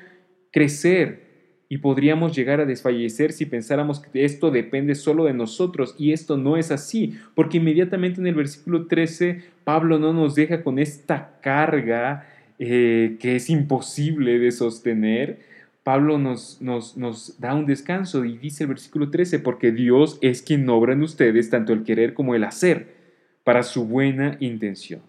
crecer 0.51 1.28
y 1.69 1.79
podríamos 1.79 2.35
llegar 2.35 2.61
a 2.61 2.65
desfallecer 2.65 3.33
si 3.33 3.45
pensáramos 3.45 4.01
que 4.01 4.25
esto 4.25 4.51
depende 4.51 4.95
solo 4.95 5.25
de 5.25 5.35
nosotros 5.35 5.95
y 5.99 6.13
esto 6.13 6.39
no 6.39 6.57
es 6.57 6.71
así, 6.71 7.19
porque 7.35 7.59
inmediatamente 7.59 8.21
en 8.21 8.27
el 8.27 8.35
versículo 8.35 8.87
13 8.87 9.43
Pablo 9.65 9.99
no 9.99 10.13
nos 10.13 10.35
deja 10.35 10.63
con 10.63 10.79
esta 10.79 11.39
carga 11.43 12.27
eh, 12.59 13.19
que 13.21 13.37
es 13.37 13.51
imposible 13.51 14.39
de 14.39 14.51
sostener. 14.51 15.41
Pablo 15.83 16.19
nos, 16.19 16.61
nos, 16.61 16.97
nos 16.97 17.39
da 17.39 17.55
un 17.55 17.67
descanso 17.67 18.25
y 18.25 18.39
dice 18.39 18.65
el 18.65 18.69
versículo 18.69 19.11
13, 19.11 19.39
porque 19.39 19.71
Dios 19.71 20.19
es 20.23 20.43
quien 20.43 20.69
obra 20.69 20.95
en 20.95 21.03
ustedes 21.03 21.51
tanto 21.51 21.73
el 21.73 21.85
querer 21.85 22.15
como 22.15 22.35
el 22.35 22.45
hacer 22.45 22.95
para 23.45 23.63
su 23.63 23.85
buena 23.87 24.37
intención. 24.41 25.03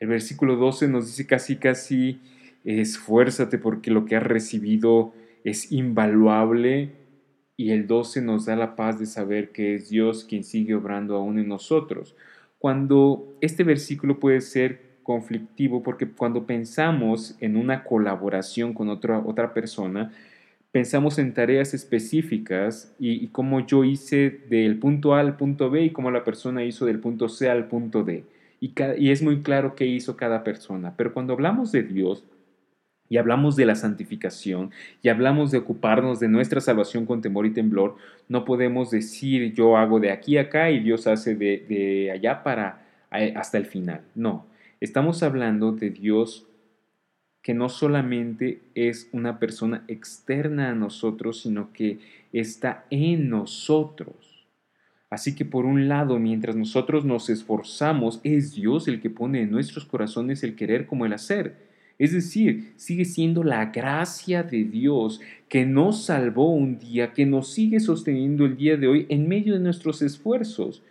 El 0.00 0.08
versículo 0.08 0.56
12 0.56 0.88
nos 0.88 1.06
dice 1.06 1.26
casi, 1.26 1.56
casi, 1.56 2.20
esfuérzate 2.64 3.58
porque 3.58 3.90
lo 3.90 4.04
que 4.04 4.16
has 4.16 4.22
recibido 4.22 5.14
es 5.44 5.72
invaluable 5.72 6.92
y 7.56 7.70
el 7.70 7.86
12 7.86 8.22
nos 8.22 8.46
da 8.46 8.56
la 8.56 8.76
paz 8.76 8.98
de 8.98 9.06
saber 9.06 9.52
que 9.52 9.74
es 9.74 9.88
Dios 9.88 10.24
quien 10.24 10.44
sigue 10.44 10.74
obrando 10.74 11.16
aún 11.16 11.38
en 11.38 11.48
nosotros. 11.48 12.16
Cuando 12.58 13.36
este 13.40 13.64
versículo 13.64 14.18
puede 14.18 14.40
ser 14.40 14.92
conflictivo 15.02 15.82
porque 15.82 16.08
cuando 16.08 16.46
pensamos 16.46 17.36
en 17.40 17.56
una 17.56 17.84
colaboración 17.84 18.72
con 18.72 18.88
otra, 18.88 19.18
otra 19.18 19.52
persona, 19.52 20.12
pensamos 20.70 21.18
en 21.18 21.34
tareas 21.34 21.74
específicas 21.74 22.94
y, 22.98 23.26
cómo 23.28 23.66
yo 23.66 23.84
hice 23.84 24.40
del 24.48 24.78
punto 24.78 25.14
A 25.14 25.20
al 25.20 25.36
punto 25.36 25.70
B 25.70 25.84
y 25.84 25.90
cómo 25.90 26.10
la 26.10 26.24
persona 26.24 26.64
hizo 26.64 26.86
del 26.86 26.98
punto 26.98 27.28
C 27.28 27.50
al 27.50 27.68
punto 27.68 28.04
D. 28.04 28.24
Y, 28.60 28.72
y 28.98 29.10
es 29.10 29.22
muy 29.22 29.42
claro 29.42 29.74
qué 29.74 29.86
hizo 29.86 30.16
cada 30.16 30.44
persona. 30.44 30.94
Pero 30.96 31.12
cuando 31.12 31.34
hablamos 31.34 31.72
de 31.72 31.82
Dios, 31.82 32.24
y 33.12 33.18
hablamos 33.18 33.56
de 33.56 33.66
la 33.66 33.74
santificación 33.74 34.70
y 35.02 35.10
hablamos 35.10 35.50
de 35.50 35.58
ocuparnos 35.58 36.18
de 36.18 36.28
nuestra 36.28 36.62
salvación 36.62 37.04
con 37.04 37.20
temor 37.20 37.44
y 37.44 37.50
temblor, 37.50 37.96
no 38.26 38.46
podemos 38.46 38.90
decir 38.90 39.52
yo 39.52 39.76
hago 39.76 40.00
de 40.00 40.10
aquí 40.10 40.38
a 40.38 40.42
acá 40.42 40.70
y 40.70 40.80
Dios 40.80 41.06
hace 41.06 41.34
de, 41.34 42.10
allá 42.10 42.42
para 42.42 42.86
hasta 43.10 43.58
el 43.58 43.66
final. 43.66 44.00
No, 44.14 44.46
estamos 44.80 45.22
hablando 45.22 45.72
de 45.72 45.90
Dios 45.90 46.48
que 47.42 47.52
no 47.52 47.68
solamente 47.68 48.62
es 48.74 49.10
una 49.12 49.38
persona 49.38 49.84
externa 49.88 50.70
a 50.70 50.74
nosotros, 50.74 51.42
sino 51.42 51.70
que 51.74 51.98
está 52.32 52.86
en 52.88 53.28
nosotros. 53.28 54.46
Así 55.10 55.34
que 55.34 55.44
por 55.44 55.66
un 55.66 55.86
lado, 55.86 56.18
mientras 56.18 56.56
nosotros 56.56 57.04
nos 57.04 57.28
esforzamos, 57.28 58.22
es 58.24 58.54
Dios 58.54 58.88
el 58.88 59.02
que 59.02 59.10
pone 59.10 59.42
en 59.42 59.50
nuestros 59.50 59.84
corazones 59.84 60.42
el 60.42 60.56
querer 60.56 60.86
como 60.86 61.04
el 61.04 61.12
hacer. 61.12 61.71
Es 62.02 62.10
decir, 62.10 62.72
sigue 62.74 63.04
siendo 63.04 63.44
la 63.44 63.66
gracia 63.66 64.42
de 64.42 64.64
Dios 64.64 65.20
que 65.48 65.64
nos 65.64 66.06
salvó 66.06 66.52
un 66.52 66.80
día, 66.80 67.12
que 67.12 67.24
nos 67.26 67.52
sigue 67.52 67.78
sosteniendo 67.78 68.44
el 68.44 68.56
día 68.56 68.76
de 68.76 68.88
hoy 68.88 69.06
en 69.08 69.28
medio 69.28 69.54
de 69.54 69.60
nuestros 69.60 70.02
esfuerzos. 70.02 70.82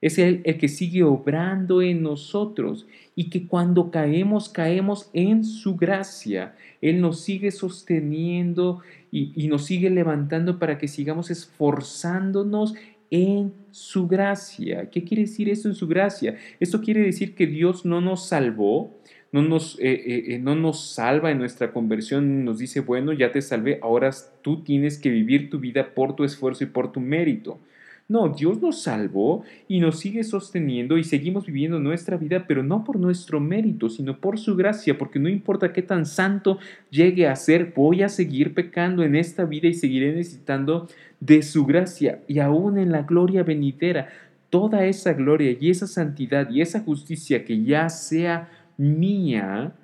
Es 0.00 0.16
Él 0.16 0.42
el 0.44 0.56
que 0.58 0.68
sigue 0.68 1.02
obrando 1.02 1.82
en 1.82 2.04
nosotros 2.04 2.86
y 3.16 3.30
que 3.30 3.48
cuando 3.48 3.90
caemos, 3.90 4.48
caemos 4.48 5.10
en 5.12 5.42
su 5.42 5.74
gracia. 5.74 6.54
Él 6.80 7.00
nos 7.00 7.22
sigue 7.22 7.50
sosteniendo 7.50 8.80
y, 9.10 9.48
nos 9.48 9.64
sigue 9.64 9.90
levantando 9.90 10.60
para 10.60 10.78
que 10.78 10.86
sigamos 10.86 11.32
esforzándonos 11.32 12.74
en 13.10 13.52
su 13.72 14.06
gracia. 14.06 14.88
¿Qué 14.88 15.02
quiere 15.02 15.22
decir 15.22 15.48
eso 15.48 15.68
en 15.68 15.74
su 15.74 15.88
gracia? 15.88 16.36
Esto 16.60 16.80
quiere 16.80 17.00
decir 17.00 17.34
que 17.34 17.48
Dios 17.48 17.84
no 17.84 18.00
nos 18.00 18.28
salvó, 18.28 18.94
no 19.34 19.42
nos, 19.42 19.76
eh, 19.80 19.90
eh, 19.90 20.24
eh, 20.28 20.38
no 20.38 20.54
nos 20.54 20.92
salva 20.94 21.32
en 21.32 21.38
nuestra 21.38 21.72
conversión, 21.72 22.44
nos 22.44 22.58
dice, 22.58 22.78
bueno, 22.78 23.12
ya 23.12 23.32
te 23.32 23.42
salvé, 23.42 23.80
ahora 23.82 24.10
tú 24.42 24.62
tienes 24.62 24.96
que 24.96 25.10
vivir 25.10 25.50
tu 25.50 25.58
vida 25.58 25.92
por 25.92 26.14
tu 26.14 26.22
esfuerzo 26.22 26.62
y 26.62 26.68
por 26.68 26.92
tu 26.92 27.00
mérito. 27.00 27.58
No, 28.06 28.28
Dios 28.28 28.62
nos 28.62 28.82
salvó 28.82 29.42
y 29.66 29.80
nos 29.80 29.98
sigue 29.98 30.22
sosteniendo 30.22 30.98
y 30.98 31.02
seguimos 31.02 31.46
viviendo 31.46 31.80
nuestra 31.80 32.16
vida, 32.16 32.44
pero 32.46 32.62
no 32.62 32.84
por 32.84 32.96
nuestro 32.96 33.40
mérito, 33.40 33.90
sino 33.90 34.20
por 34.20 34.38
su 34.38 34.54
gracia, 34.54 34.96
porque 34.96 35.18
no 35.18 35.28
importa 35.28 35.72
qué 35.72 35.82
tan 35.82 36.06
santo 36.06 36.60
llegue 36.88 37.26
a 37.26 37.34
ser, 37.34 37.72
voy 37.74 38.04
a 38.04 38.08
seguir 38.08 38.54
pecando 38.54 39.02
en 39.02 39.16
esta 39.16 39.46
vida 39.46 39.66
y 39.66 39.74
seguiré 39.74 40.14
necesitando 40.14 40.86
de 41.18 41.42
su 41.42 41.66
gracia 41.66 42.20
y 42.28 42.38
aún 42.38 42.78
en 42.78 42.92
la 42.92 43.02
gloria 43.02 43.42
venidera, 43.42 44.10
toda 44.48 44.86
esa 44.86 45.12
gloria 45.12 45.56
y 45.58 45.70
esa 45.70 45.88
santidad 45.88 46.48
y 46.50 46.60
esa 46.60 46.78
justicia 46.78 47.44
que 47.44 47.64
ya 47.64 47.88
sea 47.88 48.48
mía, 48.76 49.74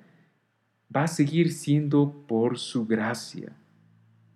va 0.95 1.03
a 1.03 1.07
seguir 1.07 1.51
siendo 1.51 2.25
por 2.27 2.57
su 2.57 2.85
gracia. 2.85 3.53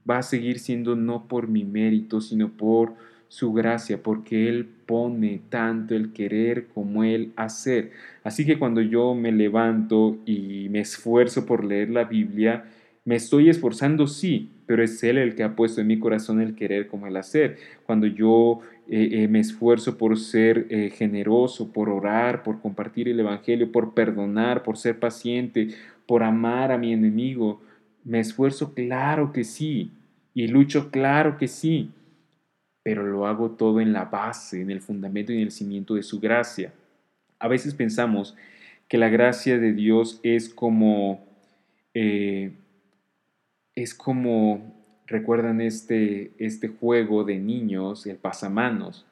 Va 0.09 0.19
a 0.19 0.23
seguir 0.23 0.59
siendo 0.59 0.95
no 0.95 1.27
por 1.27 1.47
mi 1.47 1.63
mérito, 1.63 2.21
sino 2.21 2.49
por 2.49 2.93
su 3.27 3.53
gracia, 3.53 4.01
porque 4.01 4.47
Él 4.47 4.65
pone 4.85 5.41
tanto 5.49 5.95
el 5.95 6.13
querer 6.13 6.67
como 6.67 7.03
el 7.03 7.33
hacer. 7.35 7.91
Así 8.23 8.45
que 8.45 8.59
cuando 8.59 8.81
yo 8.81 9.13
me 9.15 9.31
levanto 9.31 10.17
y 10.25 10.69
me 10.69 10.79
esfuerzo 10.79 11.45
por 11.45 11.65
leer 11.65 11.89
la 11.89 12.05
Biblia, 12.05 12.65
me 13.03 13.15
estoy 13.15 13.49
esforzando, 13.49 14.07
sí, 14.07 14.51
pero 14.65 14.83
es 14.83 15.03
Él 15.03 15.17
el 15.17 15.35
que 15.35 15.43
ha 15.43 15.55
puesto 15.55 15.81
en 15.81 15.87
mi 15.87 15.99
corazón 15.99 16.41
el 16.41 16.55
querer 16.55 16.87
como 16.87 17.07
el 17.07 17.17
hacer. 17.17 17.57
Cuando 17.85 18.07
yo 18.07 18.61
eh, 18.89 19.23
eh, 19.23 19.27
me 19.27 19.39
esfuerzo 19.39 19.97
por 19.97 20.17
ser 20.17 20.67
eh, 20.69 20.89
generoso, 20.89 21.71
por 21.71 21.89
orar, 21.89 22.43
por 22.43 22.61
compartir 22.61 23.07
el 23.07 23.19
Evangelio, 23.19 23.71
por 23.71 23.93
perdonar, 23.93 24.63
por 24.63 24.77
ser 24.77 24.99
paciente, 24.99 25.69
por 26.07 26.23
amar 26.23 26.71
a 26.71 26.77
mi 26.77 26.93
enemigo, 26.93 27.61
me 28.03 28.19
esfuerzo, 28.19 28.73
claro 28.73 29.33
que 29.33 29.43
sí, 29.43 29.91
y 30.33 30.47
lucho, 30.47 30.91
claro 30.91 31.37
que 31.37 31.47
sí, 31.47 31.91
pero 32.83 33.03
lo 33.03 33.25
hago 33.25 33.51
todo 33.51 33.81
en 33.81 33.93
la 33.93 34.05
base, 34.05 34.61
en 34.61 34.69
el 34.69 34.81
fundamento 34.81 35.33
y 35.33 35.37
en 35.37 35.43
el 35.43 35.51
cimiento 35.51 35.95
de 35.95 36.03
su 36.03 36.19
gracia. 36.19 36.71
A 37.39 37.47
veces 37.47 37.73
pensamos 37.73 38.35
que 38.87 38.97
la 38.97 39.09
gracia 39.09 39.57
de 39.57 39.73
Dios 39.73 40.19
es 40.23 40.49
como 40.49 41.25
es 43.75 43.93
como, 43.93 44.84
recuerdan 45.07 45.61
este, 45.61 46.31
este 46.37 46.67
juego 46.67 47.23
de 47.23 47.39
niños, 47.39 48.05
el 48.05 48.17
pasamanos. 48.17 49.05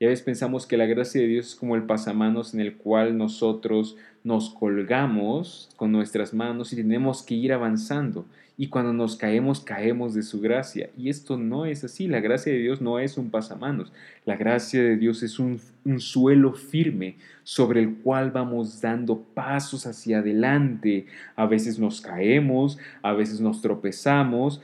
Y 0.00 0.04
a 0.04 0.08
veces 0.08 0.24
pensamos 0.24 0.66
que 0.66 0.76
la 0.76 0.86
gracia 0.86 1.20
de 1.20 1.26
Dios 1.26 1.48
es 1.48 1.54
como 1.56 1.74
el 1.74 1.82
pasamanos 1.82 2.54
en 2.54 2.60
el 2.60 2.76
cual 2.76 3.18
nosotros 3.18 3.96
nos 4.22 4.50
colgamos 4.50 5.70
con 5.76 5.90
nuestras 5.90 6.32
manos 6.32 6.72
y 6.72 6.76
tenemos 6.76 7.22
que 7.22 7.34
ir 7.34 7.52
avanzando. 7.52 8.24
Y 8.56 8.68
cuando 8.68 8.92
nos 8.92 9.16
caemos, 9.16 9.60
caemos 9.60 10.14
de 10.14 10.22
su 10.22 10.40
gracia. 10.40 10.90
Y 10.96 11.10
esto 11.10 11.36
no 11.36 11.64
es 11.64 11.84
así. 11.84 12.08
La 12.08 12.18
gracia 12.18 12.52
de 12.52 12.58
Dios 12.58 12.80
no 12.80 12.98
es 12.98 13.16
un 13.16 13.30
pasamanos. 13.30 13.92
La 14.24 14.36
gracia 14.36 14.82
de 14.82 14.96
Dios 14.96 15.22
es 15.22 15.38
un, 15.38 15.60
un 15.84 16.00
suelo 16.00 16.52
firme 16.52 17.16
sobre 17.44 17.80
el 17.80 17.96
cual 17.98 18.32
vamos 18.32 18.80
dando 18.80 19.20
pasos 19.20 19.86
hacia 19.86 20.18
adelante. 20.18 21.06
A 21.36 21.46
veces 21.46 21.78
nos 21.78 22.00
caemos, 22.00 22.78
a 23.00 23.12
veces 23.12 23.40
nos 23.40 23.62
tropezamos 23.62 24.60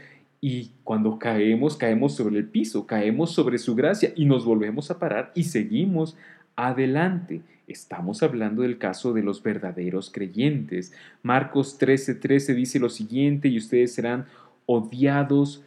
y 0.46 0.72
cuando 0.84 1.18
caemos, 1.18 1.74
caemos 1.74 2.16
sobre 2.16 2.36
el 2.36 2.44
piso, 2.44 2.86
caemos 2.86 3.32
sobre 3.32 3.56
su 3.56 3.74
gracia 3.74 4.12
y 4.14 4.26
nos 4.26 4.44
volvemos 4.44 4.90
a 4.90 4.98
parar 4.98 5.32
y 5.34 5.44
seguimos 5.44 6.18
adelante. 6.54 7.40
Estamos 7.66 8.22
hablando 8.22 8.60
del 8.60 8.76
caso 8.76 9.14
de 9.14 9.22
los 9.22 9.42
verdaderos 9.42 10.10
creyentes. 10.10 10.92
Marcos 11.22 11.78
13:13 11.80 12.20
13 12.20 12.54
dice 12.54 12.78
lo 12.78 12.90
siguiente, 12.90 13.48
y 13.48 13.56
ustedes 13.56 13.94
serán 13.94 14.26
odiados 14.66 15.64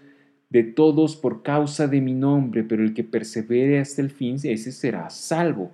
de 0.51 0.61
todos 0.61 1.15
por 1.15 1.41
causa 1.41 1.87
de 1.87 1.99
mi 1.99 2.13
nombre, 2.13 2.63
pero 2.63 2.83
el 2.83 2.93
que 2.93 3.03
persevere 3.03 3.79
hasta 3.79 4.03
el 4.03 4.11
fin, 4.11 4.35
ese 4.43 4.71
será 4.71 5.09
salvo. 5.09 5.71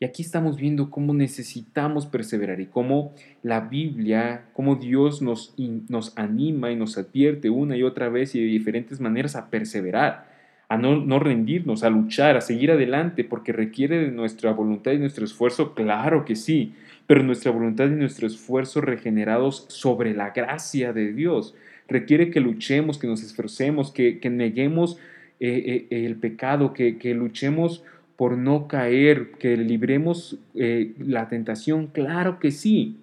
Y 0.00 0.04
aquí 0.04 0.22
estamos 0.22 0.56
viendo 0.58 0.90
cómo 0.90 1.12
necesitamos 1.12 2.06
perseverar 2.06 2.60
y 2.60 2.66
cómo 2.66 3.14
la 3.42 3.60
Biblia, 3.62 4.44
cómo 4.52 4.76
Dios 4.76 5.22
nos, 5.22 5.56
nos 5.88 6.16
anima 6.16 6.70
y 6.70 6.76
nos 6.76 6.96
advierte 6.96 7.50
una 7.50 7.76
y 7.76 7.82
otra 7.82 8.08
vez 8.08 8.36
y 8.36 8.40
de 8.40 8.46
diferentes 8.46 9.00
maneras 9.00 9.34
a 9.34 9.50
perseverar, 9.50 10.28
a 10.68 10.76
no, 10.76 10.94
no 11.04 11.18
rendirnos, 11.18 11.82
a 11.82 11.90
luchar, 11.90 12.36
a 12.36 12.40
seguir 12.40 12.70
adelante, 12.70 13.24
porque 13.24 13.52
requiere 13.52 13.98
de 13.98 14.12
nuestra 14.12 14.52
voluntad 14.52 14.92
y 14.92 14.98
nuestro 14.98 15.24
esfuerzo, 15.24 15.74
claro 15.74 16.24
que 16.24 16.36
sí, 16.36 16.74
pero 17.08 17.24
nuestra 17.24 17.50
voluntad 17.50 17.86
y 17.86 17.96
nuestro 17.96 18.28
esfuerzo 18.28 18.80
regenerados 18.80 19.66
sobre 19.68 20.14
la 20.14 20.30
gracia 20.30 20.92
de 20.92 21.12
Dios. 21.12 21.56
Requiere 21.88 22.30
que 22.30 22.38
luchemos, 22.38 22.98
que 22.98 23.08
nos 23.08 23.24
esforcemos, 23.24 23.90
que, 23.90 24.20
neguemos 24.30 24.96
eh, 25.40 25.88
eh, 25.90 26.06
el 26.06 26.16
pecado, 26.16 26.72
que, 26.72 26.98
que 26.98 27.14
luchemos 27.14 27.82
por 28.18 28.36
no 28.36 28.66
caer, 28.66 29.30
que 29.38 29.56
libremos 29.56 30.38
eh, 30.56 30.92
la 30.98 31.28
tentación? 31.28 31.86
Claro 31.86 32.40
que 32.40 32.50
sí. 32.50 32.96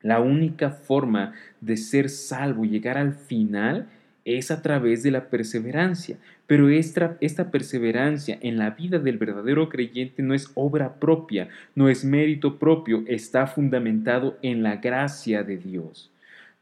La 0.00 0.20
única 0.20 0.70
forma 0.70 1.34
de 1.60 1.76
ser 1.76 2.08
salvo 2.08 2.64
y 2.64 2.70
llegar 2.70 2.96
al 2.96 3.12
final 3.12 3.88
es 4.24 4.50
a 4.50 4.62
través 4.62 5.02
de 5.02 5.10
la 5.10 5.28
perseverancia. 5.28 6.16
Pero 6.46 6.70
esta, 6.70 7.18
perseverancia 7.50 8.38
en 8.40 8.56
la 8.56 8.70
vida 8.70 8.98
del 8.98 9.18
verdadero 9.18 9.68
creyente 9.68 10.22
no 10.22 10.32
es 10.32 10.50
obra 10.54 10.94
propia, 10.94 11.50
no 11.74 11.90
es 11.90 12.02
mérito 12.02 12.58
propio, 12.58 13.04
está 13.06 13.46
fundamentado 13.48 14.38
en 14.40 14.62
la 14.62 14.76
gracia 14.76 15.42
de 15.42 15.58
Dios. 15.58 16.10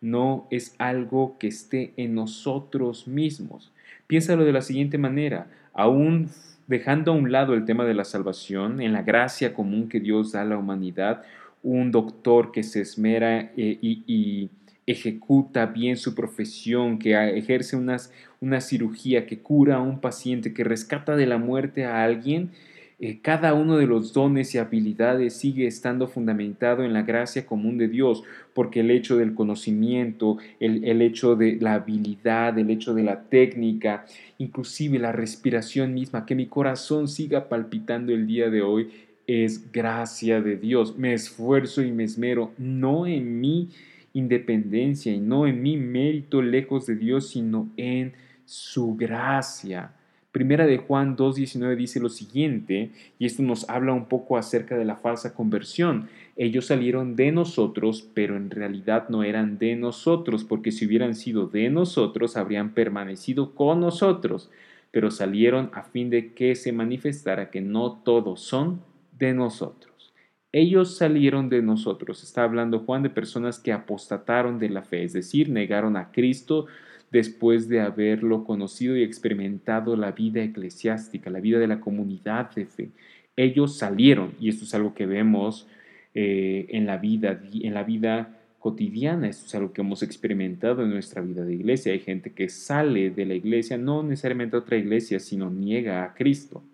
No 0.00 0.48
es 0.50 0.74
algo 0.78 1.36
que 1.38 1.46
esté 1.46 1.92
en 1.96 2.16
nosotros 2.16 3.06
mismos. 3.06 3.70
Piénsalo 4.08 4.44
de 4.44 4.52
la 4.52 4.62
siguiente 4.62 4.98
manera, 4.98 5.46
aún 5.72 6.30
dejando 6.66 7.12
a 7.12 7.14
un 7.14 7.32
lado 7.32 7.54
el 7.54 7.64
tema 7.64 7.84
de 7.84 7.94
la 7.94 8.04
salvación, 8.04 8.80
en 8.80 8.92
la 8.92 9.02
gracia 9.02 9.54
común 9.54 9.88
que 9.88 10.00
Dios 10.00 10.32
da 10.32 10.42
a 10.42 10.44
la 10.44 10.58
humanidad, 10.58 11.22
un 11.62 11.90
doctor 11.90 12.52
que 12.52 12.62
se 12.62 12.80
esmera 12.80 13.52
eh, 13.56 13.78
y, 13.80 14.50
ejecuta 14.88 15.66
bien 15.66 15.96
su 15.96 16.14
profesión, 16.14 17.00
que 17.00 17.12
ejerce 17.36 17.76
una 17.76 18.60
cirugía, 18.60 19.26
que 19.26 19.40
cura 19.40 19.76
a 19.76 19.80
un 19.80 20.00
paciente, 20.00 20.54
que 20.54 20.62
rescata 20.62 21.16
de 21.16 21.26
la 21.26 21.38
muerte 21.38 21.84
a 21.84 22.04
alguien, 22.04 22.52
eh, 22.98 23.20
cada 23.20 23.52
uno 23.52 23.76
de 23.76 23.86
los 23.86 24.14
dones 24.14 24.54
y 24.54 24.58
habilidades 24.58 25.34
sigue 25.34 25.66
estando 25.66 26.08
fundamentado 26.08 26.82
en 26.82 26.94
la 26.94 27.02
gracia 27.02 27.44
común 27.44 27.76
de 27.76 27.88
Dios, 27.88 28.22
porque 28.54 28.80
el 28.80 28.90
hecho 28.90 29.18
del 29.18 29.34
conocimiento, 29.34 30.38
el, 30.60 30.84
el, 30.84 31.02
hecho 31.02 31.36
de 31.36 31.58
la 31.60 31.74
habilidad, 31.74 32.58
el 32.58 32.70
hecho 32.70 32.94
de 32.94 33.02
la 33.02 33.24
técnica, 33.24 34.06
inclusive 34.38 34.98
la 34.98 35.12
respiración 35.12 35.92
misma, 35.92 36.24
que 36.24 36.34
mi 36.34 36.46
corazón 36.46 37.06
siga 37.08 37.50
palpitando 37.50 38.14
el 38.14 38.26
día 38.26 38.48
de 38.48 38.62
hoy, 38.62 38.88
es 39.26 39.70
gracia 39.72 40.40
de 40.40 40.56
Dios. 40.56 40.96
Me 40.96 41.12
esfuerzo 41.12 41.82
y 41.82 41.92
me 41.92 42.04
esmero, 42.04 42.52
no 42.56 43.06
en 43.06 43.40
mi 43.40 43.68
independencia 44.12 45.12
y 45.12 45.18
no 45.18 45.46
en 45.46 45.62
mi 45.62 45.76
mérito 45.76 46.40
lejos 46.40 46.86
de 46.86 46.96
Dios, 46.96 47.28
sino 47.28 47.68
en 47.76 48.14
su 48.46 48.96
gracia. 48.96 49.92
Primera 50.36 50.66
de 50.66 50.76
Juan 50.76 51.16
2.19 51.16 51.76
dice 51.76 51.98
lo 51.98 52.10
siguiente, 52.10 52.90
y 53.18 53.24
esto 53.24 53.42
nos 53.42 53.66
habla 53.70 53.94
un 53.94 54.04
poco 54.04 54.36
acerca 54.36 54.76
de 54.76 54.84
la 54.84 54.96
falsa 54.96 55.32
conversión. 55.32 56.10
Ellos 56.36 56.66
salieron 56.66 57.16
de 57.16 57.32
nosotros, 57.32 58.06
pero 58.12 58.36
en 58.36 58.50
realidad 58.50 59.08
no 59.08 59.22
eran 59.22 59.56
de 59.56 59.76
nosotros, 59.76 60.44
porque 60.44 60.72
si 60.72 60.84
hubieran 60.84 61.14
sido 61.14 61.46
de 61.46 61.70
nosotros, 61.70 62.36
habrían 62.36 62.74
permanecido 62.74 63.54
con 63.54 63.80
nosotros, 63.80 64.50
pero 64.90 65.10
salieron 65.10 65.70
a 65.72 65.84
fin 65.84 66.10
de 66.10 66.34
que 66.34 66.54
se 66.54 66.70
manifestara 66.70 67.48
que 67.48 67.62
no 67.62 68.02
todos 68.04 68.42
son 68.42 68.82
de 69.18 69.32
nosotros. 69.32 70.12
Ellos 70.52 70.98
salieron 70.98 71.48
de 71.48 71.62
nosotros. 71.62 72.22
Está 72.22 72.44
hablando 72.44 72.80
Juan 72.80 73.02
de 73.02 73.08
personas 73.08 73.58
que 73.58 73.72
apostataron 73.72 74.58
de 74.58 74.68
la 74.68 74.82
fe, 74.82 75.02
es 75.02 75.14
decir, 75.14 75.48
negaron 75.48 75.96
a 75.96 76.12
Cristo, 76.12 76.66
después 77.10 77.68
de 77.68 77.80
haberlo 77.80 78.44
conocido 78.44 78.96
y 78.96 79.02
experimentado 79.02 79.96
la 79.96 80.12
vida 80.12 80.42
eclesiástica, 80.42 81.30
la 81.30 81.40
vida 81.40 81.58
de 81.58 81.66
la 81.66 81.80
comunidad 81.80 82.54
de 82.54 82.66
fe. 82.66 82.90
Ellos 83.36 83.78
salieron, 83.78 84.32
y 84.40 84.48
esto 84.48 84.64
es 84.64 84.74
algo 84.74 84.94
que 84.94 85.06
vemos 85.06 85.68
eh, 86.14 86.66
en, 86.70 86.86
la 86.86 86.96
vida, 86.96 87.40
en 87.52 87.74
la 87.74 87.84
vida 87.84 88.40
cotidiana, 88.58 89.28
esto 89.28 89.46
es 89.46 89.54
algo 89.54 89.72
que 89.72 89.82
hemos 89.82 90.02
experimentado 90.02 90.82
en 90.82 90.90
nuestra 90.90 91.22
vida 91.22 91.44
de 91.44 91.54
iglesia. 91.54 91.92
Hay 91.92 92.00
gente 92.00 92.32
que 92.32 92.48
sale 92.48 93.10
de 93.10 93.26
la 93.26 93.34
iglesia, 93.34 93.76
no 93.78 94.02
necesariamente 94.02 94.56
a 94.56 94.60
otra 94.60 94.76
iglesia, 94.76 95.20
sino 95.20 95.50
niega 95.50 96.04
a 96.04 96.14
Cristo. 96.14 96.64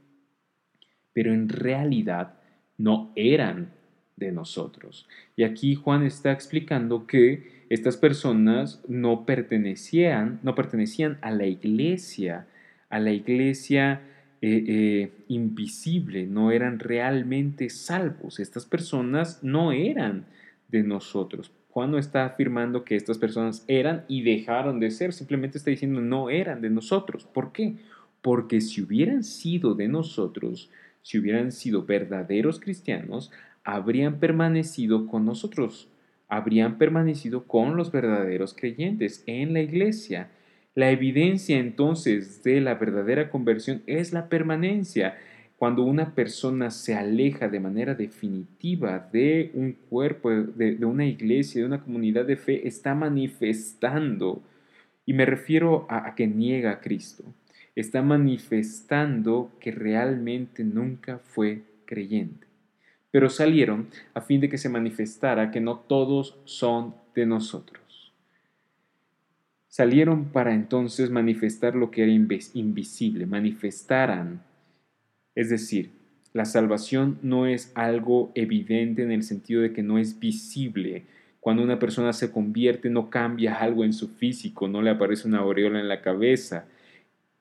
pero 1.12 1.34
en 1.34 1.50
realidad 1.50 2.34
no 2.78 3.12
eran 3.16 3.70
de 4.16 4.32
nosotros. 4.32 5.06
Y 5.36 5.42
aquí 5.42 5.74
Juan 5.74 6.04
está 6.04 6.32
explicando 6.32 7.06
que 7.06 7.61
estas 7.72 7.96
personas 7.96 8.82
no 8.86 9.24
pertenecían, 9.24 10.40
no 10.42 10.54
pertenecían 10.54 11.16
a 11.22 11.30
la 11.30 11.46
iglesia, 11.46 12.46
a 12.90 13.00
la 13.00 13.12
iglesia 13.12 14.02
eh, 14.42 14.62
eh, 14.68 15.12
invisible, 15.28 16.26
no 16.26 16.50
eran 16.50 16.78
realmente 16.78 17.70
salvos. 17.70 18.40
Estas 18.40 18.66
personas 18.66 19.42
no 19.42 19.72
eran 19.72 20.26
de 20.68 20.82
nosotros. 20.82 21.50
Juan 21.70 21.92
no 21.92 21.96
está 21.96 22.26
afirmando 22.26 22.84
que 22.84 22.94
estas 22.94 23.16
personas 23.16 23.64
eran 23.66 24.04
y 24.06 24.20
dejaron 24.20 24.78
de 24.78 24.90
ser, 24.90 25.14
simplemente 25.14 25.56
está 25.56 25.70
diciendo 25.70 26.02
no 26.02 26.28
eran 26.28 26.60
de 26.60 26.68
nosotros. 26.68 27.24
¿Por 27.24 27.52
qué? 27.52 27.76
Porque 28.20 28.60
si 28.60 28.82
hubieran 28.82 29.24
sido 29.24 29.74
de 29.74 29.88
nosotros, 29.88 30.68
si 31.00 31.18
hubieran 31.18 31.50
sido 31.52 31.86
verdaderos 31.86 32.60
cristianos, 32.60 33.30
habrían 33.64 34.18
permanecido 34.18 35.06
con 35.06 35.24
nosotros, 35.24 35.88
habrían 36.32 36.78
permanecido 36.78 37.44
con 37.44 37.76
los 37.76 37.92
verdaderos 37.92 38.54
creyentes 38.54 39.22
en 39.26 39.52
la 39.52 39.60
iglesia. 39.60 40.30
La 40.74 40.90
evidencia 40.90 41.58
entonces 41.58 42.42
de 42.42 42.62
la 42.62 42.74
verdadera 42.74 43.28
conversión 43.28 43.82
es 43.86 44.14
la 44.14 44.30
permanencia. 44.30 45.18
Cuando 45.58 45.82
una 45.82 46.14
persona 46.14 46.70
se 46.70 46.94
aleja 46.94 47.48
de 47.48 47.60
manera 47.60 47.94
definitiva 47.94 49.10
de 49.12 49.50
un 49.52 49.72
cuerpo, 49.90 50.30
de, 50.30 50.82
una 50.86 51.04
iglesia, 51.04 51.60
de 51.60 51.66
una 51.66 51.82
comunidad 51.82 52.24
de 52.24 52.36
fe, 52.36 52.66
está 52.66 52.94
manifestando, 52.94 54.42
y 55.04 55.12
me 55.12 55.26
refiero 55.26 55.84
a, 55.90 56.08
a 56.08 56.14
que 56.14 56.26
niega 56.26 56.70
a 56.70 56.80
Cristo, 56.80 57.24
está 57.76 58.00
manifestando 58.00 59.52
que 59.60 59.70
realmente 59.70 60.64
nunca 60.64 61.18
fue 61.18 61.60
creyente 61.84 62.51
pero 63.12 63.28
salieron 63.28 63.88
a 64.14 64.22
fin 64.22 64.40
de 64.40 64.48
que 64.48 64.58
se 64.58 64.70
manifestara 64.70 65.52
que 65.52 65.60
no 65.60 65.78
todos 65.78 66.38
son 66.44 66.94
de 67.14 67.26
nosotros. 67.26 68.12
Salieron 69.68 70.32
para 70.32 70.54
entonces 70.54 71.10
manifestar 71.10 71.74
lo 71.74 71.90
que 71.90 72.02
era 72.02 72.12
invisible, 72.12 73.26
manifestaran. 73.26 74.42
Es 75.34 75.50
decir, 75.50 75.90
la 76.32 76.46
salvación 76.46 77.18
no 77.22 77.46
es 77.46 77.70
algo 77.74 78.32
evidente 78.34 79.02
en 79.02 79.12
el 79.12 79.22
sentido 79.22 79.60
de 79.60 79.74
que 79.74 79.82
no 79.82 79.98
es 79.98 80.18
visible. 80.18 81.04
Cuando 81.40 81.62
una 81.62 81.78
persona 81.78 82.14
se 82.14 82.30
convierte 82.32 82.88
no 82.88 83.10
cambia 83.10 83.56
algo 83.56 83.84
en 83.84 83.92
su 83.92 84.08
físico, 84.08 84.68
no 84.68 84.80
le 84.80 84.90
aparece 84.90 85.28
una 85.28 85.40
aureola 85.40 85.80
en 85.80 85.88
la 85.88 86.00
cabeza. 86.00 86.66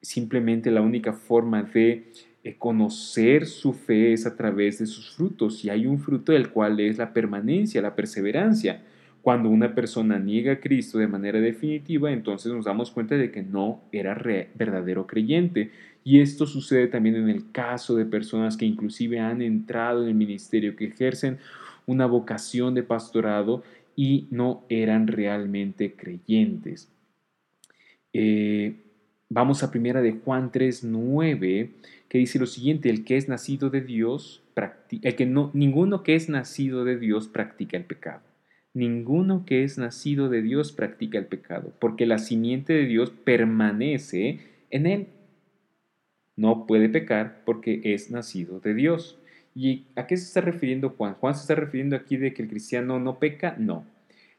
Simplemente 0.01 0.69
la 0.69 0.81
única 0.81 1.13
forma 1.13 1.63
de 1.63 2.11
conocer 2.57 3.45
su 3.45 3.73
fe 3.73 4.13
es 4.13 4.25
a 4.25 4.35
través 4.35 4.79
de 4.79 4.87
sus 4.87 5.11
frutos 5.11 5.63
y 5.63 5.69
hay 5.69 5.85
un 5.85 5.99
fruto 5.99 6.31
del 6.31 6.49
cual 6.49 6.79
es 6.79 6.97
la 6.97 7.13
permanencia, 7.13 7.81
la 7.81 7.95
perseverancia. 7.95 8.83
Cuando 9.21 9.49
una 9.49 9.75
persona 9.75 10.17
niega 10.17 10.53
a 10.53 10.59
Cristo 10.59 10.97
de 10.97 11.07
manera 11.07 11.39
definitiva, 11.39 12.11
entonces 12.11 12.51
nos 12.51 12.65
damos 12.65 12.89
cuenta 12.89 13.15
de 13.15 13.29
que 13.31 13.43
no 13.43 13.83
era 13.91 14.15
verdadero 14.55 15.05
creyente. 15.05 15.69
Y 16.03 16.21
esto 16.21 16.47
sucede 16.47 16.87
también 16.87 17.15
en 17.15 17.29
el 17.29 17.51
caso 17.51 17.95
de 17.95 18.05
personas 18.05 18.57
que 18.57 18.65
inclusive 18.65 19.19
han 19.19 19.43
entrado 19.43 20.01
en 20.01 20.07
el 20.07 20.15
ministerio, 20.15 20.75
que 20.75 20.85
ejercen 20.85 21.37
una 21.85 22.07
vocación 22.07 22.73
de 22.73 22.81
pastorado 22.81 23.63
y 23.95 24.27
no 24.31 24.63
eran 24.69 25.05
realmente 25.05 25.93
creyentes. 25.93 26.89
Eh, 28.13 28.75
vamos 29.31 29.63
a 29.63 29.71
primera 29.71 30.01
de 30.01 30.11
Juan 30.11 30.51
3.9 30.51 31.69
que 32.09 32.17
dice 32.17 32.37
lo 32.37 32.45
siguiente, 32.45 32.89
el 32.89 33.05
que 33.05 33.15
es 33.15 33.29
nacido 33.29 33.69
de 33.69 33.79
Dios, 33.79 34.43
el 35.01 35.15
que 35.15 35.25
no, 35.25 35.49
ninguno 35.53 36.03
que 36.03 36.15
es 36.15 36.27
nacido 36.27 36.83
de 36.83 36.97
Dios 36.99 37.29
practica 37.29 37.77
el 37.77 37.85
pecado. 37.85 38.21
Ninguno 38.73 39.45
que 39.45 39.63
es 39.63 39.77
nacido 39.77 40.27
de 40.27 40.41
Dios 40.41 40.73
practica 40.73 41.17
el 41.17 41.25
pecado, 41.25 41.71
porque 41.79 42.05
la 42.05 42.17
simiente 42.17 42.73
de 42.73 42.85
Dios 42.85 43.11
permanece 43.11 44.39
en 44.69 44.85
él. 44.85 45.07
No 46.35 46.67
puede 46.67 46.89
pecar 46.89 47.43
porque 47.45 47.79
es 47.85 48.11
nacido 48.11 48.59
de 48.59 48.73
Dios. 48.73 49.17
¿Y 49.55 49.85
a 49.95 50.07
qué 50.07 50.17
se 50.17 50.25
está 50.25 50.41
refiriendo 50.41 50.89
Juan? 50.89 51.13
Juan 51.15 51.35
se 51.35 51.41
está 51.41 51.55
refiriendo 51.55 51.95
aquí 51.95 52.17
de 52.17 52.33
que 52.33 52.41
el 52.43 52.49
cristiano 52.49 52.99
no 52.99 53.19
peca, 53.19 53.55
no. 53.57 53.85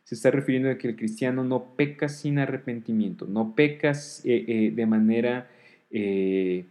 Se 0.05 0.15
está 0.15 0.31
refiriendo 0.31 0.69
de 0.69 0.79
que 0.79 0.89
el 0.89 0.97
cristiano 0.97 1.45
no 1.45 1.75
peca 1.77 2.09
sin 2.09 2.39
arrepentimiento, 2.39 3.27
no 3.27 3.55
peca 3.55 3.93
eh, 4.25 4.45
eh, 4.49 4.73
de 4.75 4.87
manera 4.87 5.49
eh, 5.91 6.65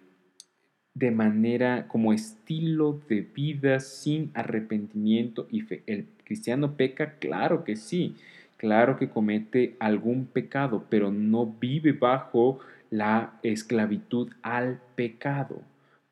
de 0.94 1.12
manera 1.12 1.88
como 1.88 2.14
estilo 2.14 3.02
de 3.08 3.22
vida 3.22 3.80
sin 3.80 4.32
arrepentimiento 4.34 5.48
y 5.50 5.62
fe. 5.62 5.84
¿El 5.88 6.06
cristiano 6.26 6.76
peca? 6.76 7.16
Claro 7.20 7.64
que 7.64 7.76
sí, 7.76 8.16
claro 8.58 8.98
que 8.98 9.10
comete 9.10 9.76
algún 9.80 10.26
pecado, 10.26 10.86
pero 10.90 11.12
no 11.12 11.46
vive 11.46 11.94
bajo 11.94 12.60
la 12.90 13.40
esclavitud 13.42 14.30
al 14.42 14.82
pecado. 14.96 15.62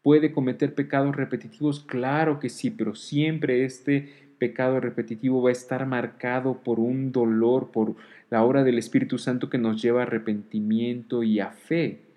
¿Puede 0.02 0.32
cometer 0.32 0.74
pecados 0.74 1.16
repetitivos? 1.16 1.82
Claro 1.82 2.40
que 2.40 2.50
sí, 2.50 2.72
pero 2.72 2.96
siempre 2.96 3.66
este 3.66 4.29
pecado 4.40 4.80
repetitivo 4.80 5.42
va 5.44 5.50
a 5.50 5.52
estar 5.52 5.86
marcado 5.86 6.64
por 6.64 6.80
un 6.80 7.12
dolor, 7.12 7.72
por 7.72 7.96
la 8.30 8.44
obra 8.44 8.64
del 8.64 8.78
Espíritu 8.80 9.18
Santo 9.18 9.50
que 9.50 9.58
nos 9.58 9.82
lleva 9.82 10.00
a 10.00 10.04
arrepentimiento 10.04 11.22
y 11.24 11.40
a 11.40 11.52
fe. 11.52 12.10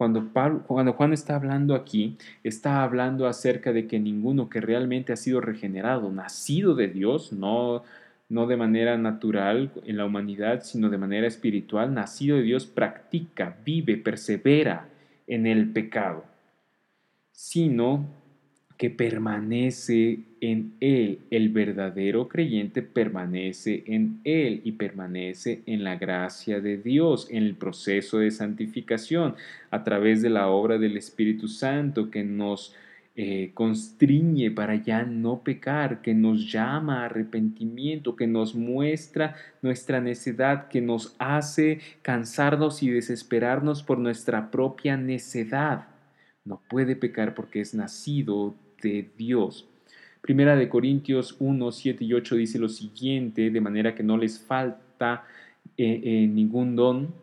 Cuando, 0.00 0.30
Juan 0.32 1.12
está 1.12 1.34
hablando 1.34 1.74
aquí, 1.74 2.16
está 2.42 2.82
hablando 2.82 3.26
acerca 3.26 3.70
de 3.74 3.86
que 3.86 4.00
ninguno 4.00 4.48
que 4.48 4.62
realmente 4.62 5.12
ha 5.12 5.16
sido 5.16 5.42
regenerado, 5.42 6.10
nacido 6.10 6.74
de 6.74 6.88
Dios, 6.88 7.34
no, 7.34 7.82
no 8.30 8.46
de 8.46 8.56
manera 8.56 8.96
natural 8.96 9.72
en 9.84 9.98
la 9.98 10.06
humanidad, 10.06 10.62
sino 10.62 10.88
de 10.88 10.96
manera 10.96 11.26
espiritual, 11.26 11.92
nacido 11.92 12.38
de 12.38 12.44
Dios, 12.44 12.64
practica, 12.64 13.58
vive, 13.62 13.98
persevera 13.98 14.88
en 15.26 15.46
el 15.46 15.70
pecado, 15.70 16.24
sino 17.32 18.19
que 18.80 18.88
permanece 18.88 20.20
en 20.40 20.72
Él. 20.80 21.18
El 21.30 21.50
verdadero 21.50 22.28
creyente 22.28 22.80
permanece 22.80 23.84
en 23.86 24.22
Él 24.24 24.62
y 24.64 24.72
permanece 24.72 25.60
en 25.66 25.84
la 25.84 25.96
gracia 25.96 26.62
de 26.62 26.78
Dios, 26.78 27.28
en 27.30 27.42
el 27.42 27.56
proceso 27.56 28.20
de 28.20 28.30
santificación, 28.30 29.34
a 29.70 29.84
través 29.84 30.22
de 30.22 30.30
la 30.30 30.48
obra 30.48 30.78
del 30.78 30.96
Espíritu 30.96 31.46
Santo 31.46 32.10
que 32.10 32.24
nos 32.24 32.74
eh, 33.16 33.50
constriñe 33.52 34.50
para 34.50 34.76
ya 34.76 35.02
no 35.02 35.42
pecar, 35.44 36.00
que 36.00 36.14
nos 36.14 36.50
llama 36.50 37.02
a 37.02 37.04
arrepentimiento, 37.04 38.16
que 38.16 38.26
nos 38.26 38.54
muestra 38.54 39.36
nuestra 39.60 40.00
necedad, 40.00 40.68
que 40.68 40.80
nos 40.80 41.14
hace 41.18 41.80
cansarnos 42.00 42.82
y 42.82 42.88
desesperarnos 42.88 43.82
por 43.82 43.98
nuestra 43.98 44.50
propia 44.50 44.96
necedad. 44.96 45.88
No 46.46 46.62
puede 46.70 46.96
pecar 46.96 47.34
porque 47.34 47.60
es 47.60 47.74
nacido 47.74 48.54
de 48.80 49.10
Dios. 49.16 49.68
Primera 50.20 50.56
de 50.56 50.68
Corintios 50.68 51.36
1, 51.38 51.72
7 51.72 52.04
y 52.04 52.12
8 52.12 52.36
dice 52.36 52.58
lo 52.58 52.68
siguiente, 52.68 53.50
de 53.50 53.60
manera 53.60 53.94
que 53.94 54.02
no 54.02 54.18
les 54.18 54.38
falta 54.38 55.24
eh, 55.76 56.00
eh, 56.04 56.26
ningún 56.26 56.76
don, 56.76 57.14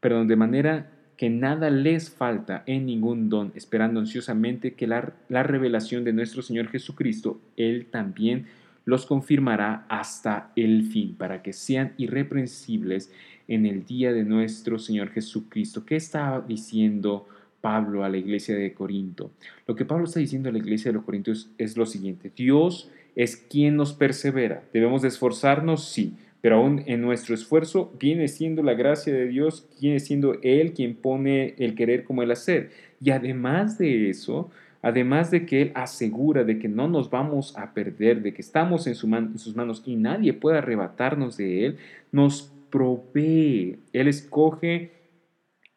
perdón, 0.00 0.28
de 0.28 0.36
manera 0.36 0.92
que 1.16 1.30
nada 1.30 1.70
les 1.70 2.10
falta 2.10 2.62
en 2.66 2.86
ningún 2.86 3.28
don, 3.28 3.52
esperando 3.54 3.98
ansiosamente 4.00 4.74
que 4.74 4.86
la, 4.86 5.14
la 5.28 5.42
revelación 5.42 6.04
de 6.04 6.12
nuestro 6.12 6.42
Señor 6.42 6.68
Jesucristo, 6.68 7.40
Él 7.56 7.86
también 7.90 8.46
los 8.84 9.04
confirmará 9.04 9.84
hasta 9.88 10.52
el 10.54 10.84
fin, 10.84 11.16
para 11.16 11.42
que 11.42 11.52
sean 11.52 11.92
irreprensibles 11.96 13.12
en 13.48 13.66
el 13.66 13.84
día 13.84 14.12
de 14.12 14.24
nuestro 14.24 14.78
Señor 14.78 15.10
Jesucristo. 15.10 15.84
¿Qué 15.84 15.96
está 15.96 16.40
diciendo 16.46 17.26
Pablo 17.66 18.04
a 18.04 18.08
la 18.08 18.16
iglesia 18.16 18.54
de 18.54 18.72
Corinto. 18.72 19.32
Lo 19.66 19.74
que 19.74 19.84
Pablo 19.84 20.04
está 20.04 20.20
diciendo 20.20 20.48
a 20.48 20.52
la 20.52 20.58
iglesia 20.58 20.92
de 20.92 20.94
los 20.94 21.04
Corintios 21.04 21.50
es 21.58 21.76
lo 21.76 21.84
siguiente, 21.84 22.30
Dios 22.36 22.92
es 23.16 23.36
quien 23.36 23.74
nos 23.74 23.92
persevera, 23.92 24.62
debemos 24.72 25.02
de 25.02 25.08
esforzarnos, 25.08 25.88
sí, 25.88 26.14
pero 26.40 26.58
aún 26.58 26.84
en 26.86 27.02
nuestro 27.02 27.34
esfuerzo 27.34 27.92
viene 27.98 28.28
siendo 28.28 28.62
la 28.62 28.74
gracia 28.74 29.12
de 29.12 29.26
Dios, 29.26 29.66
viene 29.80 29.98
siendo 29.98 30.38
Él 30.42 30.74
quien 30.74 30.94
pone 30.94 31.56
el 31.58 31.74
querer 31.74 32.04
como 32.04 32.22
el 32.22 32.30
hacer. 32.30 32.70
Y 33.02 33.10
además 33.10 33.78
de 33.78 34.10
eso, 34.10 34.48
además 34.80 35.32
de 35.32 35.44
que 35.44 35.62
Él 35.62 35.72
asegura 35.74 36.44
de 36.44 36.60
que 36.60 36.68
no 36.68 36.86
nos 36.86 37.10
vamos 37.10 37.58
a 37.58 37.74
perder, 37.74 38.22
de 38.22 38.32
que 38.32 38.42
estamos 38.42 38.86
en, 38.86 38.92
en 38.92 39.38
sus 39.40 39.56
manos 39.56 39.82
y 39.84 39.96
nadie 39.96 40.34
puede 40.34 40.58
arrebatarnos 40.58 41.36
de 41.36 41.66
Él, 41.66 41.78
nos 42.12 42.52
provee, 42.70 43.80
Él 43.92 44.06
escoge 44.06 44.95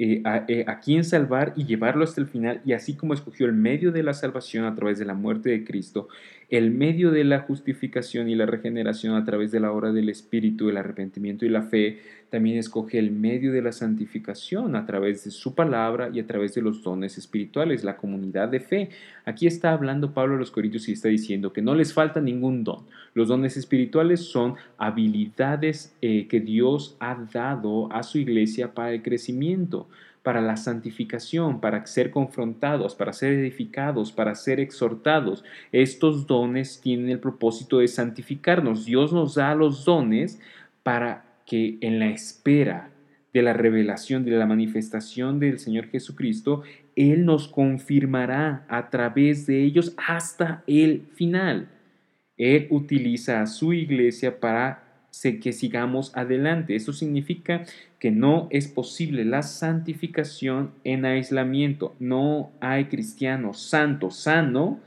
eh, 0.02 0.24
eh, 0.48 0.64
a, 0.66 0.80
quién 0.80 1.04
salvar 1.04 1.52
y 1.58 1.66
llevarlo 1.66 2.06
hasta 2.06 2.22
el 2.22 2.28
final, 2.28 2.62
y 2.64 2.72
así 2.72 2.96
como 2.96 3.14
escogió 3.14 3.46
el 3.46 3.52
medio 3.52 3.92
de 3.92 4.02
la 4.02 4.14
salvación 4.14 4.64
a 4.64 4.74
través 4.74 4.98
de 4.98 5.04
la 5.04 5.14
muerte 5.14 5.50
de 5.50 5.66
Cristo, 5.66 6.08
el 6.50 6.72
medio 6.72 7.12
de 7.12 7.26
la 7.26 7.40
justificación 7.42 8.30
y 8.30 8.36
la 8.36 8.46
regeneración 8.46 9.16
a 9.16 9.26
través 9.26 9.52
de 9.52 9.60
la 9.60 9.74
obra 9.74 9.92
del 9.92 10.08
Espíritu, 10.08 10.70
el 10.70 10.78
arrepentimiento 10.78 11.46
y 11.46 11.50
la 11.50 11.64
fe, 11.64 12.00
también 12.30 12.58
escoge 12.58 13.00
el 13.00 13.12
medio 13.12 13.52
de 13.52 13.62
la 13.62 13.72
santificación 13.72 14.76
a 14.76 14.86
través 14.86 15.24
de 15.24 15.32
su 15.32 15.56
palabra 15.56 16.10
y 16.14 16.20
a 16.20 16.28
través 16.28 16.54
de 16.54 16.62
los 16.62 16.84
dones 16.84 17.18
espirituales, 17.18 17.84
la 17.84 17.98
comunidad 17.98 18.50
de 18.50 18.60
fe. 18.60 18.90
Aquí 19.26 19.48
está 19.48 19.72
hablando 19.72 20.14
Pablo 20.14 20.36
a 20.36 20.38
los 20.38 20.52
Corintios 20.52 20.88
y 20.90 20.94
está 20.94 21.10
diciendo 21.10 21.54
que 21.54 21.62
no 21.62 21.76
les 21.76 21.94
falta 21.94 22.22
ningún 22.22 22.64
don. 22.64 22.86
Los 23.14 23.28
dones 23.28 23.58
espirituales 23.58 24.22
son 24.22 24.56
habilidades 24.78 25.96
eh, 26.02 26.28
que 26.28 26.40
Dios 26.40 26.96
ha 27.00 27.16
dado 27.34 27.92
a 27.92 28.04
su 28.04 28.20
iglesia 28.20 28.74
para 28.74 28.94
el 28.94 29.02
crecimiento 29.02 29.88
para 30.24 30.42
la 30.42 30.58
santificación, 30.58 31.62
para 31.62 31.86
ser 31.86 32.12
confrontados, 32.12 32.94
para 32.94 33.14
ser 33.14 33.34
edificados, 33.34 34.12
para 34.12 34.36
ser 34.36 34.60
exhortados. 34.60 35.44
Estos 35.72 36.28
dones 36.28 36.82
tienen 36.82 37.10
el 37.10 37.20
propósito 37.20 37.80
de 37.80 37.88
santificarnos. 37.88 38.86
Dios 38.86 39.14
nos 39.14 39.36
da 39.36 39.56
los 39.56 39.86
dones 39.86 40.40
para 40.84 41.29
que 41.50 41.80
en 41.82 42.00
la 42.00 42.08
espera 42.08 42.92
de 43.34 43.42
la 43.42 43.54
revelación, 43.54 44.24
de 44.24 44.32
la 44.32 44.46
manifestación 44.46 45.40
del 45.40 45.60
Señor 45.60 45.88
Jesucristo, 45.88 46.64
Él 46.96 47.26
nos 47.26 47.48
confirmará 47.48 48.66
a 48.70 48.90
través 48.90 49.46
de 49.48 49.64
ellos 49.64 49.94
hasta 49.98 50.64
el 50.68 51.02
final. 51.16 51.68
Él 52.38 52.68
utiliza 52.70 53.42
a 53.42 53.48
su 53.48 53.74
iglesia 53.74 54.40
para 54.40 54.84
que 55.42 55.52
sigamos 55.52 56.16
adelante. 56.16 56.76
Eso 56.76 56.94
significa 56.94 57.66
que 58.00 58.12
no 58.12 58.48
es 58.52 58.68
posible 58.68 59.26
la 59.26 59.42
santificación 59.42 60.72
en 60.84 61.04
aislamiento. 61.04 61.96
No 62.00 62.52
hay 62.62 62.86
cristiano 62.86 63.54
santo, 63.54 64.12
sano 64.12 64.80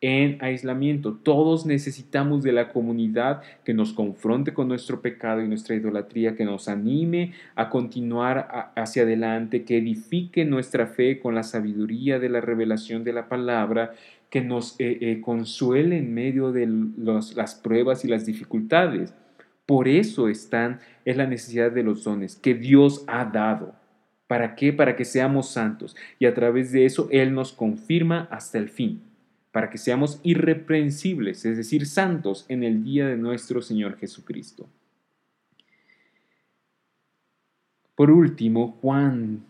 en 0.00 0.38
aislamiento. 0.40 1.14
Todos 1.14 1.66
necesitamos 1.66 2.42
de 2.42 2.52
la 2.52 2.72
comunidad 2.72 3.42
que 3.64 3.74
nos 3.74 3.92
confronte 3.92 4.54
con 4.54 4.68
nuestro 4.68 5.02
pecado 5.02 5.42
y 5.42 5.48
nuestra 5.48 5.74
idolatría, 5.74 6.36
que 6.36 6.44
nos 6.44 6.68
anime 6.68 7.32
a 7.54 7.68
continuar 7.68 8.72
hacia 8.76 9.02
adelante, 9.02 9.64
que 9.64 9.78
edifique 9.78 10.44
nuestra 10.44 10.86
fe 10.86 11.20
con 11.20 11.34
la 11.34 11.42
sabiduría 11.42 12.18
de 12.18 12.30
la 12.30 12.40
revelación 12.40 13.04
de 13.04 13.12
la 13.12 13.28
palabra, 13.28 13.92
que 14.30 14.40
nos 14.40 14.76
eh, 14.78 14.98
eh, 15.00 15.20
consuele 15.20 15.98
en 15.98 16.14
medio 16.14 16.52
de 16.52 16.66
las 17.34 17.54
pruebas 17.56 18.04
y 18.04 18.08
las 18.08 18.24
dificultades. 18.24 19.12
Por 19.66 19.86
eso 19.86 20.28
están, 20.28 20.80
es 21.04 21.16
la 21.16 21.26
necesidad 21.26 21.70
de 21.72 21.82
los 21.82 22.04
dones 22.04 22.36
que 22.36 22.54
Dios 22.54 23.04
ha 23.06 23.24
dado. 23.24 23.74
¿Para 24.26 24.54
qué? 24.54 24.72
Para 24.72 24.94
que 24.94 25.04
seamos 25.04 25.50
santos. 25.50 25.96
Y 26.20 26.26
a 26.26 26.34
través 26.34 26.70
de 26.70 26.86
eso 26.86 27.08
Él 27.10 27.34
nos 27.34 27.52
confirma 27.52 28.28
hasta 28.30 28.58
el 28.58 28.68
fin 28.68 29.02
para 29.52 29.70
que 29.70 29.78
seamos 29.78 30.20
irreprensibles, 30.22 31.44
es 31.44 31.56
decir, 31.56 31.86
santos 31.86 32.46
en 32.48 32.62
el 32.62 32.84
día 32.84 33.06
de 33.06 33.16
nuestro 33.16 33.62
Señor 33.62 33.98
Jesucristo. 33.98 34.68
Por 37.96 38.10
último, 38.10 38.78
Juan, 38.80 39.44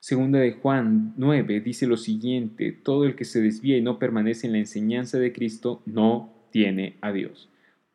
segunda 0.00 0.40
de 0.40 0.52
Juan 0.52 1.14
9, 1.16 1.60
dice 1.60 1.86
lo 1.86 1.96
siguiente, 1.96 2.72
todo 2.72 3.04
el 3.04 3.14
que 3.14 3.24
se 3.24 3.40
desvía 3.40 3.78
y 3.78 3.82
no 3.82 3.98
permanece 3.98 4.46
en 4.46 4.52
la 4.52 4.58
enseñanza 4.58 5.18
de 5.18 5.32
Cristo 5.32 5.82
no 5.86 6.34
tiene 6.50 6.96
a 7.00 7.12
Dios. 7.12 7.48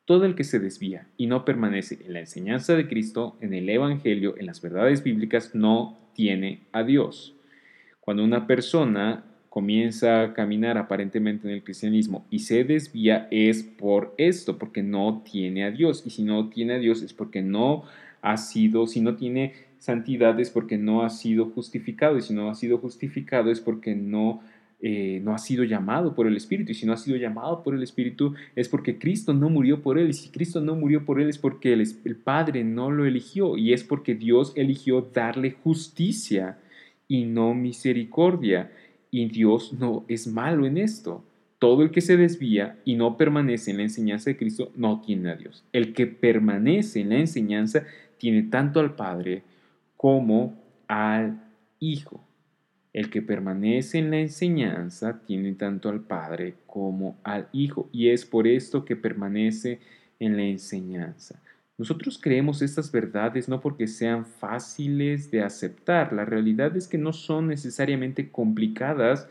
Todo 0.06 0.26
el 0.26 0.36
que 0.36 0.44
se 0.44 0.60
desvía 0.60 1.08
y 1.16 1.28
no 1.28 1.46
permanece 1.46 2.00
en 2.06 2.14
la 2.14 2.20
enseñanza 2.22 2.76
de 2.76 2.88
Cristo, 2.88 3.38
en 3.40 3.54
el 3.54 3.70
Evangelio, 3.70 4.36
en 4.38 4.48
las 4.48 4.62
verdades 4.62 5.04
bíblicas, 5.04 5.54
no 5.54 5.98
tiene 6.14 6.68
a 6.72 6.84
Dios. 6.84 7.36
Cuando 8.00 8.24
una 8.24 8.48
persona 8.48 9.24
comienza 9.54 10.24
a 10.24 10.34
caminar 10.34 10.80
aparentemente 10.80 11.48
en 11.48 11.54
el 11.54 11.64
cristianismo 11.64 12.26
y 12.32 12.40
se 12.40 12.64
desvía 12.64 13.28
es 13.30 13.62
por 13.62 14.16
esto, 14.18 14.58
porque 14.58 14.82
no 14.82 15.22
tiene 15.24 15.64
a 15.64 15.70
Dios. 15.70 16.02
Y 16.08 16.10
si 16.10 16.24
no 16.24 16.50
tiene 16.50 16.74
a 16.74 16.80
Dios 16.80 17.04
es 17.04 17.14
porque 17.14 17.44
no 17.44 17.84
ha 18.24 18.38
sido, 18.38 18.88
si 18.88 19.00
no 19.00 19.16
tiene 19.16 19.54
santidad 19.78 20.40
es 20.40 20.50
porque 20.50 20.80
no 20.80 21.04
ha 21.04 21.12
sido 21.12 21.52
justificado. 21.52 22.18
Y 22.18 22.24
si 22.24 22.34
no 22.34 22.50
ha 22.50 22.56
sido 22.56 22.80
justificado 22.80 23.52
es 23.52 23.62
porque 23.62 23.94
no, 23.94 24.42
eh, 24.82 25.22
no 25.24 25.36
ha 25.36 25.38
sido 25.38 25.64
llamado 25.64 26.16
por 26.16 26.26
el 26.26 26.36
Espíritu. 26.36 26.72
Y 26.72 26.74
si 26.74 26.88
no 26.88 26.94
ha 26.94 26.98
sido 26.98 27.18
llamado 27.18 27.62
por 27.62 27.76
el 27.76 27.84
Espíritu 27.84 28.34
es 28.56 28.68
porque 28.68 28.98
Cristo 28.98 29.36
no 29.36 29.52
murió 29.52 29.84
por 29.84 30.00
él. 30.00 30.10
Y 30.10 30.14
si 30.14 30.30
Cristo 30.30 30.62
no 30.62 30.76
murió 30.76 31.06
por 31.06 31.22
él 31.22 31.30
es 31.30 31.38
porque 31.38 31.74
el, 31.74 31.88
el 32.06 32.16
Padre 32.16 32.64
no 32.64 32.90
lo 32.90 33.06
eligió. 33.06 33.56
Y 33.56 33.72
es 33.74 33.84
porque 33.84 34.16
Dios 34.16 34.52
eligió 34.56 35.12
darle 35.14 35.52
justicia 35.52 36.58
y 37.08 37.26
no 37.26 37.54
misericordia. 37.54 38.72
Y 39.14 39.28
Dios 39.28 39.74
no 39.74 40.06
es 40.08 40.26
malo 40.26 40.66
en 40.66 40.76
esto. 40.76 41.24
Todo 41.60 41.84
el 41.84 41.92
que 41.92 42.02
se 42.02 42.18
desvía 42.18 42.80
y 42.84 42.96
no 42.96 43.16
permanece 43.16 43.70
en 43.70 43.78
la 43.78 43.84
enseñanza 43.84 44.32
de 44.32 44.38
Cristo 44.38 44.72
no 44.76 45.02
tiene 45.02 45.30
a 45.30 45.36
Dios. 45.36 45.64
El 45.72 45.94
que 45.94 46.08
permanece 46.08 47.02
en 47.02 47.10
la 47.10 47.20
enseñanza 47.20 47.84
tiene 48.18 48.42
tanto 48.42 48.80
al 48.80 48.96
Padre 48.96 49.44
como 49.96 50.60
al 50.88 51.44
Hijo. 51.80 52.26
El 52.92 53.12
que 53.12 53.22
permanece 53.22 54.00
en 54.00 54.10
la 54.10 54.20
enseñanza 54.20 55.22
tiene 55.28 55.54
tanto 55.54 55.90
al 55.90 56.02
Padre 56.02 56.56
como 56.66 57.16
al 57.24 57.50
Hijo. 57.54 57.90
Y 57.92 58.10
es 58.10 58.26
por 58.26 58.48
esto 58.48 58.84
que 58.84 58.96
permanece 58.96 59.80
en 60.20 60.38
la 60.38 60.44
enseñanza. 60.44 61.40
Nosotros 61.84 62.18
creemos 62.18 62.62
estas 62.62 62.94
verdades 62.94 63.50
no 63.50 63.60
porque 63.60 63.88
sean 63.88 64.26
fáciles 64.26 65.30
de 65.32 65.42
aceptar, 65.42 66.14
la 66.14 66.24
realidad 66.24 66.78
es 66.78 66.88
que 66.88 66.98
no 66.98 67.12
son 67.12 67.50
necesariamente 67.50 68.30
complicadas 68.30 69.28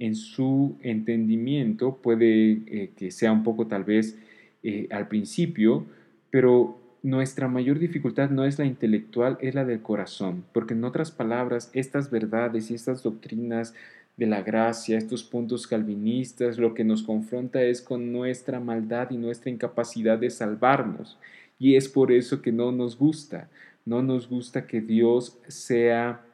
en 0.00 0.16
su 0.16 0.76
entendimiento, 0.82 1.98
puede 2.02 2.58
eh, 2.66 2.90
que 2.96 3.12
sea 3.12 3.30
un 3.30 3.44
poco 3.44 3.68
tal 3.68 3.84
vez 3.84 4.18
eh, 4.64 4.88
al 4.90 5.06
principio, 5.06 5.86
pero 6.30 6.76
nuestra 7.04 7.46
mayor 7.46 7.78
dificultad 7.78 8.30
no 8.30 8.44
es 8.44 8.58
la 8.58 8.64
intelectual, 8.64 9.38
es 9.40 9.54
la 9.54 9.64
del 9.64 9.80
corazón, 9.80 10.42
porque 10.52 10.74
en 10.74 10.82
otras 10.82 11.12
palabras, 11.12 11.70
estas 11.72 12.10
verdades 12.10 12.72
y 12.72 12.74
estas 12.74 13.04
doctrinas 13.04 13.74
de 14.16 14.26
la 14.26 14.42
gracia, 14.42 14.98
estos 14.98 15.22
puntos 15.22 15.68
calvinistas, 15.68 16.58
lo 16.58 16.74
que 16.74 16.82
nos 16.82 17.04
confronta 17.04 17.62
es 17.62 17.80
con 17.80 18.10
nuestra 18.12 18.58
maldad 18.58 19.12
y 19.12 19.18
nuestra 19.18 19.52
incapacidad 19.52 20.18
de 20.18 20.30
salvarnos. 20.30 21.16
Y 21.62 21.76
es 21.76 21.88
por 21.88 22.10
eso 22.10 22.42
que 22.42 22.50
no 22.50 22.72
nos 22.72 22.98
gusta. 22.98 23.48
No 23.84 24.02
nos 24.02 24.28
gusta 24.28 24.66
que 24.66 24.80
Dios 24.80 25.38
sea 25.46 26.26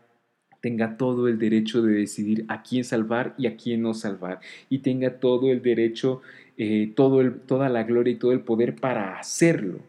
tenga 0.62 0.96
todo 0.96 1.28
el 1.28 1.38
derecho 1.38 1.82
de 1.82 1.92
decidir 1.92 2.46
a 2.48 2.62
quién 2.62 2.82
salvar 2.82 3.34
y 3.36 3.46
a 3.46 3.54
quién 3.54 3.82
no 3.82 3.92
salvar. 3.92 4.40
Y 4.70 4.78
tenga 4.78 5.20
todo 5.20 5.52
el 5.52 5.60
derecho, 5.60 6.22
eh, 6.56 6.94
todo 6.96 7.20
el, 7.20 7.40
toda 7.40 7.68
la 7.68 7.82
gloria 7.82 8.14
y 8.14 8.16
todo 8.16 8.32
el 8.32 8.40
poder 8.40 8.76
para 8.76 9.18
hacerlo. 9.18 9.80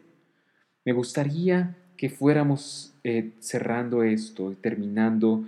Me 0.84 0.92
gustaría 0.92 1.74
que 1.96 2.10
fuéramos 2.10 2.92
eh, 3.02 3.30
cerrando 3.38 4.02
esto, 4.02 4.54
terminando 4.60 5.46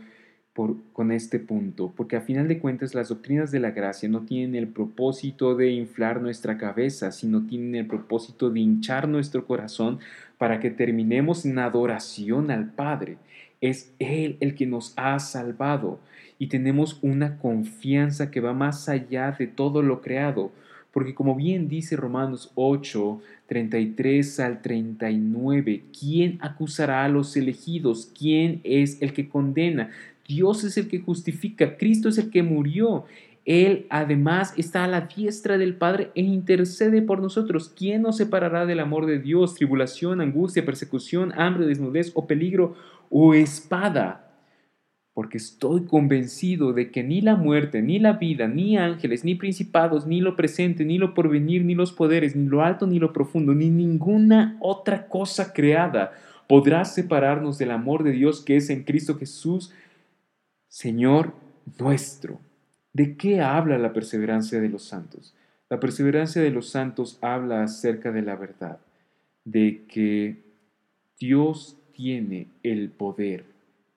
con 0.54 1.12
este 1.12 1.38
punto, 1.38 1.94
porque 1.96 2.16
a 2.16 2.20
final 2.20 2.46
de 2.46 2.58
cuentas 2.58 2.94
las 2.94 3.08
doctrinas 3.08 3.50
de 3.50 3.60
la 3.60 3.70
gracia 3.70 4.08
no 4.08 4.26
tienen 4.26 4.54
el 4.54 4.68
propósito 4.68 5.54
de 5.54 5.70
inflar 5.70 6.20
nuestra 6.20 6.58
cabeza, 6.58 7.10
sino 7.10 7.46
tienen 7.46 7.74
el 7.74 7.86
propósito 7.86 8.50
de 8.50 8.60
hinchar 8.60 9.08
nuestro 9.08 9.46
corazón 9.46 9.98
para 10.36 10.60
que 10.60 10.70
terminemos 10.70 11.46
en 11.46 11.58
adoración 11.58 12.50
al 12.50 12.70
Padre. 12.70 13.16
Es 13.62 13.94
Él 13.98 14.36
el 14.40 14.54
que 14.54 14.66
nos 14.66 14.92
ha 14.96 15.18
salvado 15.20 16.00
y 16.38 16.48
tenemos 16.48 16.98
una 17.00 17.38
confianza 17.38 18.30
que 18.30 18.40
va 18.40 18.52
más 18.52 18.90
allá 18.90 19.34
de 19.38 19.46
todo 19.46 19.80
lo 19.80 20.02
creado, 20.02 20.52
porque 20.92 21.14
como 21.14 21.34
bien 21.34 21.68
dice 21.68 21.96
Romanos 21.96 22.50
8, 22.56 23.22
33 23.46 24.40
al 24.40 24.60
39, 24.60 25.84
¿quién 25.98 26.38
acusará 26.42 27.04
a 27.04 27.08
los 27.08 27.36
elegidos? 27.36 28.12
¿Quién 28.18 28.60
es 28.64 29.00
el 29.00 29.14
que 29.14 29.28
condena? 29.28 29.90
Dios 30.32 30.64
es 30.64 30.78
el 30.78 30.88
que 30.88 31.00
justifica, 31.00 31.76
Cristo 31.76 32.08
es 32.08 32.16
el 32.16 32.30
que 32.30 32.42
murió. 32.42 33.04
Él 33.44 33.86
además 33.90 34.54
está 34.56 34.84
a 34.84 34.88
la 34.88 35.02
diestra 35.02 35.58
del 35.58 35.74
Padre 35.74 36.10
e 36.14 36.22
intercede 36.22 37.02
por 37.02 37.20
nosotros. 37.20 37.70
¿Quién 37.76 38.02
nos 38.02 38.16
separará 38.16 38.64
del 38.64 38.80
amor 38.80 39.04
de 39.04 39.18
Dios? 39.18 39.56
Tribulación, 39.56 40.20
angustia, 40.20 40.64
persecución, 40.64 41.32
hambre, 41.36 41.66
desnudez 41.66 42.12
o 42.14 42.26
peligro 42.26 42.76
o 43.10 43.34
espada. 43.34 44.30
Porque 45.12 45.36
estoy 45.36 45.84
convencido 45.84 46.72
de 46.72 46.90
que 46.90 47.02
ni 47.02 47.20
la 47.20 47.36
muerte, 47.36 47.82
ni 47.82 47.98
la 47.98 48.14
vida, 48.14 48.48
ni 48.48 48.78
ángeles, 48.78 49.24
ni 49.24 49.34
principados, 49.34 50.06
ni 50.06 50.22
lo 50.22 50.36
presente, 50.36 50.86
ni 50.86 50.96
lo 50.96 51.12
porvenir, 51.12 51.64
ni 51.64 51.74
los 51.74 51.92
poderes, 51.92 52.34
ni 52.34 52.48
lo 52.48 52.62
alto, 52.62 52.86
ni 52.86 52.98
lo 52.98 53.12
profundo, 53.12 53.54
ni 53.54 53.68
ninguna 53.68 54.56
otra 54.60 55.08
cosa 55.08 55.52
creada 55.52 56.12
podrá 56.52 56.84
separarnos 56.84 57.56
del 57.56 57.70
amor 57.70 58.02
de 58.02 58.12
Dios 58.12 58.42
que 58.42 58.56
es 58.56 58.68
en 58.68 58.84
Cristo 58.84 59.16
Jesús 59.16 59.72
Señor 60.72 61.34
nuestro. 61.78 62.40
¿De 62.94 63.18
qué 63.18 63.42
habla 63.42 63.76
la 63.76 63.92
perseverancia 63.92 64.58
de 64.58 64.70
los 64.70 64.84
santos? 64.84 65.34
La 65.68 65.78
perseverancia 65.78 66.40
de 66.40 66.50
los 66.50 66.70
santos 66.70 67.18
habla 67.20 67.62
acerca 67.62 68.10
de 68.10 68.22
la 68.22 68.36
verdad, 68.36 68.78
de 69.44 69.84
que 69.86 70.38
Dios 71.20 71.76
tiene 71.92 72.46
el 72.62 72.88
poder 72.88 73.44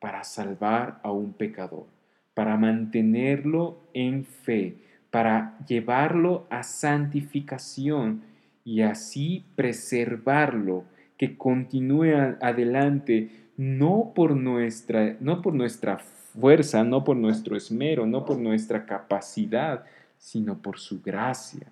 para 0.02 0.26
salvar 0.26 1.00
a 1.02 1.14
un 1.14 1.32
pecador, 1.32 1.86
para 2.34 2.58
mantenerlo 2.58 3.78
en 3.94 4.26
fe, 4.26 4.76
para 5.12 5.58
llevarlo 5.66 6.46
a 6.50 6.62
santificación 6.64 8.22
y 8.66 8.82
así 8.82 9.46
preservarlo, 9.56 10.84
que 11.18 11.38
continúe 11.38 12.36
adelante, 12.42 13.30
no 13.56 14.12
por 14.14 14.36
nuestra, 14.36 15.16
no 15.22 15.42
por 15.42 15.54
nuestra 15.54 16.00
fuerza, 16.40 16.84
no 16.84 17.04
por 17.04 17.16
nuestro 17.16 17.56
esmero, 17.56 18.06
no 18.06 18.26
por 18.26 18.38
nuestra 18.38 18.86
capacidad, 18.86 19.86
sino 20.18 20.62
por 20.62 20.80
su 20.80 21.02
gracia. 21.02 21.72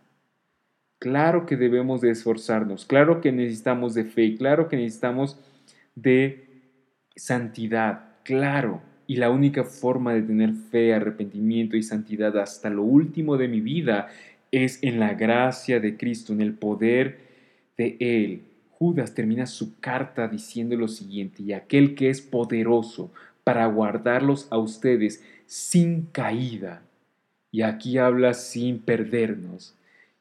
Claro 1.00 1.46
que 1.46 1.58
debemos 1.58 2.02
de 2.02 2.12
esforzarnos, 2.12 2.86
claro 2.86 3.20
que 3.20 3.32
necesitamos 3.32 3.94
de 3.94 4.06
fe, 4.06 4.36
claro 4.36 4.70
que 4.70 4.78
necesitamos 4.78 5.38
de 5.96 6.46
santidad, 7.16 8.06
claro. 8.24 8.82
Y 9.06 9.18
la 9.18 9.30
única 9.30 9.66
forma 9.66 10.14
de 10.14 10.22
tener 10.22 10.54
fe, 10.54 10.94
arrepentimiento 10.94 11.76
y 11.76 11.84
santidad 11.84 12.38
hasta 12.38 12.70
lo 12.70 12.84
último 12.84 13.36
de 13.36 13.50
mi 13.50 13.60
vida 13.60 14.08
es 14.52 14.82
en 14.82 15.00
la 15.00 15.14
gracia 15.14 15.80
de 15.80 15.98
Cristo, 15.98 16.32
en 16.32 16.42
el 16.42 16.54
poder 16.54 17.20
de 17.78 17.98
Él. 18.00 18.44
Judas 18.72 19.14
termina 19.14 19.46
su 19.46 19.80
carta 19.80 20.28
diciendo 20.28 20.76
lo 20.78 20.88
siguiente, 20.88 21.44
y 21.44 21.54
aquel 21.54 21.96
que 21.96 22.10
es 22.10 22.22
poderoso 22.22 23.12
para 23.44 23.66
guardarlos 23.66 24.48
a 24.50 24.58
ustedes 24.58 25.24
sin 25.46 26.08
caída, 26.08 26.84
y 27.52 27.62
aquí 27.62 27.98
habla 27.98 28.34
sin 28.34 28.80
perdernos, 28.80 29.76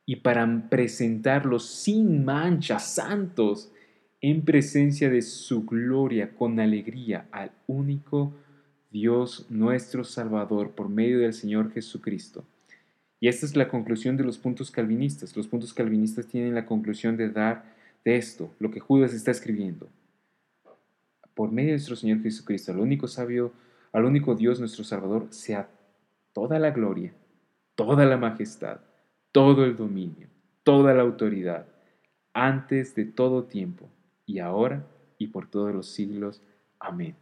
y 0.05 0.17
para 0.17 0.69
presentarlos 0.69 1.67
sin 1.67 2.25
mancha, 2.25 2.79
santos, 2.79 3.73
en 4.21 4.43
presencia 4.43 5.11
de 5.11 5.23
su 5.23 5.65
gloria, 5.65 6.31
con 6.35 6.61
alegría, 6.61 7.27
al 7.33 7.51
único 7.67 8.33
Dios 8.91 9.47
nuestro 9.49 10.05
Salvador, 10.05 10.73
por 10.73 10.89
medio 10.89 11.21
del 11.21 11.33
Señor 11.33 11.73
Jesucristo. 11.73 12.45
Y 13.19 13.29
esta 13.29 13.47
es 13.47 13.57
la 13.57 13.69
conclusión 13.69 14.17
de 14.17 14.25
los 14.25 14.37
puntos 14.37 14.71
calvinistas. 14.71 15.37
Los 15.37 15.47
puntos 15.47 15.73
calvinistas 15.73 16.27
tienen 16.27 16.55
la 16.55 16.67
conclusión 16.67 17.17
de 17.17 17.31
dar 17.31 17.65
de 18.05 18.17
esto, 18.17 18.53
lo 18.59 18.71
que 18.71 18.81
Judas 18.81 19.15
está 19.15 19.31
escribiendo. 19.31 19.89
Por 21.35 21.51
medio 21.51 21.69
de 21.69 21.75
nuestro 21.75 21.97
Señor 21.97 22.23
Jesucristo, 22.23 22.73
al 22.73 22.81
único 22.81 23.09
sabio, 23.09 23.53
al 23.93 24.05
único 24.05 24.35
Dios 24.35 24.61
nuestro 24.61 24.85
Salvador, 24.85 25.27
sea 25.31 25.69
toda 26.33 26.59
la 26.59 26.71
gloria, 26.71 27.13
toda 27.75 28.05
la 28.05 28.17
majestad, 28.17 28.81
todo 29.33 29.65
el 29.65 29.77
dominio, 29.77 30.29
toda 30.63 30.95
la 30.95 31.03
autoridad, 31.03 31.67
antes 32.33 32.95
de 32.95 33.05
todo 33.05 33.45
tiempo, 33.45 33.89
y 34.27 34.39
ahora 34.39 34.87
y 35.19 35.29
por 35.29 35.49
todos 35.49 35.75
los 35.75 35.89
siglos. 35.89 36.41
Amén. 36.79 37.15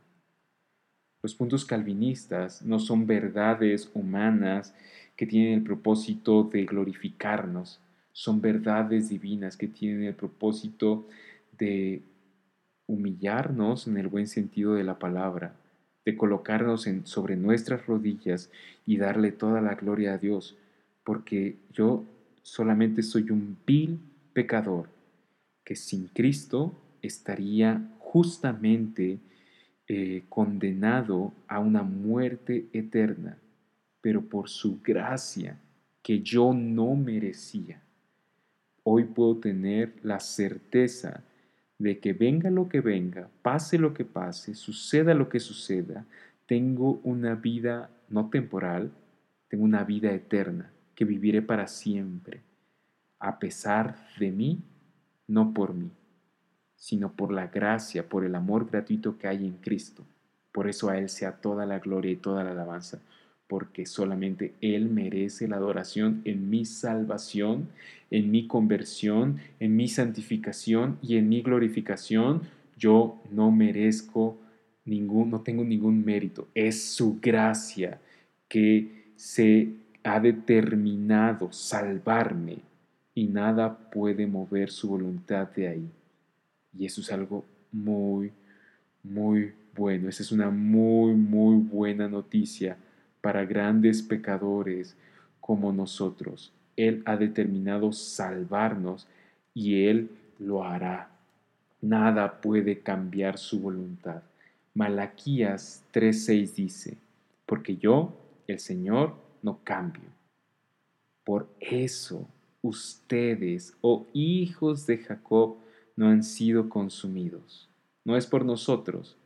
Los 1.22 1.34
puntos 1.34 1.64
calvinistas 1.64 2.62
no 2.62 2.78
son 2.78 3.06
verdades 3.06 3.90
humanas 3.94 4.74
que 5.16 5.26
tienen 5.26 5.54
el 5.54 5.62
propósito 5.62 6.44
de 6.44 6.64
glorificarnos, 6.64 7.80
son 8.12 8.40
verdades 8.40 9.10
divinas 9.10 9.56
que 9.56 9.68
tienen 9.68 10.04
el 10.04 10.14
propósito 10.14 11.06
de 11.58 12.02
humillarnos 12.90 13.86
en 13.86 13.96
el 13.98 14.08
buen 14.08 14.26
sentido 14.26 14.74
de 14.74 14.82
la 14.82 14.98
palabra, 14.98 15.54
de 16.04 16.16
colocarnos 16.16 16.88
sobre 17.04 17.36
nuestras 17.36 17.86
rodillas 17.86 18.50
y 18.84 18.96
darle 18.96 19.30
toda 19.30 19.60
la 19.60 19.76
gloria 19.76 20.14
a 20.14 20.18
Dios, 20.18 20.56
porque 21.04 21.56
yo 21.72 22.04
solamente 22.42 23.02
soy 23.02 23.30
un 23.30 23.56
vil 23.64 24.00
pecador 24.32 24.88
que 25.64 25.76
sin 25.76 26.08
Cristo 26.08 26.74
estaría 27.00 27.80
justamente 28.00 29.20
eh, 29.86 30.24
condenado 30.28 31.32
a 31.46 31.60
una 31.60 31.84
muerte 31.84 32.66
eterna, 32.72 33.38
pero 34.00 34.22
por 34.22 34.48
su 34.48 34.80
gracia 34.82 35.60
que 36.02 36.20
yo 36.22 36.52
no 36.54 36.96
merecía. 36.96 37.82
Hoy 38.82 39.04
puedo 39.04 39.36
tener 39.36 39.94
la 40.02 40.18
certeza 40.18 41.22
de 41.80 41.98
que 41.98 42.12
venga 42.12 42.50
lo 42.50 42.68
que 42.68 42.82
venga, 42.82 43.30
pase 43.40 43.78
lo 43.78 43.94
que 43.94 44.04
pase, 44.04 44.54
suceda 44.54 45.14
lo 45.14 45.30
que 45.30 45.40
suceda, 45.40 46.04
tengo 46.44 47.00
una 47.04 47.34
vida 47.34 47.88
no 48.10 48.28
temporal, 48.28 48.92
tengo 49.48 49.64
una 49.64 49.82
vida 49.82 50.12
eterna 50.12 50.70
que 50.94 51.06
viviré 51.06 51.40
para 51.40 51.66
siempre, 51.66 52.42
a 53.18 53.38
pesar 53.38 53.96
de 54.18 54.30
mí, 54.30 54.60
no 55.26 55.54
por 55.54 55.72
mí, 55.72 55.90
sino 56.76 57.12
por 57.12 57.32
la 57.32 57.46
gracia, 57.46 58.06
por 58.06 58.26
el 58.26 58.34
amor 58.34 58.70
gratuito 58.70 59.16
que 59.16 59.28
hay 59.28 59.46
en 59.46 59.54
Cristo. 59.54 60.04
Por 60.52 60.68
eso 60.68 60.90
a 60.90 60.98
Él 60.98 61.08
sea 61.08 61.40
toda 61.40 61.64
la 61.64 61.78
gloria 61.78 62.12
y 62.12 62.16
toda 62.16 62.44
la 62.44 62.50
alabanza, 62.50 63.00
porque 63.50 63.84
solamente 63.84 64.54
Él 64.60 64.88
merece 64.88 65.48
la 65.48 65.56
adoración 65.56 66.22
en 66.24 66.48
mi 66.48 66.64
salvación, 66.64 67.68
en 68.12 68.30
mi 68.30 68.46
conversión, 68.46 69.40
en 69.58 69.74
mi 69.74 69.88
santificación 69.88 70.98
y 71.02 71.16
en 71.16 71.28
mi 71.28 71.42
glorificación. 71.42 72.42
Yo 72.78 73.20
no 73.32 73.50
merezco 73.50 74.38
ningún, 74.84 75.30
no 75.30 75.40
tengo 75.40 75.64
ningún 75.64 76.04
mérito. 76.04 76.46
Es 76.54 76.80
su 76.80 77.18
gracia 77.20 78.00
que 78.48 79.10
se 79.16 79.72
ha 80.04 80.20
determinado 80.20 81.50
salvarme 81.50 82.58
y 83.16 83.26
nada 83.26 83.90
puede 83.90 84.28
mover 84.28 84.70
su 84.70 84.90
voluntad 84.90 85.48
de 85.48 85.66
ahí. 85.66 85.90
Y 86.78 86.86
eso 86.86 87.00
es 87.00 87.10
algo 87.10 87.44
muy, 87.72 88.30
muy 89.02 89.50
bueno. 89.74 90.08
Esa 90.08 90.22
es 90.22 90.30
una 90.30 90.50
muy, 90.50 91.14
muy 91.14 91.56
buena 91.56 92.06
noticia 92.06 92.76
para 93.20 93.44
grandes 93.44 94.02
pecadores 94.02 94.96
como 95.40 95.72
nosotros. 95.72 96.52
Él 96.76 97.02
ha 97.06 97.16
determinado 97.16 97.92
salvarnos 97.92 99.06
y 99.54 99.84
Él 99.84 100.10
lo 100.38 100.64
hará. 100.64 101.10
Nada 101.80 102.40
puede 102.40 102.80
cambiar 102.80 103.38
su 103.38 103.60
voluntad. 103.60 104.22
Malaquías 104.74 105.82
3:6 105.92 106.54
dice, 106.54 106.96
porque 107.46 107.76
yo, 107.76 108.12
el 108.46 108.58
Señor, 108.58 109.14
no 109.42 109.58
cambio. 109.64 110.08
Por 111.24 111.48
eso 111.60 112.26
ustedes, 112.62 113.74
oh 113.80 114.06
hijos 114.12 114.86
de 114.86 114.98
Jacob, 114.98 115.56
no 115.96 116.08
han 116.08 116.22
sido 116.22 116.68
consumidos. 116.68 117.68
No 118.04 118.16
es 118.16 118.26
por 118.26 118.44
nosotros, 118.44 119.16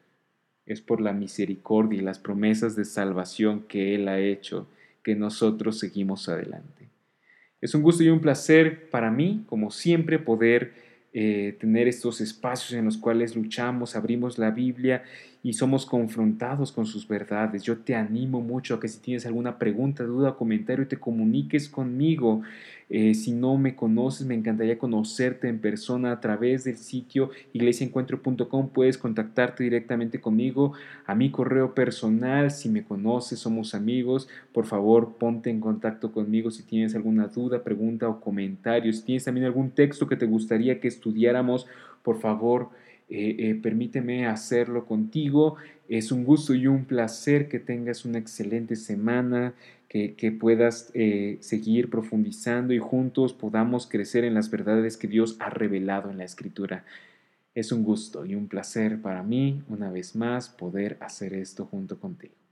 es 0.66 0.80
por 0.80 1.00
la 1.00 1.12
misericordia 1.12 2.00
y 2.00 2.04
las 2.04 2.18
promesas 2.18 2.76
de 2.76 2.84
salvación 2.84 3.64
que 3.68 3.94
Él 3.94 4.08
ha 4.08 4.18
hecho 4.18 4.68
que 5.02 5.14
nosotros 5.14 5.78
seguimos 5.78 6.28
adelante. 6.28 6.88
Es 7.60 7.74
un 7.74 7.82
gusto 7.82 8.02
y 8.02 8.08
un 8.08 8.20
placer 8.20 8.90
para 8.90 9.10
mí, 9.10 9.44
como 9.48 9.70
siempre, 9.70 10.18
poder 10.18 10.72
eh, 11.12 11.56
tener 11.60 11.88
estos 11.88 12.20
espacios 12.20 12.72
en 12.72 12.84
los 12.84 12.96
cuales 12.96 13.36
luchamos, 13.36 13.96
abrimos 13.96 14.38
la 14.38 14.50
Biblia 14.50 15.04
y 15.45 15.53
somos 15.53 15.84
confrontados 15.84 16.72
con 16.72 16.86
sus 16.86 17.07
verdades. 17.07 17.62
Yo 17.62 17.76
te 17.76 17.95
animo 17.95 18.40
mucho 18.40 18.74
a 18.74 18.80
que 18.80 18.88
si 18.88 18.99
tienes 18.99 19.26
alguna 19.26 19.59
pregunta, 19.59 20.03
duda 20.03 20.30
o 20.30 20.36
comentario, 20.38 20.88
te 20.88 20.97
comuniques 20.97 21.68
conmigo. 21.68 22.40
Eh, 22.88 23.12
si 23.12 23.30
no 23.32 23.59
me 23.59 23.76
conoces, 23.76 24.26
me 24.26 24.34
encantaría 24.34 24.78
conocerte 24.78 25.49
en 25.49 25.59
persona 25.59 26.12
a 26.12 26.20
través 26.20 26.64
del 26.64 26.78
sitio 26.78 27.28
iglesiaencuentro.com. 27.53 28.70
Puedes 28.70 28.97
contactarte 28.97 29.64
directamente 29.64 30.18
conmigo 30.18 30.72
a 31.05 31.14
mi 31.14 31.30
correo 31.30 31.74
personal. 31.74 32.51
Si 32.51 32.70
me 32.70 32.82
conoces, 32.82 33.38
somos 33.38 33.74
amigos. 33.74 34.28
Por 34.51 34.64
favor, 34.64 35.16
ponte 35.18 35.51
en 35.51 35.61
contacto 35.61 36.11
conmigo 36.11 36.51
si 36.51 36.62
tienes 36.62 36.95
alguna 36.95 37.26
duda, 37.26 37.62
pregunta 37.62 38.09
o 38.09 38.18
comentario. 38.18 38.90
Si 38.95 39.03
tienes 39.03 39.24
también 39.24 39.45
algún 39.45 39.72
texto 39.72 40.07
que 40.07 40.16
te 40.16 40.24
gustaría 40.24 40.80
que 40.80 40.88
estudiáramos, 40.88 41.66
por 42.03 42.18
favor, 42.18 42.70
eh, 43.16 43.50
eh, 43.50 43.54
permíteme 43.54 44.26
hacerlo 44.26 44.86
contigo. 44.86 45.54
Es 45.88 46.10
un 46.10 46.24
gusto 46.24 46.52
y 46.52 46.66
un 46.66 46.84
placer 46.84 47.48
que 47.48 47.60
tengas 47.60 48.04
una 48.04 48.18
excelente 48.18 48.74
semana, 48.74 49.54
que, 49.88 50.36
puedas 50.40 50.90
eh, 50.94 51.38
seguir 51.38 51.88
profundizando 51.88 52.74
y 52.74 52.80
juntos 52.80 53.32
podamos 53.32 53.86
crecer 53.86 54.24
en 54.24 54.34
las 54.34 54.50
verdades 54.50 54.96
que 54.96 55.06
Dios 55.06 55.36
ha 55.38 55.50
revelado 55.50 56.10
en 56.10 56.18
la 56.18 56.24
Escritura. 56.24 56.84
Es 57.54 57.70
un 57.70 57.84
gusto 57.84 58.26
y 58.26 58.34
un 58.34 58.48
placer 58.48 59.00
para 59.00 59.22
mí, 59.22 59.62
una 59.68 59.92
vez 59.92 60.16
más, 60.16 60.48
poder 60.48 60.96
hacer 61.00 61.34
esto 61.34 61.66
junto 61.66 62.00
contigo. 62.00 62.43